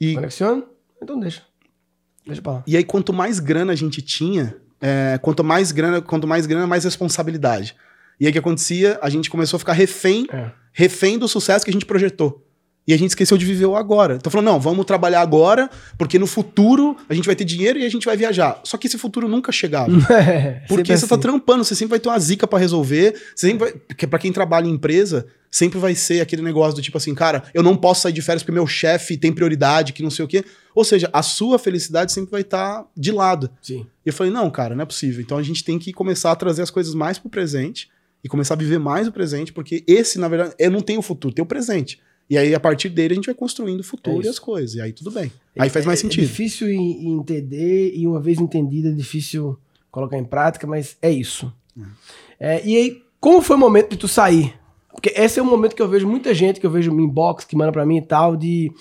E... 0.02 0.16
Conexiona? 0.16 0.64
Então 1.00 1.20
deixa. 1.20 1.44
Deixa 2.26 2.42
pra 2.42 2.54
lá. 2.54 2.64
E 2.66 2.76
aí, 2.76 2.84
quanto 2.84 3.14
mais 3.14 3.40
grana 3.40 3.74
a 3.74 3.76
gente 3.76 4.02
tinha, 4.02 4.58
é, 4.82 5.20
quanto 5.22 5.44
mais 5.44 5.72
grana, 5.72 6.02
quanto 6.02 6.26
mais 6.26 6.48
grana, 6.48 6.66
mais 6.66 6.84
responsabilidade. 6.84 7.76
E 8.20 8.26
aí 8.26 8.32
o 8.32 8.34
que 8.34 8.40
acontecia? 8.40 8.98
A 9.04 9.10
gente 9.12 9.30
começou 9.30 9.58
a 9.58 9.60
ficar 9.60 9.74
refém, 9.74 10.26
é. 10.34 10.50
refém 10.74 11.20
do 11.20 11.28
sucesso 11.28 11.64
que 11.64 11.70
a 11.70 11.74
gente 11.74 11.86
projetou. 11.86 12.44
E 12.88 12.94
a 12.94 12.98
gente 12.98 13.10
esqueceu 13.10 13.38
de 13.38 13.46
viver 13.46 13.66
o 13.66 13.76
agora. 13.76 14.16
Então 14.16 14.32
falou, 14.32 14.46
não, 14.46 14.60
vamos 14.60 14.86
trabalhar 14.86 15.22
agora, 15.22 15.70
porque 15.98 16.20
no 16.20 16.28
futuro 16.28 16.96
a 17.10 17.14
gente 17.14 17.26
vai 17.26 17.36
ter 17.36 17.44
dinheiro 17.44 17.80
e 17.80 17.86
a 17.86 17.90
gente 17.90 18.06
vai 18.06 18.16
viajar. 18.16 18.62
Só 18.64 18.78
que 18.78 18.86
esse 18.86 18.98
futuro 18.98 19.28
nunca 19.28 19.52
chegava. 19.52 19.92
É, 20.26 20.64
porque 20.68 20.86
você 20.86 20.88
tá 20.88 20.94
assim. 20.94 21.08
tá 21.08 21.18
trampando, 21.18 21.64
você 21.64 21.76
sempre 21.76 21.92
vai 21.92 22.00
ter 22.00 22.10
uma 22.10 22.20
zica 22.20 22.48
para 22.48 22.58
resolver. 22.58 23.14
Você 23.36 23.48
sempre 23.48 23.66
vai, 23.66 23.74
porque 23.74 24.08
para 24.08 24.18
quem 24.18 24.32
trabalha 24.32 24.66
em 24.66 24.72
empresa, 24.72 25.26
sempre 25.52 25.78
vai 25.78 25.94
ser 25.94 26.22
aquele 26.22 26.42
negócio 26.42 26.76
do 26.76 26.82
tipo 26.82 26.98
assim, 26.98 27.14
cara, 27.14 27.44
eu 27.54 27.62
não 27.62 27.76
posso 27.76 28.02
sair 28.02 28.14
de 28.14 28.22
férias 28.22 28.44
porque 28.44 28.52
meu 28.52 28.66
chefe 28.68 29.18
tem 29.18 29.32
prioridade, 29.32 29.94
que 29.94 30.04
não 30.04 30.10
sei 30.10 30.26
o 30.26 30.28
quê. 30.28 30.44
Ou 30.74 30.84
seja, 30.84 31.10
a 31.14 31.22
sua 31.22 31.58
felicidade 31.60 32.12
sempre 32.12 32.32
vai 32.32 32.42
estar 32.42 32.84
tá 32.84 32.88
de 32.96 33.12
lado. 33.12 33.50
Sim. 33.62 33.86
E 34.06 34.10
eu 34.10 34.14
falei, 34.14 34.32
não, 34.32 34.50
cara, 34.50 34.76
não 34.76 34.84
é 34.84 34.86
possível. 34.86 35.22
Então 35.22 35.38
a 35.38 35.44
gente 35.44 35.64
tem 35.64 35.78
que 35.78 35.94
começar 35.94 36.32
a 36.32 36.36
trazer 36.36 36.62
as 36.62 36.70
coisas 36.70 36.94
mais 36.94 37.18
pro 37.18 37.30
presente 37.30 37.90
e 38.24 38.28
começar 38.28 38.56
a 38.56 38.58
viver 38.58 38.80
mais 38.80 39.08
o 39.08 39.12
presente, 39.12 39.54
porque 39.54 39.84
esse, 39.88 40.20
na 40.20 40.28
verdade, 40.28 40.56
eu 40.58 40.72
não 40.72 40.82
tenho 40.82 41.00
o 41.00 41.04
futuro, 41.04 41.34
tem 41.34 41.44
o 41.44 41.48
presente. 41.48 42.00
E 42.30 42.38
aí, 42.38 42.56
a 42.56 42.60
partir 42.60 42.90
dele, 42.90 43.14
a 43.14 43.16
gente 43.16 43.26
vai 43.26 43.36
construindo 43.36 43.82
o 43.82 43.84
futuro 43.84 44.22
é 44.22 44.26
e 44.26 44.30
as 44.30 44.40
coisas. 44.40 44.76
E 44.76 44.82
aí 44.82 44.92
tudo 44.92 45.12
bem. 45.12 45.32
É, 45.56 45.64
aí 45.64 45.70
faz 45.70 45.86
mais 45.86 46.00
é, 46.00 46.02
sentido. 46.02 46.24
É 46.24 46.28
difícil 46.28 46.70
entender, 46.70 47.94
e 47.96 48.08
uma 48.08 48.20
vez 48.20 48.40
entendida, 48.40 48.90
é 48.90 48.92
difícil 48.92 49.58
colocar 49.92 50.18
em 50.18 50.26
prática, 50.26 50.66
mas 50.66 50.98
é 51.02 51.12
isso. 51.12 51.54
É. 52.40 52.56
é. 52.56 52.66
e 52.66 52.76
aí, 52.76 53.04
como 53.20 53.42
foi 53.42 53.56
o 53.56 53.60
momento 53.60 53.92
de 53.92 53.98
tu 53.98 54.08
sair? 54.08 54.54
Porque 54.92 55.14
esse 55.16 55.40
é 55.40 55.44
o 55.44 55.46
momento 55.46 55.76
que 55.76 55.82
eu 55.82 55.88
vejo 55.88 56.08
muita 56.08 56.34
gente, 56.34 56.60
que 56.60 56.66
eu 56.66 56.72
vejo 56.72 56.92
inbox, 56.92 57.46
que 57.46 57.56
manda 57.56 57.72
para 57.72 57.86
mim 57.86 57.98
e 57.98 58.02
tal, 58.02 58.36
de 58.36 58.72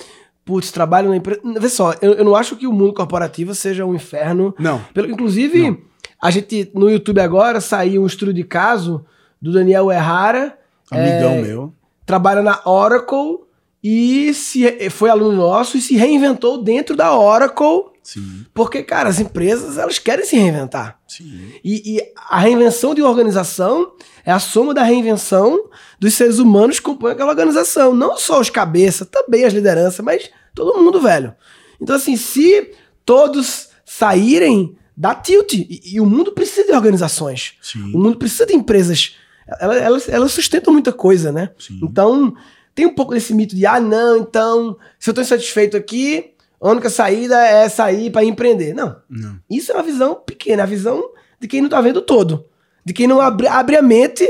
putz, 0.45 0.71
trabalho 0.71 1.09
na 1.09 1.17
empresa. 1.17 1.41
Vê 1.59 1.69
só, 1.69 1.95
eu, 2.01 2.13
eu, 2.15 2.25
não 2.25 2.37
acho 2.37 2.57
que 2.57 2.67
o 2.67 2.73
mundo 2.73 2.95
corporativo 2.95 3.55
seja 3.55 3.85
um 3.85 3.95
inferno. 3.95 4.55
Não. 4.59 4.81
Pelo, 4.95 5.11
inclusive, 5.11 5.71
não. 5.71 5.79
a 6.23 6.31
gente, 6.31 6.71
no 6.75 6.89
YouTube 6.89 7.21
agora, 7.21 7.61
saiu 7.61 8.03
um 8.03 8.07
estudo 8.07 8.33
de 8.33 8.45
caso 8.45 9.05
do 9.41 9.53
Daniel 9.53 9.91
Errara. 9.91 10.57
Amigão 10.91 11.33
é, 11.33 11.43
meu. 11.43 11.73
Trabalha 12.07 12.43
na 12.43 12.61
Oracle 12.65 13.39
e 13.83 14.33
se, 14.33 14.89
foi 14.89 15.11
aluno 15.11 15.37
nosso 15.37 15.77
e 15.77 15.81
se 15.81 15.95
reinventou 15.95 16.63
dentro 16.63 16.97
da 16.97 17.15
Oracle. 17.19 17.93
Sim. 18.03 18.45
Porque, 18.53 18.83
cara, 18.83 19.09
as 19.09 19.19
empresas 19.19 19.79
elas 19.79 19.99
querem 19.99 20.25
se 20.25 20.37
reinventar. 20.37 20.99
Sim. 21.07 21.53
E, 21.63 21.97
e, 21.97 22.13
a 22.29 22.39
reinvenção 22.39 22.95
de 22.95 23.03
uma 23.03 23.11
organização 23.11 23.93
é 24.25 24.33
a 24.33 24.39
soma 24.39 24.73
da 24.75 24.83
reinvenção 24.83 25.69
dos 25.99 26.15
seres 26.15 26.39
humanos 26.39 26.79
que 26.79 26.85
compõem 26.85 27.13
aquela 27.13 27.31
organização. 27.31 27.95
Não 27.95 28.17
só 28.17 28.41
os 28.41 28.51
cabeças, 28.51 29.09
também 29.09 29.45
as 29.45 29.53
lideranças, 29.53 30.05
mas 30.05 30.31
todo 30.55 30.79
mundo, 30.79 31.01
velho. 31.01 31.35
Então, 31.81 31.97
assim, 31.97 32.17
se 32.17 32.73
todos 33.05 33.69
saírem, 33.85 34.77
dá 34.97 35.15
tilt. 35.15 35.53
E, 35.53 35.81
e 35.95 36.01
o 36.01 36.07
mundo 36.07 36.33
precisa 36.33 36.67
de 36.67 36.73
organizações. 36.73 37.55
Sim. 37.61 37.93
O 37.95 37.99
mundo 37.99 38.19
precisa 38.19 38.47
de 38.47 38.55
empresas 38.55 39.17
elas, 39.61 39.83
elas, 39.83 40.09
elas 40.09 40.33
sustentam 40.33 40.73
muita 40.73 40.93
coisa, 40.93 41.31
né? 41.33 41.51
Sim. 41.59 41.81
Então, 41.83 42.35
tem 42.75 42.87
um 42.87 42.95
pouco 42.95 43.15
desse 43.15 43.33
mito 43.35 43.55
de, 43.55 43.67
ah, 43.67 43.81
não, 43.81 44.17
então, 44.17 44.77
se 44.99 45.11
eu 45.11 45.15
tô 45.15 45.21
insatisfeito 45.21 45.77
aqui, 45.77 46.35
A 46.65 46.71
única 46.71 46.89
saída 46.89 47.39
é 47.47 47.69
sair 47.69 48.11
para 48.11 48.25
empreender. 48.25 48.73
Não. 48.73 48.97
Não. 49.07 49.39
Isso 49.51 49.71
é 49.71 49.75
uma 49.75 49.83
visão 49.83 50.15
pequena, 50.15 50.63
a 50.63 50.67
visão 50.67 51.11
de 51.39 51.47
quem 51.47 51.61
não 51.61 51.69
tá 51.69 51.79
vendo 51.79 52.01
todo. 52.01 52.47
De 52.83 52.95
quem 52.95 53.07
não 53.07 53.21
abre, 53.21 53.47
abre 53.47 53.77
a 53.77 53.83
mente 53.83 54.27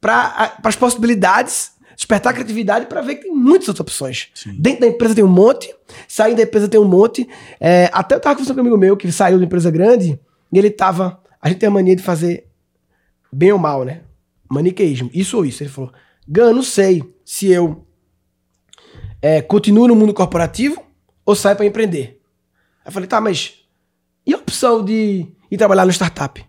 para 0.00 0.58
as 0.64 0.74
possibilidades, 0.74 1.70
despertar 1.94 2.30
a 2.30 2.32
criatividade 2.32 2.86
para 2.86 3.00
ver 3.00 3.14
que 3.14 3.22
tem 3.22 3.32
muitas 3.32 3.68
outras 3.68 3.82
opções. 3.82 4.28
Sim. 4.34 4.56
Dentro 4.58 4.80
da 4.80 4.86
empresa 4.88 5.14
tem 5.14 5.22
um 5.22 5.28
monte, 5.28 5.72
saindo 6.08 6.38
da 6.38 6.42
empresa 6.42 6.66
tem 6.66 6.80
um 6.80 6.84
monte. 6.84 7.28
É, 7.60 7.88
até 7.92 8.16
eu 8.16 8.20
tava 8.20 8.34
conversando 8.34 8.56
com 8.56 8.60
um 8.60 8.64
amigo 8.64 8.76
meu 8.76 8.96
que 8.96 9.12
saiu 9.12 9.36
de 9.36 9.44
uma 9.44 9.46
empresa 9.46 9.70
grande 9.70 10.18
e 10.52 10.58
ele 10.58 10.70
tava. 10.70 11.20
A 11.40 11.48
gente 11.48 11.58
tem 11.58 11.68
a 11.68 11.70
mania 11.70 11.94
de 11.94 12.02
fazer 12.02 12.48
bem 13.32 13.52
ou 13.52 13.58
mal, 13.58 13.84
né? 13.84 14.00
Maniqueísmo. 14.48 15.10
Isso 15.12 15.36
ou 15.36 15.44
isso. 15.44 15.62
Ele 15.62 15.70
falou: 15.70 15.92
Gan, 16.26 16.52
não 16.52 16.62
sei 16.62 17.02
se 17.24 17.48
eu 17.48 17.86
é, 19.20 19.42
continuo 19.42 19.88
no 19.88 19.96
mundo 19.96 20.14
corporativo 20.14 20.82
ou 21.24 21.34
saio 21.34 21.56
para 21.56 21.66
empreender. 21.66 22.20
Aí 22.84 22.88
eu 22.88 22.92
falei: 22.92 23.08
tá, 23.08 23.20
mas 23.20 23.54
e 24.26 24.34
a 24.34 24.36
opção 24.36 24.84
de 24.84 25.26
ir 25.50 25.56
trabalhar 25.56 25.84
no 25.84 25.90
startup? 25.90 26.44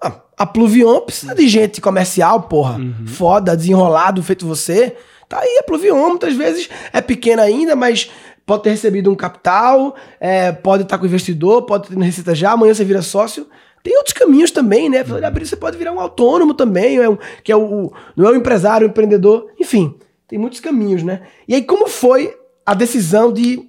Ah, 0.00 0.20
a 0.36 0.46
Pluvion 0.46 1.00
precisa 1.00 1.34
de 1.34 1.46
gente 1.46 1.80
comercial, 1.80 2.42
porra. 2.42 2.78
Foda, 3.06 3.56
desenrolado, 3.56 4.22
feito 4.22 4.46
você. 4.46 4.96
Tá 5.28 5.40
aí, 5.40 5.58
a 5.58 5.62
Pluvion 5.62 6.08
muitas 6.08 6.34
vezes 6.34 6.68
é 6.92 7.00
pequena 7.00 7.42
ainda, 7.42 7.74
mas 7.74 8.10
pode 8.46 8.62
ter 8.62 8.70
recebido 8.70 9.10
um 9.10 9.14
capital, 9.14 9.94
é, 10.20 10.52
pode 10.52 10.82
estar 10.82 10.98
com 10.98 11.06
investidor, 11.06 11.62
pode 11.62 11.88
ter 11.88 11.98
receita 11.98 12.34
já, 12.34 12.52
amanhã 12.52 12.74
você 12.74 12.84
vira 12.84 13.02
sócio. 13.02 13.46
Tem 13.84 13.96
outros 13.98 14.14
caminhos 14.14 14.50
também, 14.50 14.88
né? 14.88 15.04
Você 15.04 15.54
pode 15.56 15.76
virar 15.78 15.92
um 15.92 16.00
autônomo 16.00 16.54
também, 16.54 16.96
é 16.96 17.08
um- 17.08 17.18
que 17.44 17.52
é 17.52 17.56
o, 17.56 17.84
o- 17.86 17.92
não 18.16 18.26
é 18.26 18.30
o 18.32 18.34
empresário, 18.36 18.86
o 18.86 18.90
empreendedor. 18.90 19.48
Enfim, 19.60 19.94
tem 20.26 20.38
muitos 20.38 20.58
caminhos, 20.58 21.02
né? 21.02 21.22
E 21.46 21.54
aí, 21.54 21.62
como 21.62 21.86
foi 21.86 22.34
a 22.64 22.72
decisão 22.74 23.30
de, 23.32 23.60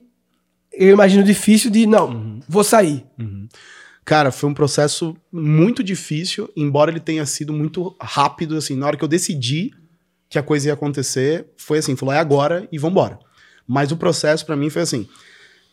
eu 0.74 0.94
imagino 0.94 1.22
difícil, 1.22 1.70
de 1.70 1.86
não, 1.86 2.40
vou 2.48 2.64
sair. 2.64 3.06
Cara, 4.06 4.32
foi 4.32 4.50
um 4.50 4.54
processo 4.54 5.18
muito 5.32 5.84
difícil, 5.84 6.50
embora 6.56 6.90
ele 6.92 7.00
tenha 7.02 7.26
sido 7.26 7.52
muito 7.52 7.94
rápido, 8.00 8.56
assim, 8.56 8.76
na 8.76 8.88
hora 8.88 8.96
que 8.98 9.04
eu 9.04 9.08
decidi 9.10 9.72
que 10.30 10.40
a 10.40 10.44
coisa 10.44 10.68
ia 10.68 10.74
acontecer, 10.74 11.48
foi 11.58 11.80
assim, 11.80 11.96
falou, 11.96 12.14
é 12.16 12.20
agora 12.20 12.68
e 12.72 12.78
vambora. 12.78 13.20
Mas 13.68 13.92
o 13.92 13.98
processo 13.98 14.46
pra 14.46 14.56
mim 14.56 14.70
foi 14.70 14.82
assim, 14.84 15.08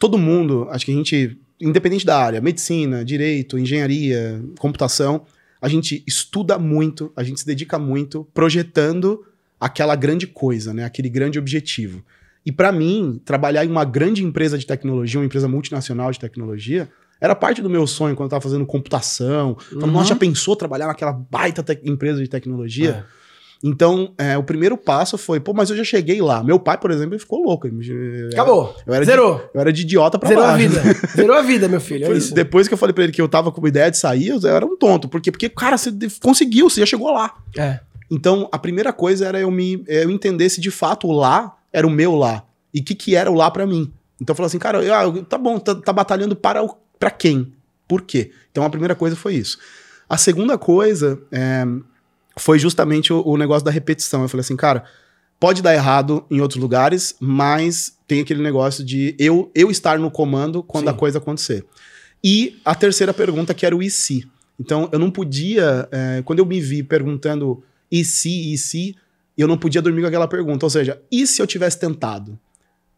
todo 0.00 0.18
mundo, 0.18 0.66
acho 0.70 0.84
que 0.86 0.90
a 0.92 0.94
gente, 0.94 1.38
independente 1.62 2.04
da 2.04 2.18
área, 2.18 2.40
medicina, 2.40 3.04
direito, 3.04 3.58
engenharia, 3.58 4.42
computação, 4.58 5.22
a 5.60 5.68
gente 5.68 6.02
estuda 6.06 6.58
muito, 6.58 7.12
a 7.16 7.22
gente 7.22 7.38
se 7.40 7.46
dedica 7.46 7.78
muito 7.78 8.26
projetando 8.34 9.24
aquela 9.60 9.94
grande 9.94 10.26
coisa, 10.26 10.74
né, 10.74 10.84
aquele 10.84 11.08
grande 11.08 11.38
objetivo. 11.38 12.04
E 12.44 12.50
pra 12.50 12.72
mim, 12.72 13.20
trabalhar 13.24 13.64
em 13.64 13.68
uma 13.68 13.84
grande 13.84 14.24
empresa 14.24 14.58
de 14.58 14.66
tecnologia, 14.66 15.20
uma 15.20 15.26
empresa 15.26 15.46
multinacional 15.46 16.10
de 16.10 16.18
tecnologia, 16.18 16.88
era 17.20 17.36
parte 17.36 17.62
do 17.62 17.70
meu 17.70 17.86
sonho 17.86 18.16
quando 18.16 18.26
eu 18.26 18.30
tava 18.30 18.40
fazendo 18.40 18.66
computação. 18.66 19.56
Então, 19.68 19.86
Uhum. 19.86 19.94
nossa, 19.94 20.08
já 20.08 20.16
pensou 20.16 20.56
trabalhar 20.56 20.88
naquela 20.88 21.12
baita 21.12 21.64
empresa 21.84 22.20
de 22.20 22.28
tecnologia? 22.28 23.06
É. 23.18 23.21
Então, 23.64 24.12
é, 24.18 24.36
o 24.36 24.42
primeiro 24.42 24.76
passo 24.76 25.16
foi, 25.16 25.38
pô, 25.38 25.52
mas 25.54 25.70
eu 25.70 25.76
já 25.76 25.84
cheguei 25.84 26.20
lá. 26.20 26.42
Meu 26.42 26.58
pai, 26.58 26.76
por 26.78 26.90
exemplo, 26.90 27.16
ficou 27.18 27.44
louco. 27.44 27.68
Me- 27.68 28.28
Acabou. 28.32 28.74
Eu 28.84 28.92
era 28.92 29.04
Zerou. 29.04 29.36
De, 29.36 29.42
eu 29.54 29.60
era 29.60 29.72
de 29.72 29.82
idiota 29.82 30.18
pra 30.18 30.28
Zerou 30.28 30.42
a 30.44 30.48
baixo. 30.48 30.68
vida. 30.68 30.82
Zerou 31.14 31.36
a 31.36 31.42
vida, 31.42 31.68
meu 31.68 31.80
filho. 31.80 32.06
É 32.06 32.16
isso. 32.16 32.34
Depois 32.34 32.66
que 32.66 32.74
eu 32.74 32.78
falei 32.78 32.92
pra 32.92 33.04
ele 33.04 33.12
que 33.12 33.22
eu 33.22 33.28
tava 33.28 33.52
com 33.52 33.60
uma 33.60 33.68
ideia 33.68 33.88
de 33.90 33.98
sair, 33.98 34.28
eu 34.28 34.40
era 34.48 34.66
um 34.66 34.76
tonto. 34.76 35.08
Por 35.08 35.20
quê? 35.20 35.30
Porque, 35.30 35.48
cara, 35.48 35.78
você 35.78 35.92
conseguiu, 36.20 36.68
você 36.68 36.80
já 36.80 36.86
chegou 36.86 37.12
lá. 37.12 37.36
É. 37.56 37.78
Então, 38.10 38.48
a 38.50 38.58
primeira 38.58 38.92
coisa 38.92 39.26
era 39.28 39.38
eu 39.40 39.50
me 39.50 39.84
eu 39.86 40.10
entender 40.10 40.48
se 40.50 40.60
de 40.60 40.70
fato 40.70 41.06
o 41.06 41.12
lá 41.12 41.56
era 41.72 41.86
o 41.86 41.90
meu 41.90 42.16
lá. 42.16 42.42
E 42.74 42.80
o 42.80 42.84
que, 42.84 42.94
que 42.96 43.14
era 43.14 43.30
o 43.30 43.34
lá 43.34 43.48
pra 43.50 43.64
mim. 43.66 43.92
Então, 44.20 44.32
eu 44.32 44.36
falei 44.36 44.48
assim, 44.48 44.58
cara, 44.58 44.82
eu- 44.82 44.92
ah, 44.94 45.04
eu- 45.04 45.24
tá 45.24 45.38
bom, 45.38 45.58
tá, 45.60 45.74
tá 45.74 45.92
batalhando 45.92 46.34
para, 46.34 46.62
o- 46.64 46.76
pra 46.98 47.10
quem? 47.12 47.52
Por 47.86 48.02
quê? 48.02 48.32
Então, 48.50 48.64
a 48.64 48.70
primeira 48.70 48.94
coisa 48.96 49.14
foi 49.14 49.34
isso. 49.34 49.56
A 50.08 50.16
segunda 50.18 50.58
coisa 50.58 51.20
é, 51.30 51.64
foi 52.36 52.58
justamente 52.58 53.12
o, 53.12 53.22
o 53.26 53.36
negócio 53.36 53.64
da 53.64 53.70
repetição. 53.70 54.22
Eu 54.22 54.28
falei 54.28 54.42
assim, 54.42 54.56
cara, 54.56 54.84
pode 55.38 55.60
dar 55.60 55.74
errado 55.74 56.24
em 56.30 56.40
outros 56.40 56.60
lugares, 56.60 57.16
mas 57.18 57.96
tem 58.06 58.20
aquele 58.20 58.42
negócio 58.42 58.84
de 58.84 59.16
eu, 59.18 59.50
eu 59.54 59.70
estar 59.70 59.98
no 59.98 60.10
comando 60.10 60.62
quando 60.62 60.84
Sim. 60.84 60.90
a 60.90 60.94
coisa 60.94 61.18
acontecer. 61.18 61.64
E 62.22 62.60
a 62.64 62.74
terceira 62.74 63.12
pergunta, 63.12 63.52
que 63.52 63.66
era 63.66 63.76
o 63.76 63.82
e 63.82 63.90
se. 63.90 64.28
Então, 64.58 64.88
eu 64.92 64.98
não 64.98 65.10
podia, 65.10 65.88
é, 65.90 66.22
quando 66.24 66.38
eu 66.38 66.46
me 66.46 66.60
vi 66.60 66.82
perguntando 66.82 67.62
e 67.90 68.04
se, 68.04 68.52
e 68.52 68.56
se, 68.56 68.94
eu 69.36 69.48
não 69.48 69.58
podia 69.58 69.82
dormir 69.82 70.02
com 70.02 70.06
aquela 70.06 70.28
pergunta. 70.28 70.64
Ou 70.64 70.70
seja, 70.70 71.02
e 71.10 71.26
se 71.26 71.42
eu 71.42 71.46
tivesse 71.46 71.78
tentado? 71.78 72.38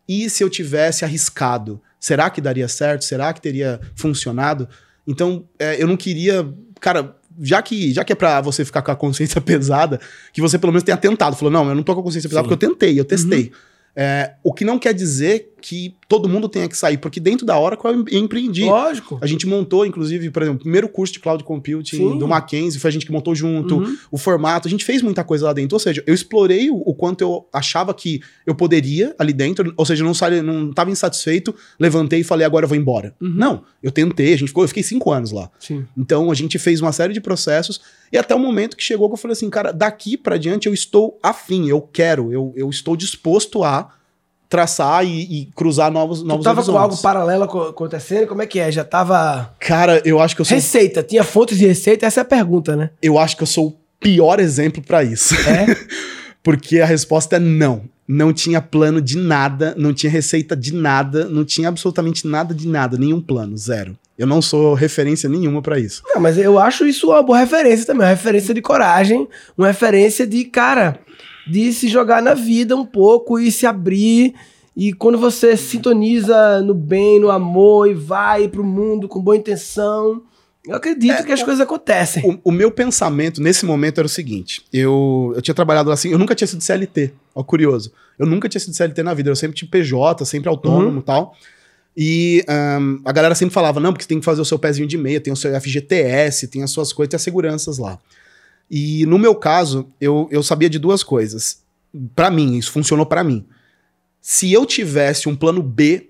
E 0.07 0.29
se 0.29 0.44
eu 0.44 0.51
tivesse 0.51 1.05
arriscado? 1.05 1.81
Será 1.99 2.29
que 2.29 2.40
daria 2.40 2.68
certo? 2.68 3.05
Será 3.05 3.33
que 3.33 3.40
teria 3.40 3.81
funcionado? 3.97 4.68
Então, 5.07 5.49
é, 5.59 5.83
eu 5.83 5.87
não 5.87 5.97
queria. 5.97 6.47
Cara, 6.81 7.16
já 7.40 7.62
que, 7.62 7.92
já 7.92 8.05
que 8.05 8.12
é 8.12 8.16
pra 8.16 8.40
você 8.40 8.64
ficar 8.64 8.83
com 8.83 8.90
a 8.90 8.97
consciência 8.97 9.40
pesada, 9.42 10.01
que 10.33 10.40
você 10.40 10.59
pelo 10.59 10.73
menos 10.73 10.83
tenha 10.83 10.97
tentado. 10.97 11.37
Falou, 11.37 11.53
não, 11.53 11.68
eu 11.68 11.75
não 11.75 11.83
tô 11.83 11.94
com 11.94 12.01
a 12.01 12.05
consciência 12.05 12.29
pesada 12.29 12.44
Sim. 12.44 12.49
porque 12.51 12.64
eu 12.64 12.70
tentei, 12.70 12.99
eu 12.99 13.05
testei. 13.05 13.53
É, 13.97 14.35
o 14.42 14.53
que 14.53 14.64
não 14.64 14.79
quer 14.79 14.92
dizer 14.92 15.53
que 15.66 15.96
todo 16.07 16.29
mundo 16.29 16.46
tenha 16.46 16.68
que 16.68 16.77
sair, 16.77 16.98
porque 16.98 17.18
dentro 17.18 17.46
da 17.46 17.57
hora 17.57 17.79
eu 17.83 18.05
em- 18.12 18.18
empreendi. 18.18 18.66
Lógico. 18.66 19.18
A 19.22 19.27
gente 19.27 19.46
montou, 19.46 19.87
inclusive, 19.87 20.29
por 20.31 20.42
exemplo, 20.42 20.59
o 20.59 20.62
primeiro 20.62 20.87
curso 20.90 21.14
de 21.14 21.20
cloud 21.20 21.42
computing 21.42 21.96
Sim. 21.96 22.18
do 22.18 22.29
Mackenzie, 22.29 22.79
foi 22.79 22.88
a 22.88 22.92
gente 22.92 23.07
que 23.07 23.11
montou 23.12 23.35
junto, 23.35 23.77
Uhum. 23.79 23.96
o 24.11 24.18
formato, 24.18 24.68
a 24.68 24.70
gente 24.70 24.85
fez 24.85 25.00
muita 25.00 25.24
coisa 25.24 25.46
lá 25.46 25.55
dentro. 25.55 25.74
Ou 25.74 25.81
seja, 25.81 26.05
eu 26.07 26.12
explorei 26.12 26.68
o, 26.68 26.77
o 26.77 26.92
quanto 26.94 27.22
eu 27.22 27.48
achava 27.50 27.94
que 27.94 28.20
eu 28.44 28.55
poderia 28.55 29.14
ali 29.18 29.33
dentro, 29.33 29.72
ou 29.74 29.87
seja, 29.87 30.03
eu 30.03 30.07
não 30.07 30.12
saí, 30.12 30.42
não 30.42 30.68
estava 30.68 30.90
insatisfeito, 30.90 31.55
levantei 31.81 32.20
e 32.20 32.24
falei, 32.24 32.44
agora 32.44 32.64
eu 32.64 32.68
vou 32.68 32.77
embora. 32.77 33.14
Uhum. 33.18 33.31
Não, 33.35 33.62
eu 33.83 33.90
tentei, 33.90 34.35
a 34.35 34.37
gente 34.37 34.48
ficou, 34.48 34.64
eu 34.64 34.68
fiquei 34.68 34.83
cinco 34.83 35.11
anos 35.12 35.31
lá. 35.33 35.50
Sim. 35.59 35.87
Então 35.96 36.31
a 36.31 36.35
gente 36.35 36.59
fez 36.59 36.83
uma 36.83 36.92
série 36.92 37.14
de 37.14 37.22
processos 37.22 37.81
e 38.12 38.18
até 38.18 38.35
o 38.35 38.38
momento 38.38 38.77
que 38.77 38.83
chegou 38.85 39.09
que 39.09 39.14
eu 39.14 39.18
falei 39.18 39.33
assim, 39.33 39.48
cara, 39.48 39.72
daqui 39.72 40.18
pra 40.18 40.37
diante 40.37 40.66
eu 40.68 40.74
estou 40.74 41.18
afim, 41.22 41.68
eu 41.70 41.81
quero, 41.81 42.31
eu, 42.31 42.53
eu 42.55 42.68
estou 42.68 42.94
disposto 42.96 43.64
a 43.64 43.90
traçar 44.48 45.04
e, 45.04 45.22
e 45.22 45.46
cruzar 45.54 45.90
novos, 45.90 46.20
Tu 46.20 46.26
novos 46.26 46.44
tava 46.44 46.62
com 46.62 46.70
horizontes. 46.72 46.83
algo 46.98 47.02
paralelo 47.02 47.46
co- 47.48 47.62
acontecendo? 47.68 48.26
Como 48.26 48.42
é 48.42 48.46
que 48.46 48.59
é? 48.61 48.70
Já 48.70 48.85
tava. 48.85 49.52
Cara, 49.59 50.00
eu 50.04 50.20
acho 50.20 50.35
que 50.35 50.40
eu 50.40 50.44
sou 50.44 50.54
Receita. 50.54 51.02
Tinha 51.02 51.24
fontes 51.24 51.59
de 51.59 51.66
receita? 51.66 52.07
Essa 52.07 52.20
é 52.20 52.22
a 52.22 52.24
pergunta, 52.24 52.76
né? 52.76 52.90
eu 53.02 53.18
acho 53.18 53.37
que 53.37 53.42
eu 53.42 53.46
sou 53.46 53.66
o 53.68 53.76
pior 54.00 54.38
exemplo 54.40 54.83
pra 54.83 55.02
isso. 55.02 55.35
É? 55.35 55.66
Porque 56.42 56.80
a 56.80 56.87
resposta 56.87 57.37
é 57.37 57.38
não. 57.38 57.83
Não 58.07 58.35
tinha 58.35 58.61
plano 58.61 59.00
de 59.00 59.16
nada, 59.16 59.74
não 59.78 59.94
tinha 59.94 60.11
receita 60.12 60.54
de 60.54 60.74
nada, 60.74 61.24
não 61.24 61.42
tinha 61.42 61.68
absolutamente 61.68 62.26
nada 62.26 62.52
de 62.54 62.68
nada, 62.68 62.98
nenhum 62.98 63.18
plano, 63.20 63.57
zero. 63.57 63.96
Eu 64.18 64.26
não 64.26 64.42
sou 64.42 64.74
referência 64.74 65.26
nenhuma 65.28 65.62
pra 65.62 65.78
isso. 65.78 66.02
Não, 66.14 66.20
mas 66.20 66.37
eu 66.38 66.59
acho 66.59 66.87
isso 66.87 67.09
uma 67.09 67.22
boa 67.22 67.38
referência 67.38 67.87
também. 67.87 68.02
Uma 68.02 68.11
referência 68.11 68.52
de 68.54 68.61
coragem, 68.61 69.26
uma 69.57 69.68
referência 69.68 70.26
de, 70.26 70.44
cara, 70.44 71.00
de 71.46 71.72
se 71.72 71.88
jogar 71.88 72.22
na 72.22 72.35
vida 72.35 72.76
um 72.76 72.87
pouco 72.87 73.38
e 73.38 73.50
se 73.50 73.66
abrir. 73.66 74.35
E 74.76 74.92
quando 74.92 75.18
você 75.18 75.57
sintoniza 75.57 76.61
no 76.62 76.74
bem, 76.74 77.20
no 77.20 77.30
amor 77.30 77.88
e 77.88 77.94
vai 77.94 78.48
pro 78.48 78.64
mundo 78.64 79.09
com 79.09 79.20
boa 79.20 79.37
intenção, 79.37 80.22
eu 80.66 80.74
acredito 80.74 81.24
que 81.24 81.33
as 81.33 81.42
coisas 81.42 81.61
acontecem. 81.61 82.40
O, 82.42 82.48
o 82.48 82.52
meu 82.52 82.70
pensamento 82.70 83.40
nesse 83.42 83.66
momento 83.66 83.98
era 83.98 84.07
o 84.07 84.11
seguinte: 84.11 84.64
eu, 84.72 85.33
eu 85.37 85.42
tinha 85.42 85.54
trabalhado 85.54 85.90
assim, 85.92 86.09
eu 86.09 86.18
nunca 86.18 86.35
tinha 86.35 86.48
sido 86.48 86.62
CLT, 86.62 87.12
ó, 87.35 87.42
curioso. 87.42 87.92
Eu 88.18 88.26
nunca 88.26 88.48
tinha 88.48 88.61
sido 88.61 88.74
CLT 88.74 89.02
na 89.02 89.12
vida, 89.12 89.30
eu 89.30 89.37
sempre 89.37 89.57
tive 89.57 89.70
PJ, 89.70 90.24
sempre 90.24 90.48
autônomo 90.48 91.00
e 91.00 91.02
tal. 91.02 91.35
E 91.96 92.44
ahn, 92.48 92.98
a 93.04 93.12
galera 93.12 93.35
sempre 93.35 93.52
falava: 93.52 93.78
não, 93.78 93.92
porque 93.92 94.04
você 94.04 94.09
tem 94.09 94.18
que 94.18 94.24
fazer 94.24 94.40
o 94.40 94.44
seu 94.44 94.59
pezinho 94.59 94.88
de 94.88 94.96
meia, 94.96 95.20
tem 95.20 95.33
o 95.33 95.37
seu 95.37 95.54
FGTS, 95.61 96.48
tem 96.48 96.62
as 96.62 96.70
suas 96.70 96.92
coisas, 96.92 97.11
tem 97.11 97.16
as 97.16 97.22
seguranças 97.22 97.78
lá. 97.78 97.98
E 98.76 99.06
no 99.06 99.20
meu 99.20 99.37
caso, 99.37 99.87
eu, 100.00 100.26
eu 100.32 100.42
sabia 100.42 100.68
de 100.68 100.80
duas 100.80 101.04
coisas. 101.04 101.62
Pra 102.12 102.28
mim, 102.28 102.56
isso 102.56 102.72
funcionou 102.72 103.06
pra 103.06 103.22
mim. 103.22 103.46
Se 104.20 104.53
eu 104.53 104.66
tivesse 104.66 105.28
um 105.28 105.36
plano 105.36 105.62
B, 105.62 106.09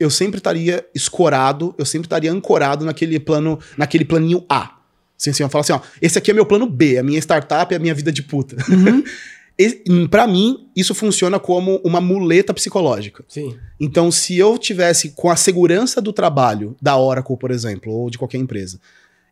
eu 0.00 0.08
sempre 0.08 0.38
estaria 0.38 0.88
escorado, 0.94 1.74
eu 1.76 1.84
sempre 1.84 2.06
estaria 2.06 2.32
ancorado 2.32 2.82
naquele 2.82 3.20
plano, 3.20 3.58
naquele 3.76 4.06
planinho 4.06 4.42
A. 4.48 4.78
Assim, 5.18 5.28
assim, 5.28 5.42
eu 5.42 5.50
falo 5.50 5.60
assim, 5.60 5.74
ó, 5.74 5.80
esse 6.00 6.16
aqui 6.16 6.30
é 6.30 6.34
meu 6.34 6.46
plano 6.46 6.66
B, 6.66 6.96
a 6.96 7.02
minha 7.02 7.18
startup 7.18 7.74
é 7.74 7.76
a 7.76 7.80
minha 7.80 7.92
vida 7.94 8.10
de 8.10 8.22
puta. 8.22 8.56
Uhum. 8.70 9.04
E, 9.60 10.06
Pra 10.08 10.24
mim, 10.24 10.68
isso 10.76 10.94
funciona 10.94 11.40
como 11.40 11.80
uma 11.84 12.00
muleta 12.00 12.54
psicológica. 12.54 13.24
Sim. 13.26 13.58
Então, 13.80 14.08
se 14.08 14.38
eu 14.38 14.56
tivesse 14.56 15.10
com 15.16 15.28
a 15.28 15.34
segurança 15.34 16.00
do 16.00 16.12
trabalho 16.12 16.76
da 16.80 16.96
Oracle, 16.96 17.36
por 17.36 17.50
exemplo, 17.50 17.92
ou 17.92 18.08
de 18.08 18.16
qualquer 18.16 18.38
empresa, 18.38 18.78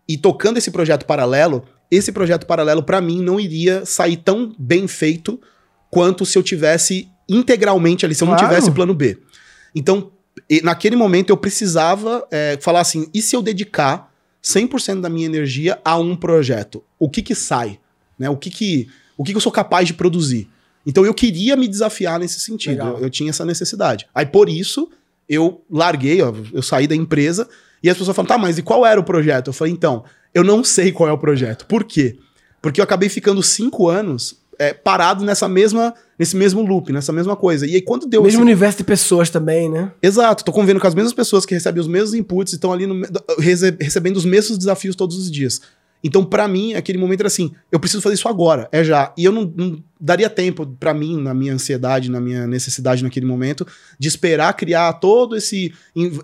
e 0.09 0.19
tocando 0.19 0.57
esse 0.57 0.73
projeto 0.73 1.07
paralelo, 1.07 1.63
esse 1.91 2.11
projeto 2.13 2.47
paralelo 2.47 2.83
pra 2.83 3.01
mim 3.01 3.23
não 3.23 3.39
iria 3.39 3.85
sair 3.85 4.17
tão 4.17 4.55
bem 4.59 4.87
feito 4.89 5.41
quanto 5.91 6.27
se 6.27 6.37
eu 6.37 6.43
tivesse 6.43 7.09
integralmente 7.29 8.05
ali, 8.05 8.15
se 8.15 8.23
eu 8.23 8.27
Claro. 8.29 8.43
não 8.43 8.49
tivesse 8.49 8.71
plano 8.71 8.95
B. 8.95 9.19
Então, 9.75 10.11
naquele 10.63 10.97
momento 10.97 11.31
eu 11.31 11.37
precisava 11.37 12.27
é, 12.31 12.59
falar 12.61 12.81
assim, 12.81 13.09
e 13.15 13.21
se 13.23 13.35
eu 13.37 13.43
dedicar 13.43 14.13
100% 14.43 15.01
da 15.01 15.09
minha 15.09 15.27
energia 15.27 15.79
a 15.85 15.99
um 15.99 16.15
projeto? 16.15 16.83
O 16.99 17.09
que 17.11 17.23
que 17.23 17.35
sai? 17.35 17.79
Né? 18.19 18.31
O 18.31 18.37
que 18.37 18.51
que 18.51 18.89
o 19.19 19.25
que 19.25 19.33
que 19.33 19.37
eu 19.37 19.41
sou 19.41 19.51
capaz 19.53 19.87
de 19.87 19.95
produzir? 19.95 20.49
Então 20.87 21.05
eu 21.05 21.13
queria 21.15 21.57
me 21.57 21.67
desafiar 21.67 22.19
nesse 22.21 22.39
sentido. 22.39 22.81
Eu, 22.87 22.99
eu 22.99 23.11
tinha 23.11 23.31
essa 23.31 23.45
necessidade. 23.45 24.07
Aí 24.15 24.25
por 24.27 24.49
isso 24.49 24.89
eu 25.29 25.65
larguei, 25.71 26.23
ó, 26.23 26.33
eu 26.53 26.63
saí 26.63 26.87
da 26.87 26.95
empresa 26.95 27.49
e 27.83 27.91
as 27.91 27.97
pessoas 27.99 28.15
falam, 28.15 28.29
tá, 28.29 28.39
mas 28.39 28.57
e 28.59 28.63
qual 28.63 28.87
era 28.87 29.01
o 29.01 29.05
projeto? 29.05 29.49
Eu 29.49 29.53
falei, 29.53 29.73
então, 29.73 30.05
eu 30.37 30.45
não 30.45 30.63
sei 30.63 30.93
qual 30.93 31.09
é 31.09 31.13
o 31.13 31.17
projeto. 31.17 31.65
Por 31.65 31.83
quê? 31.83 32.19
Porque 32.61 32.79
eu 32.79 32.85
acabei 32.85 33.09
ficando 33.09 33.43
cinco 33.43 33.89
anos 33.89 34.37
é, 34.59 34.75
parado 34.75 35.25
nessa 35.25 35.49
mesma, 35.49 35.95
nesse 36.19 36.37
mesmo 36.37 36.61
loop, 36.61 36.93
nessa 36.93 37.11
mesma 37.11 37.35
coisa. 37.35 37.67
E 37.67 37.75
aí 37.75 37.81
quando 37.81 38.07
deu... 38.07 38.23
Mesmo 38.23 38.41
esse... 38.41 38.43
universo 38.43 38.77
de 38.77 38.85
pessoas 38.85 39.31
também, 39.31 39.71
né? 39.71 39.93
Exato. 40.03 40.45
Tô 40.45 40.53
convivendo 40.53 40.79
com 40.79 40.87
as 40.87 40.95
mesmas 40.95 41.15
pessoas 41.15 41.47
que 41.47 41.55
recebem 41.55 41.81
os 41.81 41.89
mesmos 41.89 42.13
inputs 42.13 42.53
e 42.53 42.57
estão 42.57 42.71
ali 42.71 42.87
no, 42.87 43.01
recebendo 43.39 44.19
os 44.19 44.27
mesmos 44.27 44.59
desafios 44.59 44.95
todos 44.95 45.17
os 45.17 45.31
dias. 45.31 45.63
Então, 46.05 46.23
para 46.23 46.47
mim, 46.47 46.75
aquele 46.75 46.99
momento 46.99 47.21
era 47.21 47.29
assim: 47.29 47.51
eu 47.73 47.81
preciso 47.81 48.03
fazer 48.03 48.17
isso 48.17 48.29
agora, 48.29 48.69
é 48.71 48.85
já. 48.85 49.15
E 49.17 49.25
eu 49.25 49.33
não, 49.33 49.51
não 49.57 49.83
daria 49.99 50.29
tempo 50.29 50.67
para 50.67 50.93
mim, 50.93 51.19
na 51.19 51.33
minha 51.33 51.55
ansiedade, 51.55 52.11
na 52.11 52.21
minha 52.21 52.47
necessidade 52.47 53.03
naquele 53.03 53.25
momento, 53.25 53.67
de 53.99 54.07
esperar 54.07 54.53
criar 54.53 54.93
todo 54.95 55.35
esse, 55.35 55.73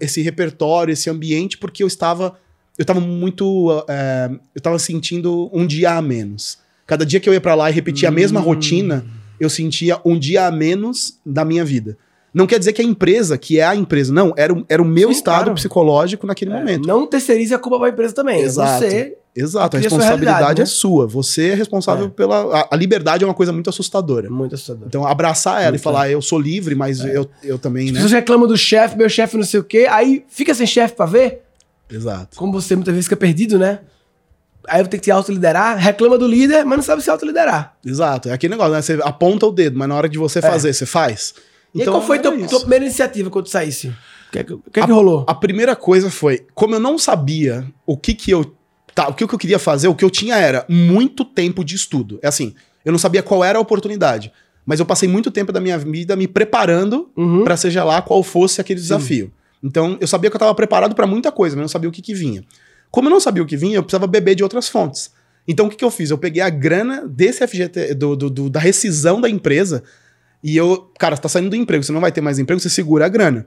esse 0.02 0.20
repertório, 0.20 0.92
esse 0.92 1.08
ambiente, 1.08 1.56
porque 1.56 1.82
eu 1.82 1.86
estava 1.86 2.36
eu 2.82 2.84
estava 2.84 3.00
muito. 3.00 3.84
É, 3.88 4.28
eu 4.54 4.58
estava 4.58 4.78
sentindo 4.78 5.48
um 5.52 5.64
dia 5.66 5.92
a 5.92 6.02
menos. 6.02 6.58
Cada 6.86 7.06
dia 7.06 7.20
que 7.20 7.28
eu 7.28 7.32
ia 7.32 7.40
para 7.40 7.54
lá 7.54 7.70
e 7.70 7.72
repetia 7.72 8.08
hum. 8.08 8.12
a 8.12 8.14
mesma 8.14 8.40
hum. 8.40 8.42
rotina, 8.42 9.06
eu 9.38 9.48
sentia 9.48 10.00
um 10.04 10.18
dia 10.18 10.46
a 10.46 10.50
menos 10.50 11.18
da 11.24 11.44
minha 11.44 11.64
vida. 11.64 11.96
Não 12.34 12.46
quer 12.46 12.58
dizer 12.58 12.72
que 12.72 12.82
a 12.82 12.84
empresa, 12.84 13.38
que 13.38 13.60
é 13.60 13.64
a 13.64 13.76
empresa, 13.76 14.12
não, 14.12 14.32
era, 14.36 14.52
o, 14.52 14.64
era 14.68 14.82
o 14.82 14.84
meu 14.84 15.08
Sim, 15.08 15.14
estado 15.14 15.44
claro. 15.44 15.54
psicológico 15.54 16.26
naquele 16.26 16.50
é, 16.50 16.58
momento. 16.58 16.86
Não 16.86 17.06
terceirize 17.06 17.54
a 17.54 17.58
culpa 17.58 17.78
para 17.78 17.88
a 17.88 17.90
empresa 17.90 18.14
também. 18.14 18.40
Exato. 18.40 18.84
Você 18.84 19.16
Exato, 19.34 19.78
a 19.78 19.80
responsabilidade 19.80 20.60
né? 20.60 20.62
é 20.62 20.66
sua. 20.66 21.06
Você 21.06 21.50
é 21.50 21.54
responsável 21.54 22.06
é. 22.06 22.08
pela. 22.10 22.54
A, 22.54 22.68
a, 22.72 22.76
liberdade 22.76 23.24
é 23.24 23.26
uma 23.26 23.32
coisa 23.32 23.50
muito 23.50 23.70
assustadora. 23.70 24.28
Muito 24.28 24.54
assustadora. 24.54 24.86
Então, 24.86 25.06
abraçar 25.06 25.62
ela 25.62 25.70
muito 25.70 25.80
e 25.80 25.82
falar, 25.82 26.10
eu 26.10 26.20
sou 26.20 26.38
livre, 26.38 26.74
mas 26.74 27.02
é. 27.02 27.16
eu, 27.16 27.26
eu 27.42 27.58
também. 27.58 27.86
As 27.86 27.92
né? 27.92 27.94
pessoas 27.94 28.12
reclamam 28.12 28.46
do 28.46 28.56
chefe, 28.58 28.96
meu 28.96 29.08
chefe 29.08 29.36
não 29.36 29.44
sei 29.44 29.60
o 29.60 29.64
quê, 29.64 29.86
aí 29.88 30.22
fica 30.28 30.52
sem 30.54 30.66
chefe 30.66 30.94
pra 30.94 31.06
ver. 31.06 31.42
Exato. 31.90 32.36
Como 32.36 32.52
você 32.52 32.74
muitas 32.74 32.94
vezes 32.94 33.06
fica 33.06 33.16
perdido, 33.16 33.58
né? 33.58 33.80
Aí 34.68 34.80
eu 34.80 34.86
tenho 34.86 35.00
que 35.00 35.06
te 35.06 35.10
autoliderar, 35.10 35.76
reclama 35.76 36.16
do 36.16 36.26
líder, 36.26 36.64
mas 36.64 36.78
não 36.78 36.84
sabe 36.84 37.02
se 37.02 37.10
autoliderar. 37.10 37.76
Exato. 37.84 38.28
É 38.28 38.32
aquele 38.32 38.52
negócio, 38.52 38.72
né? 38.72 38.82
Você 38.82 38.98
aponta 39.02 39.46
o 39.46 39.50
dedo, 39.50 39.78
mas 39.78 39.88
na 39.88 39.94
hora 39.94 40.08
de 40.08 40.18
você 40.18 40.38
é. 40.38 40.42
fazer, 40.42 40.72
você 40.72 40.86
faz. 40.86 41.34
E 41.74 41.82
então, 41.82 41.94
qual 41.94 42.06
foi 42.06 42.18
a 42.18 42.20
tua 42.20 42.60
primeira 42.60 42.84
iniciativa 42.84 43.28
quando 43.28 43.46
tu 43.46 43.50
saísse? 43.50 43.88
O 43.88 44.32
que, 44.32 44.38
é 44.38 44.44
que, 44.44 44.56
que, 44.72 44.80
é 44.80 44.86
que 44.86 44.92
rolou? 44.92 45.24
A 45.28 45.34
primeira 45.34 45.74
coisa 45.74 46.10
foi, 46.10 46.46
como 46.54 46.74
eu 46.74 46.80
não 46.80 46.96
sabia 46.96 47.66
o 47.84 47.96
que 47.96 48.14
que 48.14 48.30
eu 48.30 48.54
Tá, 48.94 49.08
o 49.08 49.14
que 49.14 49.24
eu 49.24 49.28
queria 49.38 49.58
fazer, 49.58 49.88
o 49.88 49.94
que 49.94 50.04
eu 50.04 50.10
tinha 50.10 50.36
era 50.36 50.66
muito 50.68 51.24
tempo 51.24 51.64
de 51.64 51.74
estudo. 51.74 52.18
É 52.22 52.28
assim, 52.28 52.54
eu 52.84 52.92
não 52.92 52.98
sabia 52.98 53.22
qual 53.22 53.42
era 53.42 53.58
a 53.58 53.60
oportunidade, 53.60 54.30
mas 54.66 54.80
eu 54.80 54.86
passei 54.86 55.08
muito 55.08 55.30
tempo 55.30 55.50
da 55.50 55.60
minha 55.60 55.78
vida 55.78 56.14
me 56.14 56.28
preparando 56.28 57.10
uhum. 57.16 57.42
para 57.42 57.56
seja 57.56 57.84
lá 57.84 58.02
qual 58.02 58.22
fosse 58.22 58.60
aquele 58.60 58.80
Sim. 58.80 59.32
Então, 59.62 59.96
eu 60.00 60.06
sabia 60.06 60.28
que 60.28 60.36
eu 60.36 60.38
estava 60.38 60.54
preparado 60.54 60.94
para 60.94 61.06
muita 61.06 61.30
coisa, 61.30 61.54
mas 61.54 61.62
não 61.62 61.68
sabia 61.68 61.88
o 61.88 61.92
que, 61.92 62.02
que 62.02 62.14
vinha. 62.14 62.44
Como 62.90 63.08
eu 63.08 63.10
não 63.10 63.20
sabia 63.20 63.42
o 63.42 63.46
que 63.46 63.56
vinha, 63.56 63.76
eu 63.76 63.82
precisava 63.82 64.06
beber 64.06 64.34
de 64.34 64.42
outras 64.42 64.68
fontes. 64.68 65.12
Então, 65.46 65.66
o 65.66 65.70
que, 65.70 65.76
que 65.76 65.84
eu 65.84 65.90
fiz? 65.90 66.10
Eu 66.10 66.18
peguei 66.18 66.42
a 66.42 66.50
grana 66.50 67.06
desse 67.06 67.46
FGT, 67.46 67.94
do, 67.94 68.16
do, 68.16 68.30
do 68.30 68.50
da 68.50 68.60
rescisão 68.60 69.20
da 69.20 69.28
empresa, 69.28 69.82
e 70.42 70.56
eu, 70.56 70.90
cara, 70.98 71.16
você 71.16 71.22
tá 71.22 71.28
saindo 71.28 71.50
do 71.50 71.56
emprego, 71.56 71.84
você 71.84 71.92
não 71.92 72.00
vai 72.00 72.12
ter 72.12 72.20
mais 72.20 72.38
emprego, 72.38 72.60
você 72.60 72.68
segura 72.68 73.06
a 73.06 73.08
grana. 73.08 73.46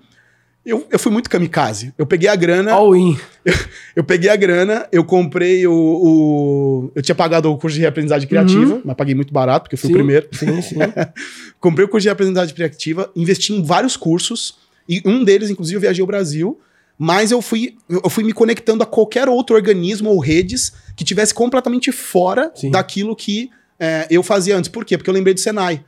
Eu, 0.65 0.87
eu 0.89 0.97
fui 0.97 1.11
muito 1.11 1.29
kamikaze. 1.29 1.93
Eu 1.95 2.07
peguei 2.07 2.27
a 2.27 2.35
grana. 2.35 2.71
All 2.71 2.95
in. 2.95 3.15
Eu, 3.45 3.53
eu 3.97 4.03
peguei 4.03 4.29
a 4.31 4.35
grana, 4.35 4.87
eu 4.91 5.03
comprei 5.03 5.67
o, 5.67 5.71
o, 5.71 6.91
Eu 6.95 7.03
tinha 7.03 7.13
pagado 7.13 7.51
o 7.51 7.57
curso 7.57 7.75
de 7.75 7.81
reaprendizagem 7.81 8.27
criativa, 8.27 8.75
uhum. 8.75 8.81
mas 8.83 8.95
paguei 8.95 9.13
muito 9.13 9.31
barato, 9.31 9.65
porque 9.65 9.75
eu 9.75 9.79
fui 9.79 9.89
sim, 9.89 9.93
o 9.93 9.97
primeiro. 9.97 10.27
Sim, 10.31 10.61
sim. 10.63 10.75
comprei 11.61 11.85
o 11.85 11.87
curso 11.87 12.03
de 12.03 12.07
reaprendizagem 12.07 12.55
criativa, 12.55 13.11
investi 13.15 13.53
em 13.53 13.61
vários 13.61 13.95
cursos, 13.95 14.57
e 14.87 15.01
um 15.05 15.23
deles, 15.23 15.49
inclusive, 15.49 15.77
eu 15.77 15.81
viajei 15.81 16.01
ao 16.01 16.07
Brasil. 16.07 16.59
Mas 16.97 17.29
eu 17.29 17.41
fui, 17.41 17.75
eu 17.89 18.09
fui 18.09 18.23
me 18.23 18.31
conectando 18.31 18.81
a 18.81 18.85
qualquer 18.85 19.27
outro 19.27 19.53
organismo 19.53 20.09
ou 20.09 20.19
redes 20.19 20.71
que 20.95 21.03
tivesse 21.03 21.33
completamente 21.33 21.91
fora 21.91 22.49
sim. 22.55 22.71
daquilo 22.71 23.13
que 23.13 23.49
é, 23.77 24.07
eu 24.09 24.23
fazia 24.23 24.55
antes. 24.55 24.69
Por 24.69 24.85
quê? 24.85 24.97
Porque 24.97 25.09
eu 25.09 25.13
lembrei 25.13 25.33
do 25.33 25.39
Senai 25.41 25.83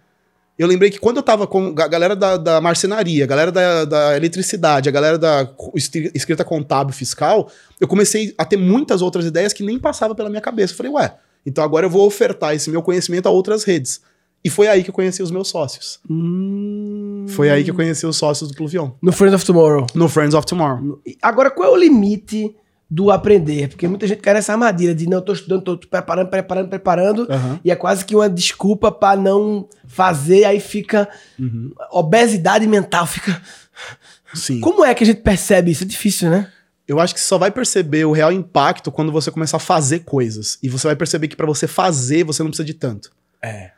eu 0.58 0.68
lembrei 0.68 0.90
que 0.90 1.00
quando 1.00 1.18
eu 1.18 1.24
tava 1.24 1.46
com 1.46 1.68
a 1.68 1.88
galera 1.88 2.16
da, 2.16 2.36
da 2.36 2.60
marcenaria, 2.60 3.24
a 3.26 3.28
galera 3.28 3.52
da, 3.52 3.86
da 3.86 4.18
eletricidade, 4.18 4.90
a 4.90 4.92
galera 4.92 5.18
da 5.18 5.48
escrita 6.16 6.44
contábil 6.44 6.94
fiscal, 6.94 7.52
eu 7.80 7.88
comecei 7.88 8.34
a 8.38 8.44
ter 8.44 8.58
muitas 8.58 9.04
outras 9.04 9.26
ideias 9.26 9.54
que 9.54 9.64
nem 9.64 9.78
passavam 9.78 10.16
pela 10.16 10.30
minha 10.30 10.42
cabeça. 10.42 10.74
Eu 10.74 10.78
falei, 10.78 10.92
ué, 10.94 11.14
então 11.46 11.64
agora 11.64 11.86
eu 11.86 11.90
vou 11.90 12.08
ofertar 12.08 12.56
esse 12.56 12.72
meu 12.72 12.82
conhecimento 12.82 13.28
a 13.28 13.30
outras 13.30 13.64
redes. 13.64 14.02
E 14.48 14.50
foi 14.50 14.70
aí 14.70 14.82
que 14.82 14.90
eu 14.90 14.94
conheci 14.94 15.22
os 15.22 15.30
meus 15.30 15.50
sócios. 15.50 16.00
Hum... 16.10 17.26
Foi 17.28 17.50
aí 17.50 17.66
que 17.66 17.70
eu 17.70 17.76
conheci 17.76 18.06
os 18.06 18.16
sócios 18.16 18.50
do 18.50 18.56
Pluvion. 18.56 18.92
No 19.02 19.12
Friends 19.12 19.36
of 19.36 19.46
Tomorrow. 19.46 19.86
No 19.94 20.08
Friends 20.08 20.34
of 20.34 20.48
Tomorrow. 20.48 21.02
Agora, 21.22 21.52
qual 21.52 21.70
é 21.70 21.72
o 21.74 21.76
limite 21.76 22.56
do 22.90 23.12
aprender, 23.12 23.68
porque 23.68 23.86
muita 23.86 24.08
gente 24.08 24.22
cai 24.22 24.36
nessa 24.36 24.54
armadilha 24.54 24.96
de 24.96 25.06
não, 25.10 25.18
eu 25.18 25.22
tô 25.22 25.34
estudando, 25.34 25.62
tô 25.62 25.78
preparando, 25.78 26.30
preparando, 26.30 26.70
preparando, 26.70 27.20
uhum. 27.30 27.60
e 27.62 27.70
é 27.70 27.76
quase 27.76 28.06
que 28.06 28.16
uma 28.16 28.30
desculpa 28.30 28.90
para 28.90 29.20
não 29.20 29.68
fazer, 29.86 30.46
aí 30.46 30.62
fica 30.62 31.10
uhum. 31.38 31.74
obesidade 31.92 32.66
mental, 32.66 33.06
fica. 33.06 33.42
Sim. 34.34 34.62
Como 34.62 34.86
é 34.86 34.96
que 34.96 35.04
a 35.04 35.08
gente 35.08 35.20
percebe 35.20 35.72
isso? 35.72 35.84
É 35.84 35.88
difícil, 35.88 36.30
né? 36.30 36.50
Eu 36.88 37.02
acho 37.02 37.14
que 37.14 37.20
você 37.20 37.28
só 37.28 37.38
vai 37.38 37.52
perceber 37.52 38.06
o 38.06 38.14
real 38.14 38.32
impacto 38.32 38.90
quando 38.90 39.12
você 39.12 39.30
começar 39.30 39.58
a 39.58 39.60
fazer 39.60 40.00
coisas. 40.06 40.58
E 40.64 40.70
você 40.70 40.88
vai 40.88 40.96
perceber 40.96 41.28
que 41.28 41.36
para 41.36 41.46
você 41.46 41.68
fazer, 41.68 42.24
você 42.24 42.42
não 42.42 42.50
precisa 42.50 42.66
de 42.66 42.74
tanto. 42.74 43.12
É. 43.42 43.72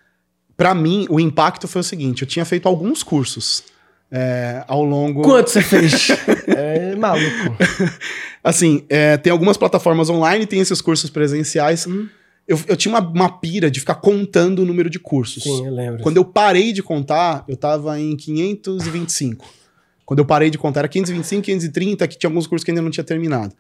Para 0.60 0.76
mim, 0.76 1.07
o 1.10 1.22
impacto 1.22 1.70
foi 1.70 1.80
o 1.80 1.84
seguinte: 1.84 2.24
eu 2.24 2.28
tinha 2.28 2.43
feito 2.43 2.68
alguns 2.68 3.01
cursos 3.01 3.64
é, 4.12 4.62
ao 4.68 4.84
longo. 4.84 5.22
Quanto 5.22 5.49
você 5.49 5.62
fez? 5.62 6.10
é 6.47 6.97
maluco. 6.97 7.55
Assim, 8.43 8.84
é, 8.89 9.16
tem 9.16 9.32
algumas 9.32 9.55
plataformas 9.55 10.10
online, 10.10 10.45
tem 10.45 10.60
esses 10.60 10.82
cursos 10.82 11.10
presenciais. 11.10 11.88
Hum. 11.88 12.10
Eu, 12.45 12.60
eu, 12.68 12.76
tinha 12.76 12.93
uma, 12.93 12.99
uma 12.99 13.30
pira 13.39 13.72
de 13.72 13.80
ficar 13.80 13.95
contando 13.95 14.64
o 14.64 14.66
número 14.66 14.89
de 14.89 14.99
cursos. 14.99 15.43
Sim, 15.43 15.66
eu 15.66 15.74
lembro. 15.74 16.03
Quando 16.03 16.18
eu 16.18 16.26
parei 16.26 16.74
de 16.74 16.84
contar, 16.84 17.45
eu 17.47 17.55
tava 17.55 17.97
em 17.97 18.18
525. 18.18 19.47
Quando 20.05 20.20
eu 20.20 20.26
parei 20.26 20.49
de 20.49 20.57
contar, 20.57 20.82
era 20.82 20.89
525, 20.89 21.43
530, 21.43 22.05
que 22.05 22.18
tinha 22.18 22.30
alguns 22.30 22.47
cursos 22.47 22.66
que 22.66 22.72
ainda 22.72 22.82
não 22.82 22.91
tinha 22.91 23.03
terminado. 23.05 23.55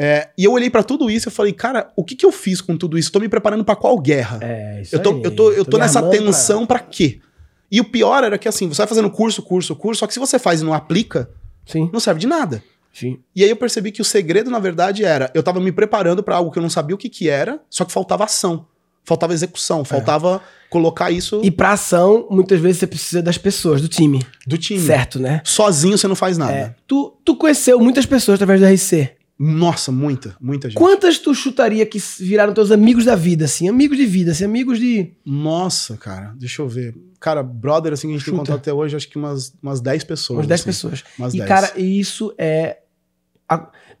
É, 0.00 0.28
e 0.38 0.44
eu 0.44 0.52
olhei 0.52 0.70
para 0.70 0.84
tudo 0.84 1.10
isso 1.10 1.28
e 1.28 1.32
falei, 1.32 1.52
cara, 1.52 1.90
o 1.96 2.04
que, 2.04 2.14
que 2.14 2.24
eu 2.24 2.30
fiz 2.30 2.60
com 2.60 2.76
tudo 2.76 2.96
isso? 2.96 3.10
Tô 3.10 3.18
me 3.18 3.28
preparando 3.28 3.64
para 3.64 3.74
qual 3.74 3.98
guerra? 3.98 4.38
É, 4.40 4.80
isso 4.80 4.94
eu 4.94 5.02
tô, 5.02 5.10
aí. 5.10 5.22
eu 5.24 5.30
tô, 5.34 5.50
eu 5.50 5.64
tô, 5.64 5.72
tô 5.72 5.78
nessa 5.78 6.00
tensão 6.08 6.64
para 6.64 6.78
quê? 6.78 7.20
E 7.68 7.80
o 7.80 7.84
pior 7.84 8.22
era 8.22 8.38
que 8.38 8.48
assim, 8.48 8.68
você 8.68 8.78
vai 8.78 8.86
fazendo 8.86 9.10
curso, 9.10 9.42
curso, 9.42 9.74
curso, 9.74 9.98
só 9.98 10.06
que 10.06 10.14
se 10.14 10.20
você 10.20 10.38
faz 10.38 10.60
e 10.60 10.64
não 10.64 10.72
aplica, 10.72 11.28
Sim. 11.66 11.90
não 11.92 11.98
serve 11.98 12.20
de 12.20 12.28
nada. 12.28 12.62
Sim. 12.92 13.18
E 13.34 13.42
aí 13.42 13.50
eu 13.50 13.56
percebi 13.56 13.90
que 13.90 14.00
o 14.00 14.04
segredo, 14.04 14.50
na 14.50 14.60
verdade, 14.60 15.04
era 15.04 15.32
eu 15.34 15.42
tava 15.42 15.58
me 15.58 15.72
preparando 15.72 16.22
para 16.22 16.36
algo 16.36 16.52
que 16.52 16.58
eu 16.58 16.62
não 16.62 16.70
sabia 16.70 16.94
o 16.94 16.98
que, 16.98 17.08
que 17.08 17.28
era, 17.28 17.60
só 17.68 17.84
que 17.84 17.92
faltava 17.92 18.22
ação. 18.22 18.66
Faltava 19.04 19.32
execução, 19.32 19.84
faltava 19.84 20.36
é. 20.36 20.68
colocar 20.68 21.10
isso. 21.10 21.40
E 21.42 21.50
pra 21.50 21.72
ação, 21.72 22.26
muitas 22.30 22.60
vezes 22.60 22.78
você 22.78 22.86
precisa 22.86 23.22
das 23.22 23.38
pessoas, 23.38 23.80
do 23.80 23.88
time. 23.88 24.24
Do 24.46 24.58
time. 24.58 24.80
Certo, 24.80 25.18
né? 25.18 25.40
Sozinho 25.44 25.96
você 25.96 26.06
não 26.06 26.14
faz 26.14 26.36
nada. 26.36 26.52
É. 26.52 26.74
Tu, 26.86 27.16
tu 27.24 27.34
conheceu 27.34 27.80
muitas 27.80 28.04
pessoas 28.04 28.34
através 28.34 28.60
do 28.60 28.66
RC. 28.66 29.17
Nossa, 29.38 29.92
muita, 29.92 30.34
muita 30.40 30.68
gente. 30.68 30.76
Quantas 30.76 31.18
tu 31.18 31.32
chutaria 31.32 31.86
que 31.86 31.98
viraram 32.18 32.52
teus 32.52 32.72
amigos 32.72 33.04
da 33.04 33.14
vida, 33.14 33.44
assim? 33.44 33.68
Amigos 33.68 33.96
de 33.96 34.04
vida, 34.04 34.32
assim, 34.32 34.44
amigos 34.44 34.80
de. 34.80 35.12
Nossa, 35.24 35.96
cara, 35.96 36.34
deixa 36.36 36.60
eu 36.60 36.68
ver. 36.68 36.96
Cara, 37.20 37.40
brother, 37.40 37.92
assim, 37.92 38.08
a 38.08 38.12
gente 38.12 38.22
Chuta. 38.22 38.32
tem 38.32 38.38
contato 38.40 38.56
até 38.58 38.72
hoje, 38.72 38.96
acho 38.96 39.08
que 39.08 39.16
umas, 39.16 39.54
umas 39.62 39.80
10 39.80 40.02
pessoas. 40.02 40.38
Umas 40.38 40.46
10 40.48 40.60
assim. 40.60 40.66
pessoas. 40.66 41.04
Umas 41.16 41.34
e, 41.34 41.38
10. 41.38 41.48
cara, 41.48 41.72
isso 41.80 42.34
é. 42.36 42.78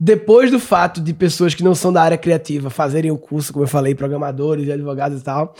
Depois 0.00 0.50
do 0.50 0.58
fato 0.58 1.00
de 1.00 1.14
pessoas 1.14 1.54
que 1.54 1.62
não 1.62 1.74
são 1.74 1.92
da 1.92 2.02
área 2.02 2.18
criativa 2.18 2.68
fazerem 2.68 3.12
o 3.12 3.16
curso, 3.16 3.52
como 3.52 3.64
eu 3.64 3.68
falei, 3.68 3.94
programadores, 3.94 4.68
advogados 4.68 5.20
e 5.20 5.24
tal. 5.24 5.54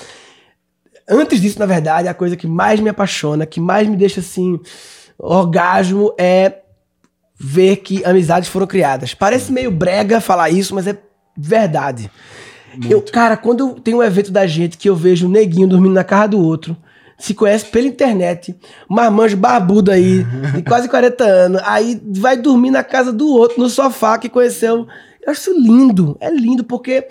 Antes 1.09 1.41
disso, 1.41 1.59
na 1.59 1.67
verdade, 1.67 2.09
a 2.09 2.15
coisa 2.15 2.37
que 2.37 2.49
mais 2.49 2.81
me 2.81 2.89
apaixona, 2.89 3.47
que 3.47 3.61
mais 3.61 3.89
me 3.89 3.97
deixa 3.97 4.21
assim, 4.21 4.59
orgasmo, 5.19 6.13
é 6.19 6.63
ver 7.39 7.77
que 7.77 8.05
amizades 8.05 8.49
foram 8.49 8.67
criadas. 8.67 9.15
Parece 9.15 9.53
meio 9.53 9.71
brega 9.71 10.21
falar 10.21 10.51
isso, 10.51 10.75
mas 10.75 10.87
é 10.87 10.99
verdade. 11.37 12.11
Eu, 12.89 13.01
cara, 13.01 13.37
quando 13.37 13.75
tem 13.75 13.95
um 13.95 14.03
evento 14.03 14.31
da 14.31 14.47
gente 14.47 14.77
que 14.77 14.89
eu 14.89 14.97
vejo 14.97 15.27
um 15.27 15.31
neguinho 15.31 15.69
dormindo 15.69 15.95
na 15.95 16.05
casa 16.05 16.29
do 16.29 16.41
outro, 16.41 16.77
se 17.19 17.35
conhece 17.35 17.67
pela 17.67 17.87
internet, 17.87 18.55
marmanjo 18.89 19.37
barbudo 19.37 19.91
aí, 19.91 20.25
de 20.55 20.63
quase 20.63 20.89
40 20.89 21.25
anos, 21.25 21.63
aí 21.65 22.01
vai 22.05 22.37
dormir 22.37 22.71
na 22.71 22.85
casa 22.85 23.13
do 23.13 23.29
outro, 23.29 23.61
no 23.61 23.69
sofá 23.69 24.19
que 24.19 24.29
conheceu. 24.29 24.87
Eu 25.23 25.33
acho 25.33 25.51
isso 25.51 25.61
lindo, 25.61 26.17
é 26.21 26.31
lindo, 26.31 26.63
porque 26.63 27.09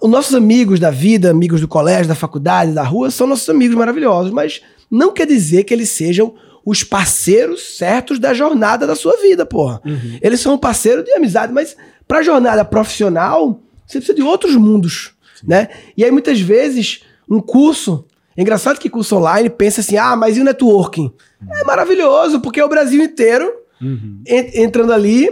os 0.00 0.10
nossos 0.10 0.34
amigos 0.34 0.80
da 0.80 0.90
vida, 0.90 1.30
amigos 1.30 1.60
do 1.60 1.68
colégio, 1.68 2.08
da 2.08 2.14
faculdade, 2.14 2.72
da 2.72 2.82
rua, 2.82 3.10
são 3.10 3.26
nossos 3.26 3.48
amigos 3.48 3.76
maravilhosos, 3.76 4.32
mas 4.32 4.60
não 4.90 5.12
quer 5.12 5.26
dizer 5.26 5.64
que 5.64 5.72
eles 5.72 5.90
sejam 5.90 6.34
os 6.66 6.82
parceiros 6.82 7.76
certos 7.76 8.18
da 8.18 8.34
jornada 8.34 8.88
da 8.88 8.96
sua 8.96 9.16
vida, 9.22 9.46
porra. 9.46 9.80
Uhum. 9.86 10.18
Eles 10.20 10.40
são 10.40 10.54
um 10.54 10.58
parceiro 10.58 11.04
de 11.04 11.12
amizade, 11.12 11.52
mas 11.52 11.76
pra 12.08 12.24
jornada 12.24 12.64
profissional, 12.64 13.62
você 13.86 13.98
precisa 13.98 14.16
de 14.16 14.22
outros 14.22 14.56
mundos, 14.56 15.12
Sim. 15.40 15.46
né? 15.46 15.68
E 15.96 16.04
aí, 16.04 16.10
muitas 16.10 16.40
vezes, 16.40 17.02
um 17.30 17.40
curso... 17.40 18.04
É 18.36 18.42
engraçado 18.42 18.78
que 18.78 18.90
curso 18.90 19.16
online 19.16 19.48
pensa 19.48 19.80
assim, 19.80 19.96
ah, 19.96 20.14
mas 20.14 20.36
e 20.36 20.40
o 20.40 20.44
networking? 20.44 21.04
Uhum. 21.40 21.56
É 21.56 21.64
maravilhoso, 21.64 22.40
porque 22.40 22.60
o 22.60 22.68
Brasil 22.68 23.02
inteiro 23.02 23.50
uhum. 23.80 24.22
entrando 24.26 24.92
ali, 24.92 25.30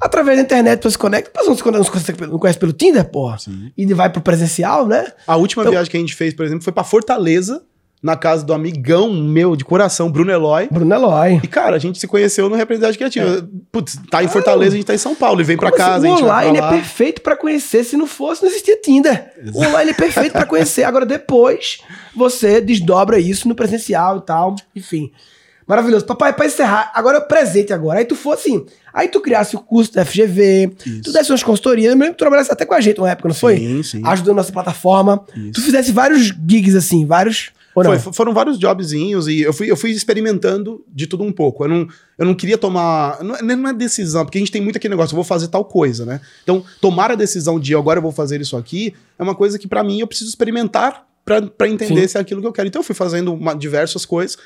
através 0.00 0.38
da 0.38 0.42
internet, 0.42 0.82
você 0.82 0.90
se 0.90 0.98
conecta. 0.98 1.30
Mas 1.32 1.46
não 1.46 1.54
se 1.54 1.62
conhece, 1.62 2.12
não 2.22 2.38
conhece 2.38 2.58
pelo 2.58 2.72
Tinder, 2.72 3.04
porra. 3.08 3.38
Sim. 3.38 3.70
E 3.76 3.86
vai 3.94 4.10
pro 4.10 4.20
presencial, 4.20 4.84
né? 4.86 5.12
A 5.28 5.36
última 5.36 5.62
então, 5.62 5.70
viagem 5.70 5.90
que 5.90 5.96
a 5.96 6.00
gente 6.00 6.16
fez, 6.16 6.34
por 6.34 6.44
exemplo, 6.44 6.64
foi 6.64 6.72
pra 6.72 6.82
Fortaleza 6.82 7.62
na 8.02 8.16
casa 8.16 8.44
do 8.44 8.54
amigão 8.54 9.12
meu 9.12 9.54
de 9.54 9.64
coração, 9.64 10.10
Bruno 10.10 10.30
Eloy. 10.30 10.68
Bruno 10.70 10.94
Eloy. 10.94 11.40
E, 11.42 11.46
cara, 11.46 11.76
a 11.76 11.78
gente 11.78 11.98
se 11.98 12.06
conheceu 12.06 12.48
no 12.48 12.56
Representante 12.56 12.96
Criativa. 12.96 13.38
É. 13.38 13.42
Putz, 13.70 13.98
tá 14.10 14.24
em 14.24 14.28
Fortaleza, 14.28 14.74
a 14.74 14.76
gente 14.76 14.86
tá 14.86 14.94
em 14.94 14.98
São 14.98 15.14
Paulo 15.14 15.40
e 15.40 15.44
vem 15.44 15.56
para 15.56 15.70
casa. 15.70 16.08
Assim? 16.08 16.22
O 16.22 16.26
online 16.26 16.58
é 16.58 16.68
perfeito 16.68 17.20
para 17.20 17.36
conhecer. 17.36 17.84
Se 17.84 17.96
não 17.96 18.06
fosse, 18.06 18.42
não 18.42 18.48
existia 18.48 18.80
Tinder. 18.80 19.32
Exato. 19.38 19.58
O 19.58 19.68
online 19.68 19.90
é 19.90 19.94
perfeito 19.94 20.32
para 20.32 20.46
conhecer. 20.46 20.84
Agora, 20.84 21.04
depois, 21.04 21.80
você 22.16 22.60
desdobra 22.60 23.18
isso 23.18 23.46
no 23.46 23.54
presencial 23.54 24.18
e 24.18 24.22
tal. 24.22 24.56
Enfim. 24.74 25.10
Maravilhoso. 25.66 26.04
Papai, 26.04 26.32
pra 26.32 26.46
encerrar, 26.46 26.90
agora 26.94 27.18
é 27.18 27.20
presente 27.20 27.72
agora. 27.72 28.00
Aí 28.00 28.04
tu 28.04 28.16
for 28.16 28.32
assim, 28.32 28.66
aí 28.92 29.06
tu 29.06 29.20
criasse 29.20 29.54
o 29.54 29.60
curso 29.60 29.92
da 29.94 30.04
FGV, 30.04 30.72
Isso. 30.84 31.02
tu 31.02 31.12
desse 31.12 31.30
umas 31.30 31.44
consultorias, 31.44 31.92
eu 31.92 31.92
lembro 31.92 32.08
que 32.08 32.14
tu 32.14 32.18
trabalhasse 32.18 32.50
até 32.50 32.66
com 32.66 32.74
a 32.74 32.80
gente 32.80 32.98
uma 32.98 33.08
época, 33.08 33.28
não 33.28 33.34
sim, 33.34 33.40
foi? 33.40 33.56
Sim, 33.56 33.82
sim. 33.84 34.02
Ajudando 34.04 34.38
nossa 34.38 34.52
plataforma. 34.52 35.24
Isso. 35.32 35.52
Tu 35.52 35.60
fizesse 35.60 35.92
vários 35.92 36.22
gigs 36.22 36.74
assim, 36.74 37.06
vários 37.06 37.52
foi, 37.72 37.98
foram 38.12 38.34
vários 38.34 38.58
jobzinhos 38.58 39.28
e 39.28 39.40
eu 39.40 39.52
fui, 39.52 39.70
eu 39.70 39.76
fui 39.76 39.90
experimentando 39.90 40.84
de 40.88 41.06
tudo 41.06 41.22
um 41.22 41.32
pouco. 41.32 41.64
Eu 41.64 41.68
não, 41.68 41.88
eu 42.18 42.26
não 42.26 42.34
queria 42.34 42.58
tomar. 42.58 43.22
Não, 43.22 43.36
não 43.56 43.68
é 43.68 43.72
decisão, 43.72 44.24
porque 44.24 44.38
a 44.38 44.40
gente 44.40 44.50
tem 44.50 44.60
muito 44.60 44.76
aquele 44.76 44.92
negócio, 44.92 45.12
eu 45.12 45.16
vou 45.16 45.24
fazer 45.24 45.48
tal 45.48 45.64
coisa, 45.64 46.04
né? 46.04 46.20
Então, 46.42 46.64
tomar 46.80 47.10
a 47.10 47.14
decisão 47.14 47.60
de 47.60 47.74
agora 47.74 47.98
eu 47.98 48.02
vou 48.02 48.12
fazer 48.12 48.40
isso 48.40 48.56
aqui 48.56 48.94
é 49.18 49.22
uma 49.22 49.34
coisa 49.34 49.58
que 49.58 49.68
para 49.68 49.84
mim 49.84 50.00
eu 50.00 50.06
preciso 50.06 50.30
experimentar 50.30 51.06
para 51.24 51.68
entender 51.68 52.02
Sim. 52.02 52.08
se 52.08 52.18
é 52.18 52.20
aquilo 52.20 52.40
que 52.40 52.46
eu 52.46 52.52
quero. 52.52 52.68
Então, 52.68 52.80
eu 52.80 52.84
fui 52.84 52.94
fazendo 52.94 53.32
uma, 53.32 53.54
diversas 53.54 54.04
coisas, 54.04 54.36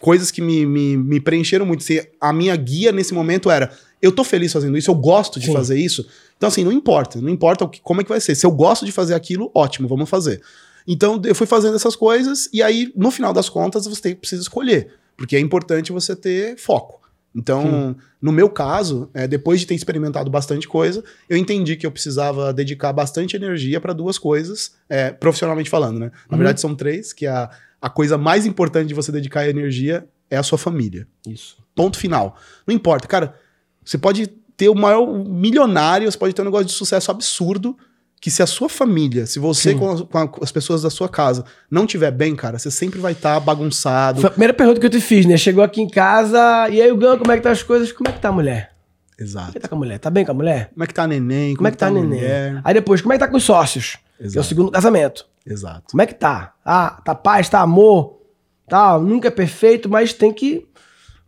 coisas 0.00 0.30
que 0.30 0.42
me, 0.42 0.66
me, 0.66 0.96
me 0.96 1.20
preencheram 1.20 1.64
muito. 1.64 1.84
Se 1.84 2.08
a 2.20 2.32
minha 2.32 2.56
guia 2.56 2.90
nesse 2.90 3.14
momento 3.14 3.50
era 3.50 3.70
eu 4.02 4.10
tô 4.10 4.24
feliz 4.24 4.52
fazendo 4.52 4.76
isso, 4.76 4.90
eu 4.90 4.94
gosto 4.96 5.38
de 5.38 5.46
Sim. 5.46 5.52
fazer 5.52 5.78
isso. 5.78 6.04
Então, 6.36 6.48
assim, 6.48 6.64
não 6.64 6.72
importa, 6.72 7.20
não 7.20 7.28
importa 7.28 7.64
o 7.64 7.68
que, 7.68 7.80
como 7.80 8.00
é 8.00 8.04
que 8.04 8.10
vai 8.10 8.20
ser. 8.20 8.34
Se 8.34 8.44
eu 8.44 8.50
gosto 8.50 8.84
de 8.84 8.90
fazer 8.90 9.14
aquilo, 9.14 9.48
ótimo, 9.54 9.86
vamos 9.86 10.10
fazer. 10.10 10.42
Então 10.86 11.20
eu 11.24 11.34
fui 11.34 11.46
fazendo 11.46 11.76
essas 11.76 11.96
coisas 11.96 12.48
e 12.52 12.62
aí, 12.62 12.92
no 12.96 13.10
final 13.10 13.32
das 13.32 13.48
contas, 13.48 13.86
você 13.86 14.14
precisa 14.14 14.42
escolher. 14.42 14.94
Porque 15.16 15.36
é 15.36 15.40
importante 15.40 15.92
você 15.92 16.16
ter 16.16 16.56
foco. 16.58 17.00
Então, 17.34 17.62
Sim. 17.62 17.96
no 18.20 18.30
meu 18.30 18.48
caso, 18.50 19.08
é, 19.14 19.26
depois 19.26 19.58
de 19.60 19.66
ter 19.66 19.74
experimentado 19.74 20.30
bastante 20.30 20.68
coisa, 20.68 21.02
eu 21.28 21.36
entendi 21.36 21.76
que 21.76 21.86
eu 21.86 21.90
precisava 21.90 22.52
dedicar 22.52 22.92
bastante 22.92 23.36
energia 23.36 23.80
para 23.80 23.92
duas 23.92 24.18
coisas, 24.18 24.72
é, 24.88 25.10
profissionalmente 25.10 25.70
falando, 25.70 25.98
né? 25.98 26.10
Na 26.28 26.34
uhum. 26.34 26.38
verdade, 26.38 26.60
são 26.60 26.74
três, 26.74 27.12
que 27.12 27.26
a, 27.26 27.50
a 27.80 27.88
coisa 27.88 28.18
mais 28.18 28.44
importante 28.44 28.88
de 28.88 28.94
você 28.94 29.10
dedicar 29.10 29.48
energia 29.48 30.06
é 30.30 30.36
a 30.36 30.42
sua 30.42 30.58
família. 30.58 31.06
Isso. 31.26 31.56
Ponto 31.74 31.98
final. 31.98 32.36
Não 32.66 32.74
importa, 32.74 33.08
cara, 33.08 33.34
você 33.82 33.96
pode 33.96 34.26
ter 34.56 34.68
o 34.68 34.74
maior 34.74 35.06
milionário, 35.06 36.10
você 36.10 36.18
pode 36.18 36.34
ter 36.34 36.42
um 36.42 36.46
negócio 36.46 36.66
de 36.66 36.72
sucesso 36.72 37.10
absurdo, 37.10 37.76
que 38.22 38.30
se 38.30 38.40
a 38.40 38.46
sua 38.46 38.68
família, 38.68 39.26
se 39.26 39.40
você 39.40 39.74
com, 39.74 39.90
a, 39.90 40.28
com, 40.28 40.44
as 40.44 40.52
pessoas 40.52 40.82
da 40.82 40.90
sua 40.90 41.08
casa 41.08 41.44
não 41.68 41.84
tiver 41.88 42.12
bem, 42.12 42.36
cara, 42.36 42.56
você 42.56 42.70
sempre 42.70 43.00
vai 43.00 43.14
estar 43.14 43.34
tá 43.34 43.40
bagunçado. 43.40 44.20
Foi 44.20 44.28
a 44.28 44.30
primeira 44.30 44.54
pergunta 44.54 44.78
que 44.78 44.86
eu 44.86 44.90
te 44.90 45.00
fiz, 45.00 45.26
né? 45.26 45.36
Chegou 45.36 45.64
aqui 45.64 45.82
em 45.82 45.88
casa, 45.88 46.68
e 46.70 46.80
aí 46.80 46.92
o 46.92 46.96
Gão, 46.96 47.18
como 47.18 47.32
é 47.32 47.36
que 47.36 47.42
tá 47.42 47.50
as 47.50 47.64
coisas? 47.64 47.90
Como 47.90 48.08
é 48.08 48.12
que 48.12 48.20
tá 48.20 48.28
a 48.28 48.32
mulher? 48.32 48.70
Exato. 49.18 49.46
Como 49.46 49.50
é 49.50 49.52
que 49.54 49.60
tá 49.60 49.68
com 49.68 49.74
a 49.74 49.78
mulher? 49.78 49.98
Tá 49.98 50.08
bem 50.08 50.24
com 50.24 50.30
a 50.30 50.34
mulher? 50.34 50.70
Como 50.72 50.84
é 50.84 50.86
que 50.86 50.94
tá 50.94 51.02
a 51.02 51.06
neném? 51.08 51.48
Como, 51.48 51.56
como 51.56 51.68
é 51.68 51.70
que 51.72 51.76
tá, 51.76 51.86
tá 51.86 51.90
a 51.90 51.94
neném? 51.94 52.20
Mulher? 52.20 52.60
Aí 52.62 52.74
depois, 52.74 53.00
como 53.00 53.12
é 53.12 53.16
que 53.16 53.24
tá 53.24 53.28
com 53.28 53.36
os 53.36 53.42
sócios? 53.42 53.98
Exato. 54.20 54.32
Que 54.32 54.38
é 54.38 54.40
o 54.40 54.44
segundo 54.44 54.70
casamento. 54.70 55.26
Exato. 55.44 55.82
Como 55.90 56.00
é 56.00 56.06
que 56.06 56.14
tá? 56.14 56.54
Ah, 56.64 57.02
tá 57.04 57.16
paz, 57.16 57.48
tá 57.48 57.60
amor? 57.60 58.20
Tá, 58.68 59.00
nunca 59.00 59.26
é 59.26 59.32
perfeito, 59.32 59.88
mas 59.88 60.12
tem 60.12 60.32
que 60.32 60.64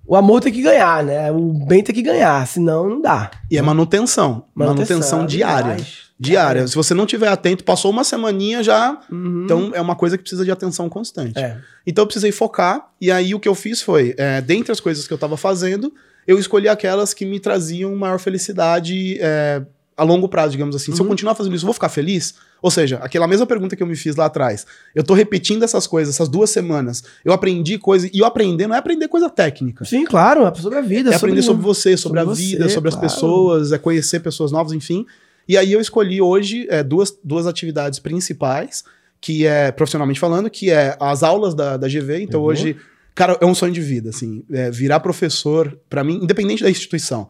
o 0.07 0.14
amor 0.14 0.40
tem 0.40 0.53
que 0.53 0.62
ganhar, 0.62 1.03
né? 1.03 1.32
O 1.32 1.66
bem 1.66 1.82
tem 1.82 1.92
que 1.92 2.03
ganhar, 2.03 2.47
senão 2.47 2.88
não 2.88 3.01
dá. 3.01 3.32
E 3.51 3.59
é 3.59 3.62
manutenção. 3.62 4.45
Manutenção, 4.55 4.99
manutenção 4.99 5.26
diária. 5.26 5.76
Diária. 6.25 6.66
Se 6.66 6.75
você 6.75 6.95
não 6.95 7.07
tiver 7.07 7.29
atento, 7.29 7.64
passou 7.64 7.91
uma 7.91 8.05
semaninha 8.05 8.62
já. 8.62 8.99
Uhum. 9.11 9.45
Então 9.45 9.70
é 9.75 9.81
uma 9.81 9.95
coisa 9.95 10.16
que 10.16 10.22
precisa 10.22 10.45
de 10.45 10.51
atenção 10.51 10.89
constante. 10.89 11.39
É. 11.39 11.59
Então 11.87 12.03
eu 12.03 12.07
precisei 12.07 12.33
focar. 12.33 12.89
E 13.01 13.11
aí 13.11 13.35
o 13.35 13.41
que 13.41 13.49
eu 13.49 13.55
fiz 13.55 13.83
foi, 13.83 14.14
é, 14.16 14.41
dentre 14.41 14.72
as 14.72 14.81
coisas 14.81 15.07
que 15.07 15.12
eu 15.12 15.16
estava 15.16 15.37
fazendo, 15.37 15.93
eu 16.27 16.39
escolhi 16.39 16.68
aquelas 16.68 17.12
que 17.14 17.25
me 17.25 17.39
traziam 17.39 17.95
maior 17.95 18.18
felicidade 18.18 19.18
é, 19.20 19.62
a 19.97 20.03
longo 20.03 20.29
prazo, 20.29 20.53
digamos 20.53 20.75
assim. 20.75 20.91
Uhum. 20.91 20.97
Se 20.97 21.03
eu 21.03 21.05
uhum. 21.05 21.11
continuar 21.11 21.35
fazendo 21.35 21.55
isso, 21.55 21.64
eu 21.64 21.68
vou 21.68 21.75
ficar 21.75 21.89
feliz? 21.89 22.35
Ou 22.64 22.70
seja, 22.70 22.97
aquela 23.03 23.29
mesma 23.29 23.47
pergunta 23.47 23.77
que 23.77 23.83
eu 23.83 23.87
me 23.87 23.95
fiz 23.95 24.16
lá 24.16 24.25
atrás. 24.25 24.66
Eu 24.95 25.05
tô 25.05 25.12
repetindo 25.12 25.62
essas 25.62 25.87
coisas, 25.87 26.14
essas 26.14 26.31
duas 26.31 26.49
semanas. 26.49 27.05
Eu 27.22 27.33
aprendi 27.33 27.77
coisas. 27.77 28.11
E 28.11 28.20
eu 28.20 28.25
aprender 28.25 28.66
não 28.66 28.75
é 28.75 28.79
aprender 28.79 29.07
coisa 29.07 29.29
técnica. 29.29 29.85
Sim, 29.85 30.05
claro, 30.05 30.47
é 30.47 30.55
sobre 30.55 30.79
a 30.79 30.83
vida. 30.83 31.12
É 31.12 31.14
aprender 31.14 31.43
sobre, 31.43 31.62
você, 31.62 31.95
sobre, 31.95 32.20
sobre 32.20 32.20
a 32.20 32.35
vida, 32.35 32.68
sobre 32.70 32.91
claro. 32.91 33.07
as 33.07 33.12
pessoas, 33.12 33.72
é 33.72 33.77
conhecer 33.77 34.20
pessoas 34.20 34.51
novas, 34.51 34.72
enfim. 34.72 35.05
E 35.49 35.57
aí 35.57 35.72
eu 35.72 35.80
escolhi 35.80 36.20
hoje 36.20 36.66
é, 36.70 36.82
duas, 36.82 37.16
duas 37.22 37.47
atividades 37.47 37.99
principais, 37.99 38.84
que 39.20 39.47
é, 39.47 39.70
profissionalmente 39.72 40.20
falando, 40.20 40.51
que 40.51 40.70
é 40.70 40.97
as 41.01 41.22
aulas 41.22 41.55
da, 41.55 41.76
da 41.76 41.88
GV. 41.88 42.22
Então 42.22 42.40
uhum. 42.40 42.47
hoje, 42.47 42.76
cara, 43.14 43.36
é 43.40 43.47
um 43.47 43.55
sonho 43.55 43.72
de 43.72 43.80
vida, 43.80 44.11
assim. 44.11 44.45
É, 44.51 44.70
virar 44.70 45.01
professor, 45.01 45.78
para 45.88 46.05
mim, 46.05 46.20
independente 46.22 46.62
da 46.62 46.70
instituição 46.70 47.28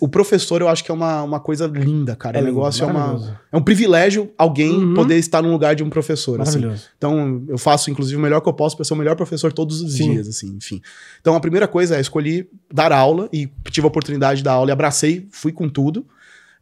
o 0.00 0.08
professor 0.08 0.60
eu 0.60 0.68
acho 0.68 0.82
que 0.82 0.90
é 0.90 0.94
uma, 0.94 1.22
uma 1.22 1.38
coisa 1.38 1.66
linda, 1.66 2.16
cara. 2.16 2.38
É 2.38 2.42
o 2.42 2.44
negócio 2.44 2.82
é 2.82 2.86
uma. 2.86 3.38
É 3.52 3.56
um 3.56 3.62
privilégio 3.62 4.32
alguém 4.36 4.70
uhum. 4.70 4.94
poder 4.94 5.16
estar 5.16 5.40
no 5.40 5.52
lugar 5.52 5.76
de 5.76 5.84
um 5.84 5.90
professor. 5.90 6.40
Assim. 6.40 6.60
Então, 6.96 7.44
eu 7.48 7.56
faço, 7.56 7.88
inclusive, 7.88 8.16
o 8.16 8.20
melhor 8.20 8.40
que 8.40 8.48
eu 8.48 8.52
posso 8.52 8.76
para 8.76 8.84
ser 8.84 8.94
o 8.94 8.96
melhor 8.96 9.14
professor 9.14 9.52
todos 9.52 9.80
os 9.80 9.94
Sim. 9.94 10.12
dias, 10.12 10.28
assim, 10.28 10.56
enfim. 10.56 10.82
Então, 11.20 11.36
a 11.36 11.40
primeira 11.40 11.68
coisa 11.68 11.96
é 11.96 12.00
escolhi 12.00 12.48
dar 12.72 12.90
aula 12.92 13.28
e 13.32 13.48
tive 13.70 13.86
a 13.86 13.88
oportunidade 13.88 14.38
de 14.38 14.44
dar 14.44 14.52
aula 14.52 14.70
e 14.70 14.72
abracei, 14.72 15.28
fui 15.30 15.52
com 15.52 15.68
tudo. 15.68 16.04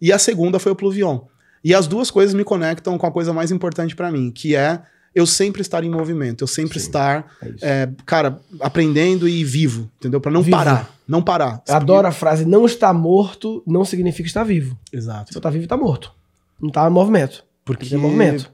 E 0.01 0.13
a 0.13 0.19
segunda 0.19 0.59
foi 0.59 0.73
o 0.73 0.77
Pluvion. 0.77 1.21
E 1.65 1.75
as 1.75 1.87
duas 1.87 2.11
coisas 2.11 2.35
me 2.35 2.45
conectam 2.45 2.97
com 2.97 3.07
a 3.07 3.11
coisa 3.11 3.33
mais 3.33 3.51
importante 3.51 3.97
para 3.97 4.11
mim, 4.11 4.31
que 4.31 4.55
é 4.55 4.81
eu 5.15 5.27
sempre 5.27 5.63
estar 5.63 5.83
em 5.83 5.91
movimento, 5.91 6.45
eu 6.45 6.47
sempre 6.47 6.79
Sim, 6.79 6.87
estar, 6.87 7.33
é 7.43 7.55
é, 7.63 7.89
cara, 8.05 8.39
aprendendo 8.61 9.27
e 9.27 9.43
vivo, 9.43 9.91
entendeu? 9.99 10.21
Para 10.21 10.31
não 10.31 10.43
vivo. 10.43 10.57
parar, 10.57 10.95
não 11.09 11.23
parar. 11.23 11.63
Eu 11.67 11.75
adoro 11.75 12.07
a 12.07 12.13
frase, 12.13 12.45
não 12.45 12.67
está 12.67 12.93
morto 12.93 13.63
não 13.67 13.85
significa 13.85 14.29
estar 14.29 14.45
vivo. 14.45 14.79
Exato. 14.93 15.33
Se 15.33 15.39
está 15.39 15.49
vivo, 15.49 15.65
está 15.65 15.77
morto. 15.77 16.13
Não 16.61 16.69
está 16.69 16.87
em 16.87 16.91
movimento. 16.91 17.45
Porque, 17.65 17.87
tem 17.89 17.99
movimento. 17.99 18.49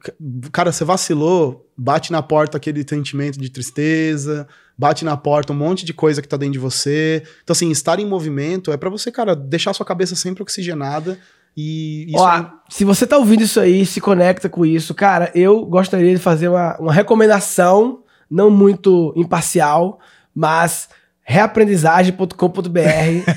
cara, 0.51 0.73
você 0.73 0.85
vacilou, 0.85 1.69
bate 1.77 2.11
na 2.11 2.23
porta 2.23 2.57
aquele 2.57 2.83
sentimento 2.89 3.39
de 3.39 3.51
tristeza, 3.51 4.49
bate 4.77 5.05
na 5.05 5.17
porta 5.17 5.53
um 5.53 5.57
monte 5.57 5.85
de 5.85 5.93
coisa 5.93 6.21
que 6.23 6.29
tá 6.29 6.37
dentro 6.37 6.55
de 6.55 6.59
você. 6.59 7.23
Então, 7.43 7.53
assim, 7.53 7.71
estar 7.71 7.99
em 7.99 8.07
movimento 8.07 8.73
é 8.73 8.77
para 8.77 8.91
você, 8.91 9.11
cara, 9.11 9.37
deixar 9.37 9.73
sua 9.73 9.87
cabeça 9.87 10.15
sempre 10.15 10.43
oxigenada 10.43 11.19
e 11.57 12.07
isso 12.09 12.19
Ó, 12.19 12.37
é... 12.37 12.51
se 12.69 12.85
você 12.85 13.07
tá 13.07 13.17
ouvindo 13.17 13.43
isso 13.43 13.61
aí, 13.61 13.85
se 13.85 14.01
conecta 14.01 14.49
com 14.49 14.65
isso, 14.65 14.95
cara, 14.95 15.31
eu 15.35 15.65
gostaria 15.67 16.13
de 16.13 16.19
fazer 16.19 16.49
uma, 16.49 16.77
uma 16.79 16.93
recomendação, 16.93 18.03
não 18.31 18.51
muito 18.51 19.13
imparcial, 19.17 20.01
mas 20.35 20.89
reaprendizagem.com.br. 21.23 22.79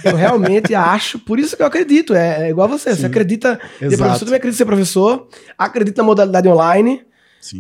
eu 0.04 0.16
realmente 0.16 0.74
acho, 0.74 1.20
por 1.20 1.40
isso 1.40 1.56
que 1.56 1.62
eu 1.62 1.68
acredito, 1.68 2.16
é, 2.16 2.48
é 2.48 2.50
igual 2.50 2.68
você, 2.68 2.96
Sim, 2.96 3.02
você 3.02 3.06
acredita 3.06 3.60
em 3.82 3.96
professor, 3.96 4.26
também 4.26 4.38
acredita 4.38 4.48
em 4.48 4.58
ser 4.58 4.66
professor, 4.66 5.28
acredita 5.58 6.02
na 6.02 6.06
modalidade 6.06 6.48
online, 6.48 7.06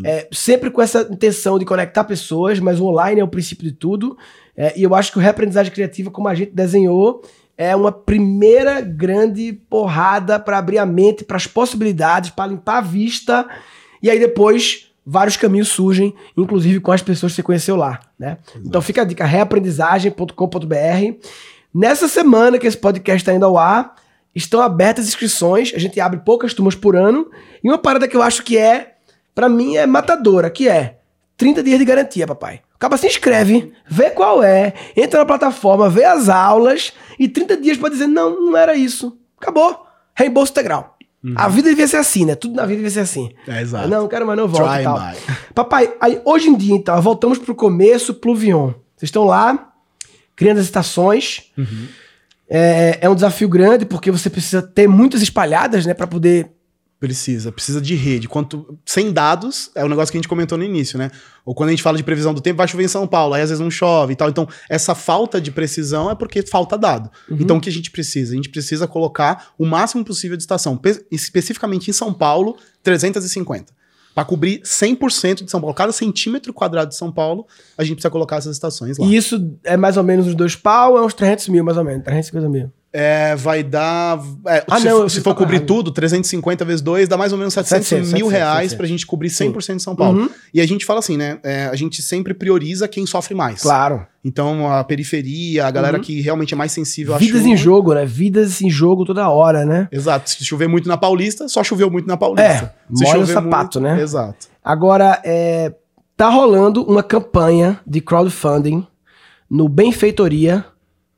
é, 0.03 0.27
sempre 0.31 0.69
com 0.69 0.81
essa 0.81 1.07
intenção 1.09 1.59
de 1.59 1.65
conectar 1.65 2.03
pessoas, 2.03 2.59
mas 2.59 2.79
o 2.79 2.85
online 2.85 3.21
é 3.21 3.23
o 3.23 3.27
princípio 3.27 3.65
de 3.65 3.73
tudo, 3.73 4.17
é, 4.55 4.77
e 4.77 4.83
eu 4.83 4.95
acho 4.95 5.11
que 5.11 5.17
o 5.17 5.21
reaprendizagem 5.21 5.71
criativa, 5.71 6.09
como 6.09 6.27
a 6.27 6.35
gente 6.35 6.51
desenhou, 6.51 7.21
é 7.57 7.75
uma 7.75 7.91
primeira 7.91 8.81
grande 8.81 9.53
porrada 9.69 10.39
para 10.39 10.57
abrir 10.57 10.77
a 10.77 10.85
mente 10.85 11.23
para 11.23 11.37
as 11.37 11.47
possibilidades, 11.47 12.29
para 12.29 12.51
limpar 12.51 12.77
a 12.77 12.81
vista. 12.81 13.47
E 14.01 14.09
aí 14.09 14.19
depois 14.19 14.91
vários 15.05 15.37
caminhos 15.37 15.69
surgem, 15.69 16.13
inclusive 16.35 16.79
com 16.79 16.91
as 16.91 17.01
pessoas 17.01 17.31
que 17.31 17.37
você 17.37 17.43
conheceu 17.43 17.75
lá, 17.75 17.99
né? 18.17 18.37
Então 18.57 18.81
fica 18.81 19.03
a 19.03 19.05
dica 19.05 19.25
reaprendizagem.com.br. 19.25 21.27
Nessa 21.73 22.07
semana 22.07 22.57
que 22.57 22.65
esse 22.65 22.77
podcast 22.77 23.21
está 23.21 23.33
indo 23.33 23.45
ao 23.45 23.57
ar, 23.57 23.95
estão 24.33 24.61
abertas 24.61 25.07
inscrições, 25.07 25.71
a 25.75 25.79
gente 25.79 25.99
abre 25.99 26.19
poucas 26.19 26.53
turmas 26.53 26.75
por 26.75 26.95
ano, 26.95 27.29
e 27.63 27.69
uma 27.69 27.77
parada 27.77 28.07
que 28.07 28.17
eu 28.17 28.21
acho 28.21 28.43
que 28.43 28.57
é, 28.57 28.94
para 29.35 29.49
mim 29.49 29.75
é 29.75 29.85
matadora, 29.85 30.49
que 30.49 30.67
é 30.67 30.99
30 31.37 31.61
dias 31.61 31.77
de 31.77 31.85
garantia, 31.85 32.25
papai. 32.25 32.61
Acaba 32.75 32.97
se 32.97 33.07
inscreve, 33.07 33.73
vê 33.87 34.09
qual 34.09 34.41
é, 34.41 34.73
entra 34.95 35.19
na 35.19 35.25
plataforma, 35.25 35.89
vê 35.89 36.05
as 36.05 36.29
aulas 36.29 36.93
e 37.19 37.27
30 37.27 37.57
dias 37.57 37.77
para 37.77 37.89
dizer: 37.89 38.07
não, 38.07 38.45
não 38.45 38.57
era 38.57 38.75
isso. 38.75 39.17
Acabou. 39.39 39.85
Reembolso 40.15 40.51
integral. 40.51 40.97
Uhum. 41.23 41.33
A 41.35 41.47
vida 41.47 41.69
devia 41.69 41.87
ser 41.87 41.97
assim, 41.97 42.23
né? 42.23 42.35
Tudo 42.35 42.55
na 42.55 42.65
vida 42.65 42.77
devia 42.77 42.91
ser 42.91 42.99
assim. 42.99 43.31
É, 43.47 43.61
exato. 43.61 43.87
Não, 43.87 44.07
quero 44.07 44.25
mais, 44.25 44.37
não 44.37 44.47
volto 44.47 44.79
e 44.79 44.83
tal. 44.83 45.01
Papai, 45.53 45.93
aí, 45.99 46.21
hoje 46.23 46.49
em 46.49 46.55
dia, 46.55 46.75
então, 46.75 47.01
voltamos 47.01 47.39
pro 47.39 47.55
começo, 47.55 48.13
Pluvion. 48.13 48.73
Vocês 48.95 49.09
estão 49.09 49.25
lá, 49.25 49.73
criando 50.35 50.59
as 50.59 50.65
estações. 50.65 51.51
Uhum. 51.57 51.87
É, 52.47 52.99
é 53.01 53.09
um 53.09 53.15
desafio 53.15 53.49
grande, 53.49 53.85
porque 53.85 54.11
você 54.11 54.29
precisa 54.29 54.61
ter 54.61 54.87
muitas 54.87 55.21
espalhadas, 55.21 55.85
né? 55.85 55.93
para 55.93 56.05
poder 56.05 56.51
Precisa, 56.99 57.51
precisa 57.51 57.81
de 57.81 57.93
rede. 57.93 58.27
Quanto, 58.27 58.79
sem 58.85 59.11
dados, 59.11 59.69
é 59.75 59.83
o 59.83 59.89
negócio 59.89 60.11
que 60.11 60.17
a 60.17 60.19
gente 60.19 60.29
comentou 60.29 60.57
no 60.57 60.63
início, 60.63 60.97
né? 60.97 61.11
Ou 61.45 61.53
quando 61.53 61.69
a 61.69 61.71
gente 61.71 61.83
fala 61.83 61.97
de 61.97 62.03
previsão 62.03 62.33
do 62.33 62.39
tempo, 62.39 62.57
vai 62.57 62.67
chover 62.67 62.85
em 62.85 62.87
São 62.87 63.05
Paulo, 63.05 63.33
aí 63.33 63.41
às 63.41 63.49
vezes 63.49 63.61
não 63.61 63.69
chove 63.69 64.13
e 64.13 64.15
tal. 64.15 64.29
Então, 64.29 64.47
essa 64.69 64.95
falta 64.95 65.39
de 65.41 65.51
precisão 65.51 66.09
é 66.09 66.15
porque 66.15 66.41
falta 66.41 66.77
dado. 66.77 67.11
Uhum. 67.29 67.37
Então, 67.39 67.57
o 67.57 67.61
que 67.61 67.69
a 67.69 67.71
gente 67.71 67.91
precisa? 67.91 68.31
A 68.31 68.35
gente 68.35 68.49
precisa 68.49 68.87
colocar 68.87 69.49
o 69.57 69.65
máximo 69.65 70.05
possível 70.05 70.37
de 70.37 70.43
estação. 70.43 70.79
especificamente 71.11 71.89
em 71.89 71.93
São 71.93 72.13
Paulo, 72.13 72.57
350. 72.81 73.73
Para 74.15 74.23
cobrir 74.23 74.61
100% 74.61 75.43
de 75.43 75.51
São 75.51 75.59
Paulo. 75.59 75.75
Cada 75.75 75.91
centímetro 75.91 76.53
quadrado 76.53 76.89
de 76.89 76.95
São 76.95 77.11
Paulo, 77.11 77.45
a 77.77 77.83
gente 77.83 77.95
precisa 77.95 78.09
colocar 78.09 78.37
essas 78.37 78.55
estações 78.55 78.97
lá. 78.97 79.05
E 79.05 79.15
isso 79.17 79.53
é 79.65 79.75
mais 79.75 79.97
ou 79.97 80.03
menos 80.03 80.27
os 80.27 80.33
dois 80.33 80.55
pau, 80.55 80.97
é 80.97 81.05
uns 81.05 81.13
300 81.13 81.49
mil, 81.49 81.63
mais 81.65 81.77
ou 81.77 81.83
menos. 81.83 82.05
350 82.05 82.49
mil. 82.49 82.71
É, 82.97 83.35
vai 83.35 83.61
dar. 83.61 84.17
É, 84.47 84.63
ah, 84.71 84.79
se, 84.79 84.85
não, 84.85 85.09
se 85.09 85.19
for 85.19 85.35
cobrir 85.35 85.57
errado. 85.57 85.67
tudo, 85.67 85.91
350 85.91 86.63
vezes 86.63 86.81
2 86.81 87.09
dá 87.09 87.17
mais 87.17 87.33
ou 87.33 87.37
menos 87.37 87.53
700 87.53 87.87
700 87.87 88.13
mil 88.13 88.27
700, 88.27 88.31
reais 88.31 88.71
700. 88.71 88.77
pra 88.77 88.87
gente 88.87 89.05
cobrir 89.05 89.27
100% 89.27 89.61
Sim. 89.61 89.75
de 89.75 89.83
São 89.83 89.95
Paulo. 89.97 90.21
Uhum. 90.21 90.29
E 90.53 90.61
a 90.61 90.65
gente 90.65 90.85
fala 90.85 90.99
assim, 90.99 91.17
né? 91.17 91.37
É, 91.43 91.65
a 91.65 91.75
gente 91.75 92.01
sempre 92.01 92.33
prioriza 92.33 92.87
quem 92.87 93.05
sofre 93.05 93.35
mais. 93.35 93.61
Claro. 93.61 94.07
Então 94.23 94.71
a 94.71 94.81
periferia, 94.85 95.67
a 95.67 95.71
galera 95.71 95.97
uhum. 95.97 96.03
que 96.03 96.21
realmente 96.21 96.53
é 96.53 96.57
mais 96.57 96.71
sensível 96.71 97.17
Vidas 97.17 97.41
chuva. 97.41 97.49
em 97.49 97.57
jogo, 97.57 97.93
né? 97.93 98.05
Vidas 98.05 98.61
em 98.61 98.69
jogo 98.69 99.03
toda 99.03 99.27
hora, 99.29 99.65
né? 99.65 99.89
Exato. 99.91 100.29
Se 100.29 100.45
chover 100.45 100.69
muito 100.69 100.87
na 100.87 100.95
Paulista, 100.95 101.49
só 101.49 101.65
choveu 101.65 101.91
muito 101.91 102.07
na 102.07 102.15
Paulista. 102.15 102.73
É, 102.89 102.95
se 102.95 103.05
chover 103.05 103.23
o 103.23 103.27
sapato, 103.27 103.81
muito... 103.81 103.93
né? 103.93 104.01
Exato. 104.01 104.47
Agora, 104.63 105.21
é, 105.25 105.73
tá 106.15 106.29
rolando 106.29 106.81
uma 106.83 107.03
campanha 107.03 107.77
de 107.85 107.99
crowdfunding 107.99 108.87
no 109.49 109.67
Benfeitoria 109.67 110.63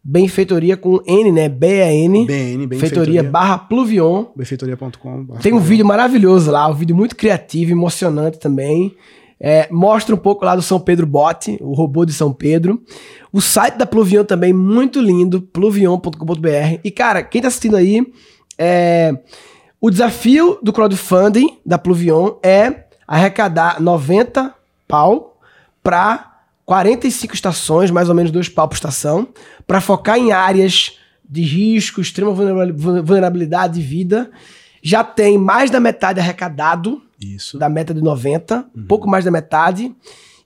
Benfeitoria 0.09 0.77
com 0.77 1.01
N, 1.05 1.33
né? 1.33 1.49
B-E-N. 1.49 2.25
B-N, 2.25 2.65
Benfeitoria 2.65 3.21
barra 3.21 3.57
Pluvion. 3.57 4.27
Benfeitoria.com. 4.33 5.25
Tem 5.41 5.51
um 5.51 5.59
vídeo 5.59 5.85
maravilhoso 5.85 6.49
lá, 6.49 6.65
um 6.69 6.73
vídeo 6.73 6.95
muito 6.95 7.13
criativo, 7.13 7.73
emocionante 7.73 8.39
também. 8.39 8.95
É, 9.37 9.67
mostra 9.69 10.15
um 10.15 10.17
pouco 10.17 10.45
lá 10.45 10.55
do 10.55 10.61
São 10.61 10.79
Pedro 10.79 11.05
Bot, 11.05 11.57
o 11.59 11.73
robô 11.73 12.05
de 12.05 12.13
São 12.13 12.31
Pedro. 12.31 12.81
O 13.33 13.41
site 13.41 13.75
da 13.75 13.85
Pluvion 13.85 14.23
também, 14.23 14.53
muito 14.53 15.01
lindo, 15.01 15.41
pluvion.com.br. 15.41 16.79
E, 16.85 16.89
cara, 16.89 17.21
quem 17.21 17.41
tá 17.41 17.49
assistindo 17.49 17.75
aí, 17.75 18.01
é, 18.57 19.13
o 19.81 19.89
desafio 19.89 20.57
do 20.63 20.71
crowdfunding 20.71 21.57
da 21.65 21.77
Pluvion 21.77 22.35
é 22.41 22.85
arrecadar 23.05 23.81
90 23.81 24.55
pau 24.87 25.37
para 25.83 26.36
45 26.67 27.33
estações, 27.33 27.89
mais 27.89 28.09
ou 28.09 28.13
menos 28.13 28.29
dois 28.29 28.49
pau 28.49 28.67
por 28.67 28.75
estação, 28.75 29.29
para 29.65 29.79
focar 29.79 30.17
em 30.17 30.33
áreas 30.33 30.99
de 31.27 31.41
risco, 31.41 32.01
extrema 32.01 32.31
vulnerabilidade 32.31 33.75
de 33.75 33.81
vida. 33.81 34.29
Já 34.83 35.01
tem 35.01 35.37
mais 35.37 35.71
da 35.71 35.79
metade 35.79 36.19
arrecadado 36.19 37.01
Isso. 37.19 37.57
da 37.57 37.69
meta 37.69 37.93
de 37.93 38.01
90, 38.01 38.65
uhum. 38.75 38.85
pouco 38.85 39.09
mais 39.09 39.23
da 39.23 39.31
metade. 39.31 39.95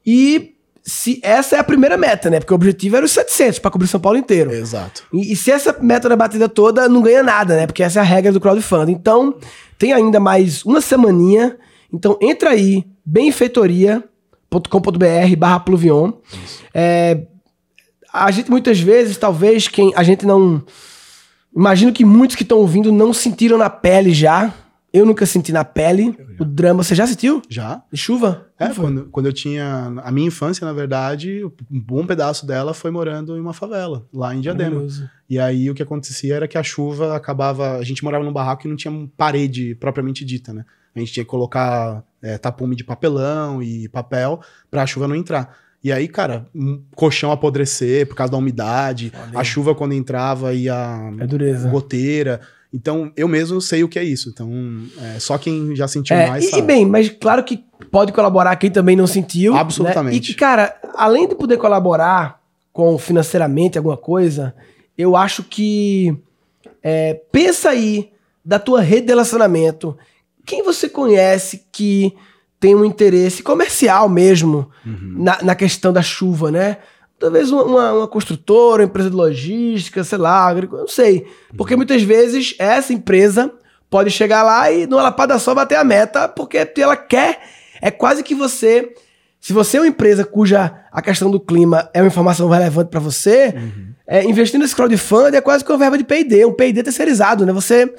E 0.06 0.54
se 0.84 1.20
essa 1.24 1.56
é 1.56 1.60
a 1.60 1.64
primeira 1.64 1.98
meta, 1.98 2.30
né? 2.30 2.40
Porque 2.40 2.54
o 2.54 2.56
objetivo 2.56 2.98
era 2.98 3.06
os 3.06 3.12
700 3.12 3.58
para 3.58 3.72
cobrir 3.72 3.88
São 3.88 4.00
Paulo 4.00 4.20
inteiro. 4.20 4.52
Exato. 4.52 5.04
E, 5.12 5.34
e, 5.34 5.36
se 5.36 5.52
essa 5.52 5.76
meta 5.82 6.08
da 6.08 6.16
batida 6.16 6.48
toda, 6.48 6.88
não 6.88 7.02
ganha 7.02 7.24
nada, 7.24 7.56
né? 7.56 7.66
Porque 7.66 7.82
essa 7.82 7.98
é 7.98 8.02
a 8.02 8.06
regra 8.06 8.32
do 8.32 8.40
crowdfunding. 8.40 8.94
Então, 8.94 9.36
tem 9.76 9.92
ainda 9.92 10.20
mais 10.20 10.64
uma 10.64 10.82
semaninha. 10.82 11.58
Então, 11.92 12.18
entra 12.22 12.52
aí, 12.52 12.86
benfeitoria 13.04 14.04
com.br 14.52 15.36
barra 15.38 15.60
pluvion. 15.62 16.12
É, 16.74 17.26
a 18.12 18.30
gente 18.32 18.50
muitas 18.50 18.80
vezes, 18.80 19.18
talvez, 19.18 19.68
quem 19.68 19.94
a 19.96 20.04
gente 20.04 20.26
não. 20.26 20.62
Imagino 21.56 21.94
que 21.94 22.04
muitos 22.04 22.36
que 22.36 22.44
estão 22.44 22.58
ouvindo 22.58 22.92
não 22.92 23.14
sentiram 23.14 23.58
na 23.58 23.70
pele 23.70 24.14
já. 24.14 24.54
Eu 24.94 25.06
nunca 25.06 25.26
senti 25.26 25.54
na 25.54 25.64
pele 25.64 26.14
o 26.38 26.44
drama. 26.44 26.84
Você 26.84 26.94
já 26.94 27.08
sentiu? 27.08 27.42
Já. 27.50 27.82
De 27.90 27.98
chuva? 27.98 28.48
É, 28.60 28.68
quando, 28.74 29.06
quando 29.06 29.28
eu 29.28 29.34
tinha. 29.34 29.94
A 30.04 30.12
minha 30.12 30.28
infância, 30.28 30.66
na 30.66 30.74
verdade, 30.74 31.46
um 31.46 31.80
bom 31.80 32.06
pedaço 32.06 32.46
dela 32.46 32.74
foi 32.74 32.92
morando 32.92 33.38
em 33.38 33.40
uma 33.40 33.54
favela, 33.54 34.06
lá 34.14 34.36
em 34.36 34.42
Diadema. 34.42 34.86
E 35.30 35.40
aí 35.40 35.70
o 35.70 35.74
que 35.74 35.82
acontecia 35.82 36.36
era 36.36 36.48
que 36.48 36.58
a 36.58 36.64
chuva 36.64 37.16
acabava. 37.16 37.78
A 37.78 37.84
gente 37.84 38.04
morava 38.04 38.26
num 38.26 38.34
barraco 38.34 38.64
que 38.64 38.68
não 38.68 38.76
tinha 38.76 39.10
parede 39.16 39.76
propriamente 39.76 40.26
dita, 40.26 40.54
né? 40.54 40.66
A 40.94 41.00
gente 41.00 41.14
tinha 41.14 41.24
que 41.24 41.30
colocar 41.30 42.04
é, 42.22 42.38
tapume 42.38 42.76
de 42.76 42.84
papelão 42.84 43.62
e 43.62 43.88
papel 43.90 44.40
pra 44.70 44.86
chuva 44.86 45.08
não 45.08 45.16
entrar. 45.16 45.56
E 45.84 45.92
aí, 45.92 46.08
cara, 46.08 46.48
um 46.54 46.82
colchão 46.96 47.32
apodrecer 47.32 48.08
por 48.08 48.16
causa 48.16 48.32
da 48.32 48.38
umidade, 48.38 49.12
a 49.34 49.44
chuva 49.44 49.74
quando 49.74 49.94
entrava 49.94 50.54
e 50.54 50.70
a 50.70 51.12
é 51.20 51.26
dureza. 51.26 51.70
goteira. 51.70 52.40
Então, 52.74 53.12
eu 53.18 53.28
mesmo 53.28 53.60
sei 53.60 53.84
o 53.84 53.90
que 53.90 53.98
é 53.98 54.04
isso. 54.04 54.30
Então, 54.30 54.50
é, 55.02 55.20
só 55.20 55.38
quem 55.38 55.76
já 55.76 55.88
sentiu 55.88 56.16
é, 56.16 56.28
mais. 56.28 56.46
E, 56.46 56.52
sabe. 56.52 56.62
bem, 56.62 56.86
mas 56.86 57.10
claro 57.10 57.44
que 57.44 57.66
pode 57.90 58.14
colaborar 58.14 58.56
quem 58.58 58.70
também 58.70 58.96
não 58.96 59.08
sentiu. 59.08 59.54
Né? 59.54 59.60
Absolutamente. 59.60 60.30
Né? 60.30 60.34
E, 60.34 60.36
cara, 60.36 60.76
além 60.96 61.28
de 61.28 61.36
poder 61.36 61.58
colaborar 61.58 62.40
com 62.72 62.98
financeiramente 62.98 63.78
alguma 63.78 63.98
coisa, 63.98 64.54
eu 64.96 65.16
acho 65.18 65.44
que 65.44 66.16
é, 66.84 67.20
pensa 67.32 67.72
aí 67.72 68.12
da 68.46 68.60
tua 68.60 68.82
rede 68.82 69.08
de 69.08 69.12
relacionamento 69.12 69.98
quem 70.46 70.64
você 70.64 70.90
conhece 70.90 71.66
que 71.72 72.14
tem 72.60 72.76
um 72.76 72.86
interesse 72.86 73.42
comercial 73.42 74.08
mesmo 74.08 74.70
uhum. 74.86 75.16
na, 75.18 75.40
na 75.42 75.56
questão 75.56 75.92
da 75.92 76.04
chuva, 76.04 76.52
né? 76.52 76.78
Talvez 77.20 77.52
uma, 77.52 77.64
uma, 77.64 77.94
uma, 77.94 78.08
construtora, 78.08 78.84
uma 78.84 78.88
empresa 78.88 79.10
de 79.10 79.16
logística, 79.16 80.04
sei 80.04 80.18
lá, 80.18 80.54
não 80.54 80.88
sei. 80.88 81.28
Porque 81.58 81.74
uhum. 81.74 81.80
muitas 81.80 82.04
vezes 82.04 82.56
essa 82.60 82.94
empresa 82.94 83.52
pode 83.90 84.10
chegar 84.10 84.44
lá 84.44 84.72
e 84.72 84.88
no 84.88 84.98
lapada 84.98 85.38
só 85.38 85.54
bater 85.54 85.76
a 85.76 85.84
meta, 85.84 86.28
porque 86.28 86.68
ela 86.78 86.96
quer. 86.96 87.42
É 87.82 87.90
quase 87.90 88.24
que 88.24 88.36
você. 88.36 88.94
Se 89.40 89.54
você 89.54 89.78
é 89.78 89.82
uma 89.82 89.88
empresa 89.88 90.24
cuja 90.24 90.72
a 90.92 91.02
questão 91.02 91.32
do 91.32 91.40
clima 91.40 91.90
é 91.94 92.02
uma 92.02 92.08
informação 92.08 92.48
relevante 92.48 92.92
para 92.92 93.00
você, 93.00 93.54
uhum. 93.56 93.88
é, 94.06 94.24
investindo 94.24 94.62
nesse 94.62 94.76
crowdfunding 94.76 95.38
é 95.38 95.42
quase 95.42 95.66
que 95.66 95.72
uma 95.72 95.80
verba 95.80 95.98
de 95.98 96.04
PD, 96.04 96.46
um 96.46 96.54
PD 96.54 96.84
terceirizado, 96.84 97.44
né? 97.44 97.52
Você 97.52 97.92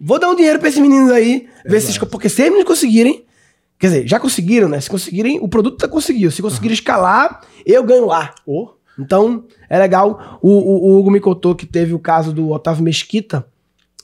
Vou 0.00 0.18
dar 0.18 0.28
um 0.28 0.34
dinheiro 0.34 0.58
pra 0.58 0.68
esses 0.68 0.80
meninos 0.80 1.10
aí, 1.10 1.48
ver 1.64 1.80
se 1.80 1.98
porque 2.06 2.28
se 2.28 2.42
eles 2.42 2.64
conseguirem, 2.64 3.24
quer 3.78 3.86
dizer, 3.88 4.08
já 4.08 4.20
conseguiram, 4.20 4.68
né? 4.68 4.80
Se 4.80 4.90
conseguirem, 4.90 5.38
o 5.40 5.48
produto 5.48 5.78
tá 5.78 5.88
conseguiu. 5.88 6.30
Se 6.30 6.42
conseguirem 6.42 6.74
uhum. 6.74 6.80
escalar, 6.80 7.40
eu 7.64 7.82
ganho 7.84 8.06
lá. 8.06 8.34
Oh. 8.46 8.70
Então, 8.98 9.44
é 9.68 9.78
legal. 9.78 10.38
O, 10.40 10.50
o, 10.50 10.90
o, 10.90 10.98
Hugo 10.98 11.10
me 11.10 11.20
contou 11.20 11.54
que 11.54 11.66
teve 11.66 11.94
o 11.94 11.98
caso 11.98 12.32
do 12.32 12.50
Otávio 12.50 12.84
Mesquita, 12.84 13.46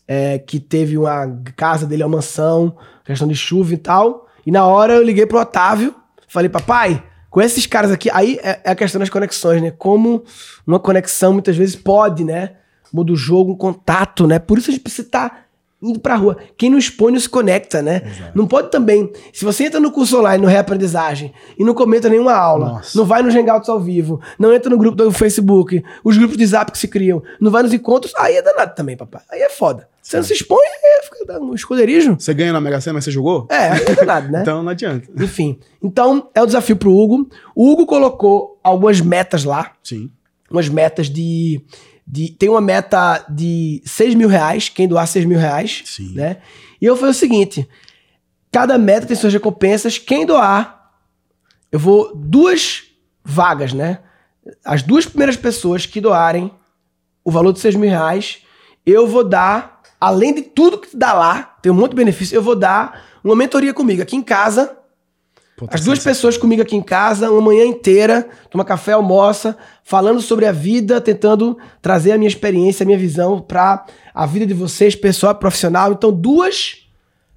é, 0.07 0.39
que 0.39 0.59
teve 0.59 0.99
uma 0.99 1.41
casa 1.57 1.87
dele, 1.87 2.03
uma 2.03 2.17
mansão, 2.17 2.77
questão 3.05 3.29
de 3.29 3.37
chuva 3.37 3.75
e 3.75 3.79
tal. 3.79 4.27
E 4.45 4.51
na 4.51 4.67
hora 4.67 4.95
eu 4.95 5.03
liguei 5.03 5.27
pro 5.27 5.39
Otávio, 5.39 5.95
falei, 6.27 6.49
papai, 6.49 7.03
com 7.31 7.41
esses 7.41 7.67
caras 7.67 7.93
aqui, 7.93 8.11
aí 8.13 8.39
é, 8.43 8.61
é 8.65 8.71
a 8.73 8.75
questão 8.75 8.99
das 8.99 9.09
conexões, 9.09 9.63
né? 9.63 9.71
Como 9.71 10.25
uma 10.67 10.81
conexão 10.81 11.33
muitas 11.33 11.57
vezes 11.57 11.77
pode, 11.77 12.25
né? 12.25 12.55
Muda 12.93 13.13
o 13.13 13.17
jogo, 13.17 13.53
um 13.53 13.57
contato, 13.57 14.27
né? 14.27 14.41
Por 14.41 14.59
isso 14.59 14.71
a 14.71 14.73
gente 14.73 14.83
precisa 14.83 15.07
estar 15.07 15.31
tá 15.31 15.45
indo 15.83 15.99
pra 15.99 16.15
rua. 16.15 16.37
Quem 16.57 16.69
não 16.69 16.79
expõe 16.79 17.13
não 17.13 17.21
se 17.21 17.29
conecta, 17.29 17.81
né? 17.81 18.03
Exato. 18.05 18.33
Não 18.35 18.47
pode 18.47 18.71
também. 18.71 19.11
Se 19.33 19.45
você 19.45 19.65
entra 19.65 19.81
no 19.81 19.91
curso 19.91 20.19
online, 20.19 20.43
no 20.43 20.49
reaprendizagem, 20.49 21.33
e 21.59 21.65
não 21.65 21.75
comenta 21.75 22.09
nenhuma 22.09 22.35
aula, 22.35 22.67
Nossa. 22.67 22.99
não 22.99 23.07
vai 23.07 23.23
nos 23.23 23.35
hangouts 23.35 23.69
ao 23.69 23.81
vivo, 23.81 24.21
não 24.39 24.53
entra 24.53 24.69
no 24.69 24.77
grupo 24.77 24.97
do 24.97 25.11
Facebook, 25.11 25.83
os 26.05 26.17
grupos 26.17 26.37
de 26.37 26.47
zap 26.47 26.71
que 26.71 26.79
se 26.79 26.89
criam, 26.89 27.23
não 27.41 27.51
vai 27.51 27.63
nos 27.63 27.73
encontros, 27.73 28.13
aí 28.17 28.37
é 28.37 28.43
danado 28.43 28.75
também, 28.75 28.97
papai. 28.97 29.23
Aí 29.31 29.41
é 29.41 29.49
foda. 29.49 29.89
Você 30.03 30.17
não 30.17 30.25
se 30.25 30.33
expõe, 30.33 30.59
é, 30.59 31.03
fica 31.03 31.39
no 31.39 31.55
esconderijo. 31.55 32.17
Você 32.19 32.35
ganha 32.35 32.53
na 32.53 32.61
Mega 32.61 32.81
Sena, 32.81 32.95
mas 32.95 33.05
você 33.05 33.11
jogou? 33.11 33.47
É, 33.51 33.71
aí 33.71 33.83
é 33.87 33.95
danado, 33.95 34.31
né? 34.31 34.41
então 34.43 34.63
não 34.63 34.71
adianta. 34.71 35.09
Enfim. 35.17 35.59
Então, 35.83 36.29
é 36.35 36.43
o 36.43 36.47
desafio 36.47 36.77
pro 36.77 36.95
Hugo. 36.95 37.29
O 37.55 37.71
Hugo 37.71 37.87
colocou 37.87 38.59
algumas 38.63 39.01
metas 39.01 39.45
lá. 39.45 39.73
Sim. 39.85 40.11
Umas 40.51 40.69
metas 40.69 41.09
de 41.09 41.63
de, 42.11 42.33
tem 42.33 42.49
uma 42.49 42.61
meta 42.61 43.25
de 43.29 43.81
6 43.85 44.17
mil 44.17 44.29
reais, 44.29 44.69
quem 44.69 44.89
doar 44.89 45.07
6 45.07 45.25
mil 45.27 45.39
reais. 45.39 45.83
Sim. 45.87 46.13
Né? 46.15 46.39
E 46.81 46.85
eu 46.85 46.97
falei 46.97 47.13
o 47.13 47.15
seguinte: 47.15 47.69
cada 48.51 48.77
meta 48.77 49.07
tem 49.07 49.17
suas 49.17 49.33
recompensas. 49.33 49.97
Quem 49.97 50.27
doar, 50.27 50.91
eu 51.71 51.79
vou 51.79 52.13
duas 52.17 52.83
vagas, 53.25 53.73
né? 53.73 54.01
As 54.65 54.83
duas 54.83 55.07
primeiras 55.07 55.37
pessoas 55.37 55.87
que 55.87 56.01
doarem 56.01 56.51
o 57.25 57.31
valor 57.31 57.53
de 57.53 57.61
6 57.61 57.77
mil 57.77 57.89
reais, 57.89 58.39
eu 58.85 59.07
vou 59.07 59.23
dar, 59.23 59.81
além 60.01 60.35
de 60.35 60.43
tudo 60.43 60.79
que 60.79 60.97
dá 60.97 61.13
lá, 61.13 61.59
tem 61.63 61.71
um 61.71 61.77
monte 61.77 61.91
de 61.91 61.97
benefício, 61.97 62.35
eu 62.35 62.43
vou 62.43 62.57
dar 62.57 63.05
uma 63.23 63.37
mentoria 63.37 63.73
comigo 63.73 64.03
aqui 64.03 64.17
em 64.17 64.23
casa 64.23 64.77
as 65.69 65.85
duas 65.85 65.99
pessoas 65.99 66.37
comigo 66.37 66.63
aqui 66.63 66.77
em 66.77 66.83
casa, 66.83 67.31
uma 67.31 67.41
manhã 67.41 67.65
inteira, 67.65 68.29
toma 68.51 68.65
café, 68.65 68.93
almoça, 68.93 69.57
falando 69.83 70.21
sobre 70.21 70.47
a 70.47 70.53
vida, 70.53 71.01
tentando 71.01 71.59
trazer 71.83 72.13
a 72.13 72.19
minha 72.19 72.29
experiência, 72.29 72.85
a 72.85 72.87
minha 72.87 72.99
visão 72.99 73.41
para 73.41 73.85
a 74.15 74.27
vida 74.27 74.47
de 74.47 74.55
vocês, 74.55 74.95
pessoal, 74.95 75.35
profissional. 75.35 75.93
Então, 75.93 76.13
duas 76.13 76.87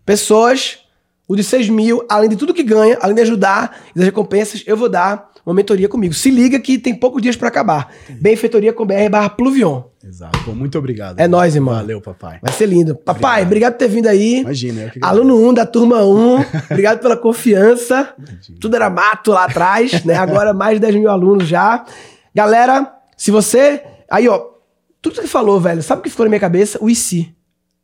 pessoas 0.06 0.83
o 1.28 1.36
de 1.36 1.44
6 1.44 1.70
mil, 1.70 2.06
além 2.10 2.30
de 2.30 2.36
tudo 2.36 2.54
que 2.54 2.64
ganha, 2.64 2.98
além 3.02 3.16
de 3.16 3.22
ajudar 3.22 3.78
e 3.96 4.00
das 4.00 4.06
recompensas, 4.06 4.64
eu 4.66 4.76
vou 4.76 4.90
dar 4.90 5.32
uma 5.46 5.54
mentoria 5.54 5.90
comigo. 5.90 6.14
Se 6.14 6.30
liga 6.30 6.60
que 6.60 6.78
tem 6.78 6.96
poucos 6.96 7.22
dias 7.22 7.36
para 7.36 7.48
acabar. 7.50 7.94
Benfeitoria 8.10 8.72
com 8.72 8.86
BR 8.86 9.10
barra 9.10 9.30
Pluvion. 9.30 9.84
Exato. 10.04 10.54
Muito 10.54 10.78
obrigado. 10.78 11.20
É 11.20 11.28
nóis, 11.28 11.56
irmão. 11.56 11.76
Valeu, 11.76 12.02
papai. 12.02 12.40
Vai 12.42 12.52
ser 12.54 12.66
lindo. 12.66 12.96
Papai, 12.96 13.44
obrigado, 13.44 13.48
obrigado 13.48 13.74
por 13.74 13.80
ter 13.80 13.88
vindo 13.88 14.08
aí. 14.08 14.40
Imagina. 14.40 14.92
Eu 14.96 15.02
Aluno 15.02 15.50
1 15.50 15.54
da 15.54 15.66
turma 15.66 16.04
1. 16.04 16.46
obrigado 16.72 17.00
pela 17.00 17.18
confiança. 17.18 18.14
Imagina. 18.18 18.58
Tudo 18.60 18.76
era 18.76 18.90
mato 18.90 19.32
lá 19.32 19.46
atrás, 19.46 20.04
né? 20.04 20.16
Agora 20.16 20.54
mais 20.54 20.76
de 20.76 20.82
10 20.82 20.96
mil 20.96 21.10
alunos 21.10 21.48
já. 21.48 21.86
Galera, 22.34 22.94
se 23.18 23.32
você... 23.32 23.82
Aí, 24.10 24.28
ó. 24.28 24.52
Tudo 25.02 25.22
que 25.22 25.28
falou, 25.28 25.60
velho. 25.60 25.84
Sabe 25.84 26.00
o 26.00 26.04
que 26.04 26.10
ficou 26.10 26.26
na 26.26 26.30
minha 26.30 26.40
cabeça? 26.40 26.78
O 26.82 26.90
IC. 26.90 27.34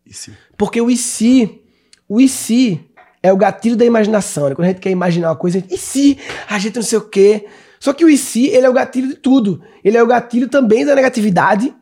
IC. 0.06 0.32
Porque 0.58 0.80
o 0.80 0.90
IC... 0.90 1.62
O 2.08 2.20
IC 2.20 2.89
é 3.22 3.32
o 3.34 3.38
gatilho 3.38 3.76
da 3.76 3.86
imaginação, 3.86 4.50
né? 4.50 4.56
Quando 4.56 4.66
a 4.66 4.70
gente 4.70 4.82
quer 4.82 4.90
imaginar 4.90 5.30
uma 5.30 5.36
coisa, 5.36 5.64
e 5.70 5.78
se 5.78 6.18
a 6.50 6.58
gente 6.58 6.76
não 6.76 6.84
sei 6.84 6.98
o 6.98 7.10
quê? 7.10 7.46
Só 7.80 7.94
que 7.94 8.04
o 8.04 8.10
e 8.10 8.18
se, 8.18 8.48
ele 8.48 8.66
é 8.66 8.70
o 8.70 8.74
gatilho 8.74 9.08
de 9.08 9.16
tudo. 9.16 9.62
Ele 9.84 9.98
é 9.98 10.04
o 10.04 10.08
gatilho 10.08 10.48
também 10.48 10.86
da 10.86 10.96
negatividade. 10.96 11.74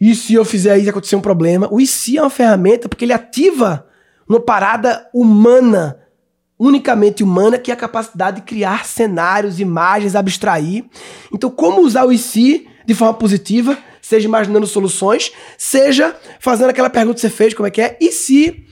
E 0.00 0.14
se 0.14 0.34
eu 0.34 0.44
fizer 0.44 0.76
isso 0.78 0.90
acontecer 0.90 1.16
um 1.16 1.20
problema? 1.20 1.68
O 1.70 1.80
e 1.80 1.86
se 1.86 2.18
é 2.18 2.20
uma 2.20 2.30
ferramenta 2.30 2.88
porque 2.88 3.04
ele 3.04 3.12
ativa 3.12 3.86
uma 4.28 4.40
parada 4.40 5.08
humana, 5.12 5.98
unicamente 6.58 7.22
humana, 7.22 7.58
que 7.58 7.70
é 7.70 7.74
a 7.74 7.76
capacidade 7.76 8.40
de 8.40 8.42
criar 8.42 8.84
cenários, 8.84 9.60
imagens, 9.60 10.14
abstrair. 10.14 10.84
Então, 11.32 11.50
como 11.50 11.82
usar 11.82 12.04
o 12.04 12.12
e 12.12 12.18
se 12.18 12.68
de 12.84 12.94
forma 12.94 13.14
positiva, 13.14 13.78
seja 14.00 14.26
imaginando 14.26 14.66
soluções, 14.66 15.32
seja 15.56 16.16
fazendo 16.40 16.70
aquela 16.70 16.90
pergunta 16.90 17.14
que 17.14 17.20
você 17.20 17.30
fez, 17.30 17.54
como 17.54 17.66
é 17.66 17.70
que 17.70 17.80
é, 17.80 17.96
e 18.00 18.10
se 18.10 18.66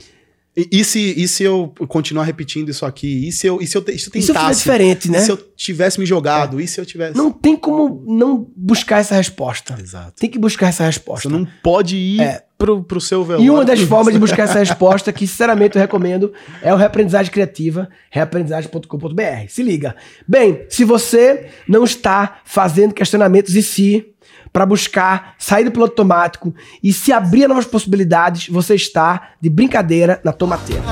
e, 0.55 0.67
e, 0.69 0.83
se, 0.83 0.99
e 0.99 1.27
se 1.29 1.43
eu 1.43 1.73
continuar 1.87 2.23
repetindo 2.23 2.69
isso 2.69 2.85
aqui? 2.85 3.27
E 3.27 3.31
se 3.31 3.47
eu, 3.47 3.61
e 3.61 3.67
se 3.67 3.77
eu, 3.77 3.81
se 3.97 4.07
eu 4.07 4.11
tentasse? 4.11 4.59
Diferente, 4.59 5.09
né? 5.09 5.19
E 5.19 5.21
se 5.21 5.31
eu 5.31 5.37
tivesse 5.37 5.97
me 5.97 6.05
jogado? 6.05 6.59
É. 6.59 6.63
E 6.63 6.67
se 6.67 6.79
eu 6.79 6.85
tivesse... 6.85 7.15
Não 7.15 7.31
tem 7.31 7.55
como 7.55 8.03
não 8.05 8.47
buscar 8.55 8.99
essa 8.99 9.15
resposta. 9.15 9.77
Exato. 9.79 10.13
Tem 10.19 10.29
que 10.29 10.37
buscar 10.37 10.67
essa 10.67 10.83
resposta. 10.83 11.29
Você 11.29 11.33
não 11.33 11.47
pode 11.63 11.95
ir 11.95 12.19
é. 12.19 12.43
pro, 12.57 12.83
pro 12.83 12.99
seu 12.99 13.23
velório. 13.23 13.45
E 13.45 13.49
uma 13.49 13.63
das 13.63 13.79
formas 13.79 14.13
de 14.13 14.19
buscar 14.19 14.43
essa 14.43 14.59
resposta, 14.59 15.13
que 15.13 15.25
sinceramente 15.25 15.77
eu 15.77 15.81
recomendo, 15.81 16.33
é 16.61 16.73
o 16.73 16.77
Reaprendizagem 16.77 17.31
Criativa, 17.31 17.87
reaprendizagem.com.br. 18.09 19.47
Se 19.47 19.63
liga. 19.63 19.95
Bem, 20.27 20.65
se 20.67 20.83
você 20.83 21.49
não 21.65 21.85
está 21.85 22.41
fazendo 22.43 22.93
questionamentos 22.93 23.55
e 23.55 23.63
se 23.63 24.10
para 24.51 24.65
buscar 24.65 25.35
sair 25.37 25.63
do 25.63 25.71
piloto 25.71 25.91
automático 25.93 26.53
e 26.83 26.91
se 26.91 27.11
abrir 27.13 27.45
a 27.45 27.47
novas 27.47 27.65
possibilidades, 27.65 28.47
você 28.47 28.75
está 28.75 29.33
de 29.39 29.49
brincadeira 29.49 30.19
na 30.23 30.31
tomateira. 30.33 30.83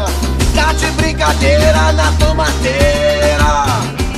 Tá 0.55 0.74
de 0.74 0.91
brincadeira 0.91 1.91
na 1.93 2.12
tomateira. 2.18 3.20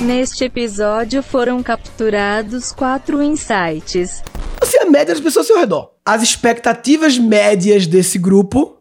Neste 0.02 0.46
episódio 0.46 1.22
foram 1.22 1.62
capturados 1.62 2.72
quatro 2.72 3.22
insights. 3.22 4.24
Você 4.60 4.78
é 4.78 4.84
a 4.84 4.90
média 4.90 5.14
das 5.14 5.24
pessoas 5.24 5.50
ao 5.50 5.56
seu 5.56 5.60
redor. 5.60 5.92
As 6.06 6.22
expectativas 6.22 7.18
médias 7.18 7.88
desse 7.88 8.18
grupo, 8.18 8.78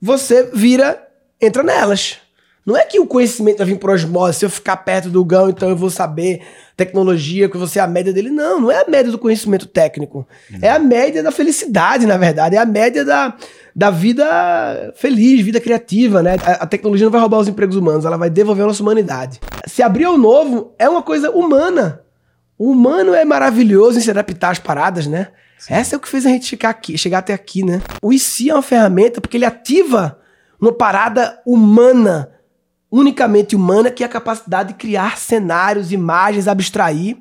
você 0.00 0.50
vira, 0.52 1.00
entra 1.40 1.62
nelas. 1.62 2.18
Não 2.64 2.76
é 2.76 2.84
que 2.84 3.00
o 3.00 3.06
conhecimento 3.06 3.58
vai 3.58 3.66
vir 3.66 3.78
por 3.78 3.90
osmose, 3.90 4.38
se 4.38 4.44
eu 4.44 4.50
ficar 4.50 4.76
perto 4.76 5.10
do 5.10 5.24
Gão, 5.24 5.50
então 5.50 5.68
eu 5.68 5.76
vou 5.76 5.90
saber 5.90 6.42
tecnologia, 6.76 7.48
que 7.48 7.56
você 7.56 7.80
é 7.80 7.82
a 7.82 7.88
média 7.88 8.12
dele. 8.12 8.30
Não, 8.30 8.60
não 8.60 8.70
é 8.70 8.82
a 8.82 8.88
média 8.88 9.10
do 9.10 9.18
conhecimento 9.18 9.66
técnico. 9.66 10.26
É 10.60 10.70
a 10.70 10.78
média 10.78 11.22
da 11.22 11.32
felicidade, 11.32 12.06
na 12.06 12.16
verdade. 12.16 12.54
É 12.54 12.58
a 12.60 12.64
média 12.64 13.04
da, 13.04 13.36
da 13.74 13.90
vida 13.90 14.92
feliz, 14.94 15.44
vida 15.44 15.60
criativa, 15.60 16.22
né? 16.22 16.36
A, 16.44 16.62
a 16.62 16.66
tecnologia 16.66 17.04
não 17.04 17.12
vai 17.12 17.20
roubar 17.20 17.38
os 17.38 17.48
empregos 17.48 17.76
humanos, 17.76 18.04
ela 18.04 18.16
vai 18.16 18.30
devolver 18.30 18.64
a 18.64 18.68
nossa 18.68 18.82
humanidade. 18.82 19.40
Se 19.66 19.82
abrir 19.82 20.04
ao 20.04 20.16
novo 20.16 20.72
é 20.78 20.88
uma 20.88 21.02
coisa 21.02 21.32
humana. 21.32 22.00
O 22.56 22.70
humano 22.70 23.12
é 23.12 23.24
maravilhoso 23.24 23.98
em 23.98 24.02
se 24.02 24.10
adaptar 24.10 24.50
às 24.50 24.60
paradas, 24.60 25.08
né? 25.08 25.28
Sim. 25.58 25.74
Essa 25.74 25.94
é 25.94 25.98
o 25.98 26.00
que 26.00 26.08
fez 26.08 26.24
a 26.26 26.28
gente 26.28 26.46
chegar 26.46 26.70
aqui, 26.70 26.96
chegar 26.96 27.18
até 27.18 27.32
aqui, 27.32 27.64
né? 27.64 27.82
O 28.00 28.12
IC 28.12 28.50
é 28.50 28.54
uma 28.54 28.62
ferramenta 28.62 29.20
porque 29.20 29.36
ele 29.36 29.44
ativa 29.44 30.18
uma 30.60 30.72
parada 30.72 31.40
humana 31.44 32.30
unicamente 32.92 33.56
humana, 33.56 33.90
que 33.90 34.02
é 34.02 34.06
a 34.06 34.08
capacidade 34.08 34.68
de 34.68 34.74
criar 34.74 35.16
cenários, 35.16 35.90
imagens, 35.90 36.46
abstrair. 36.46 37.16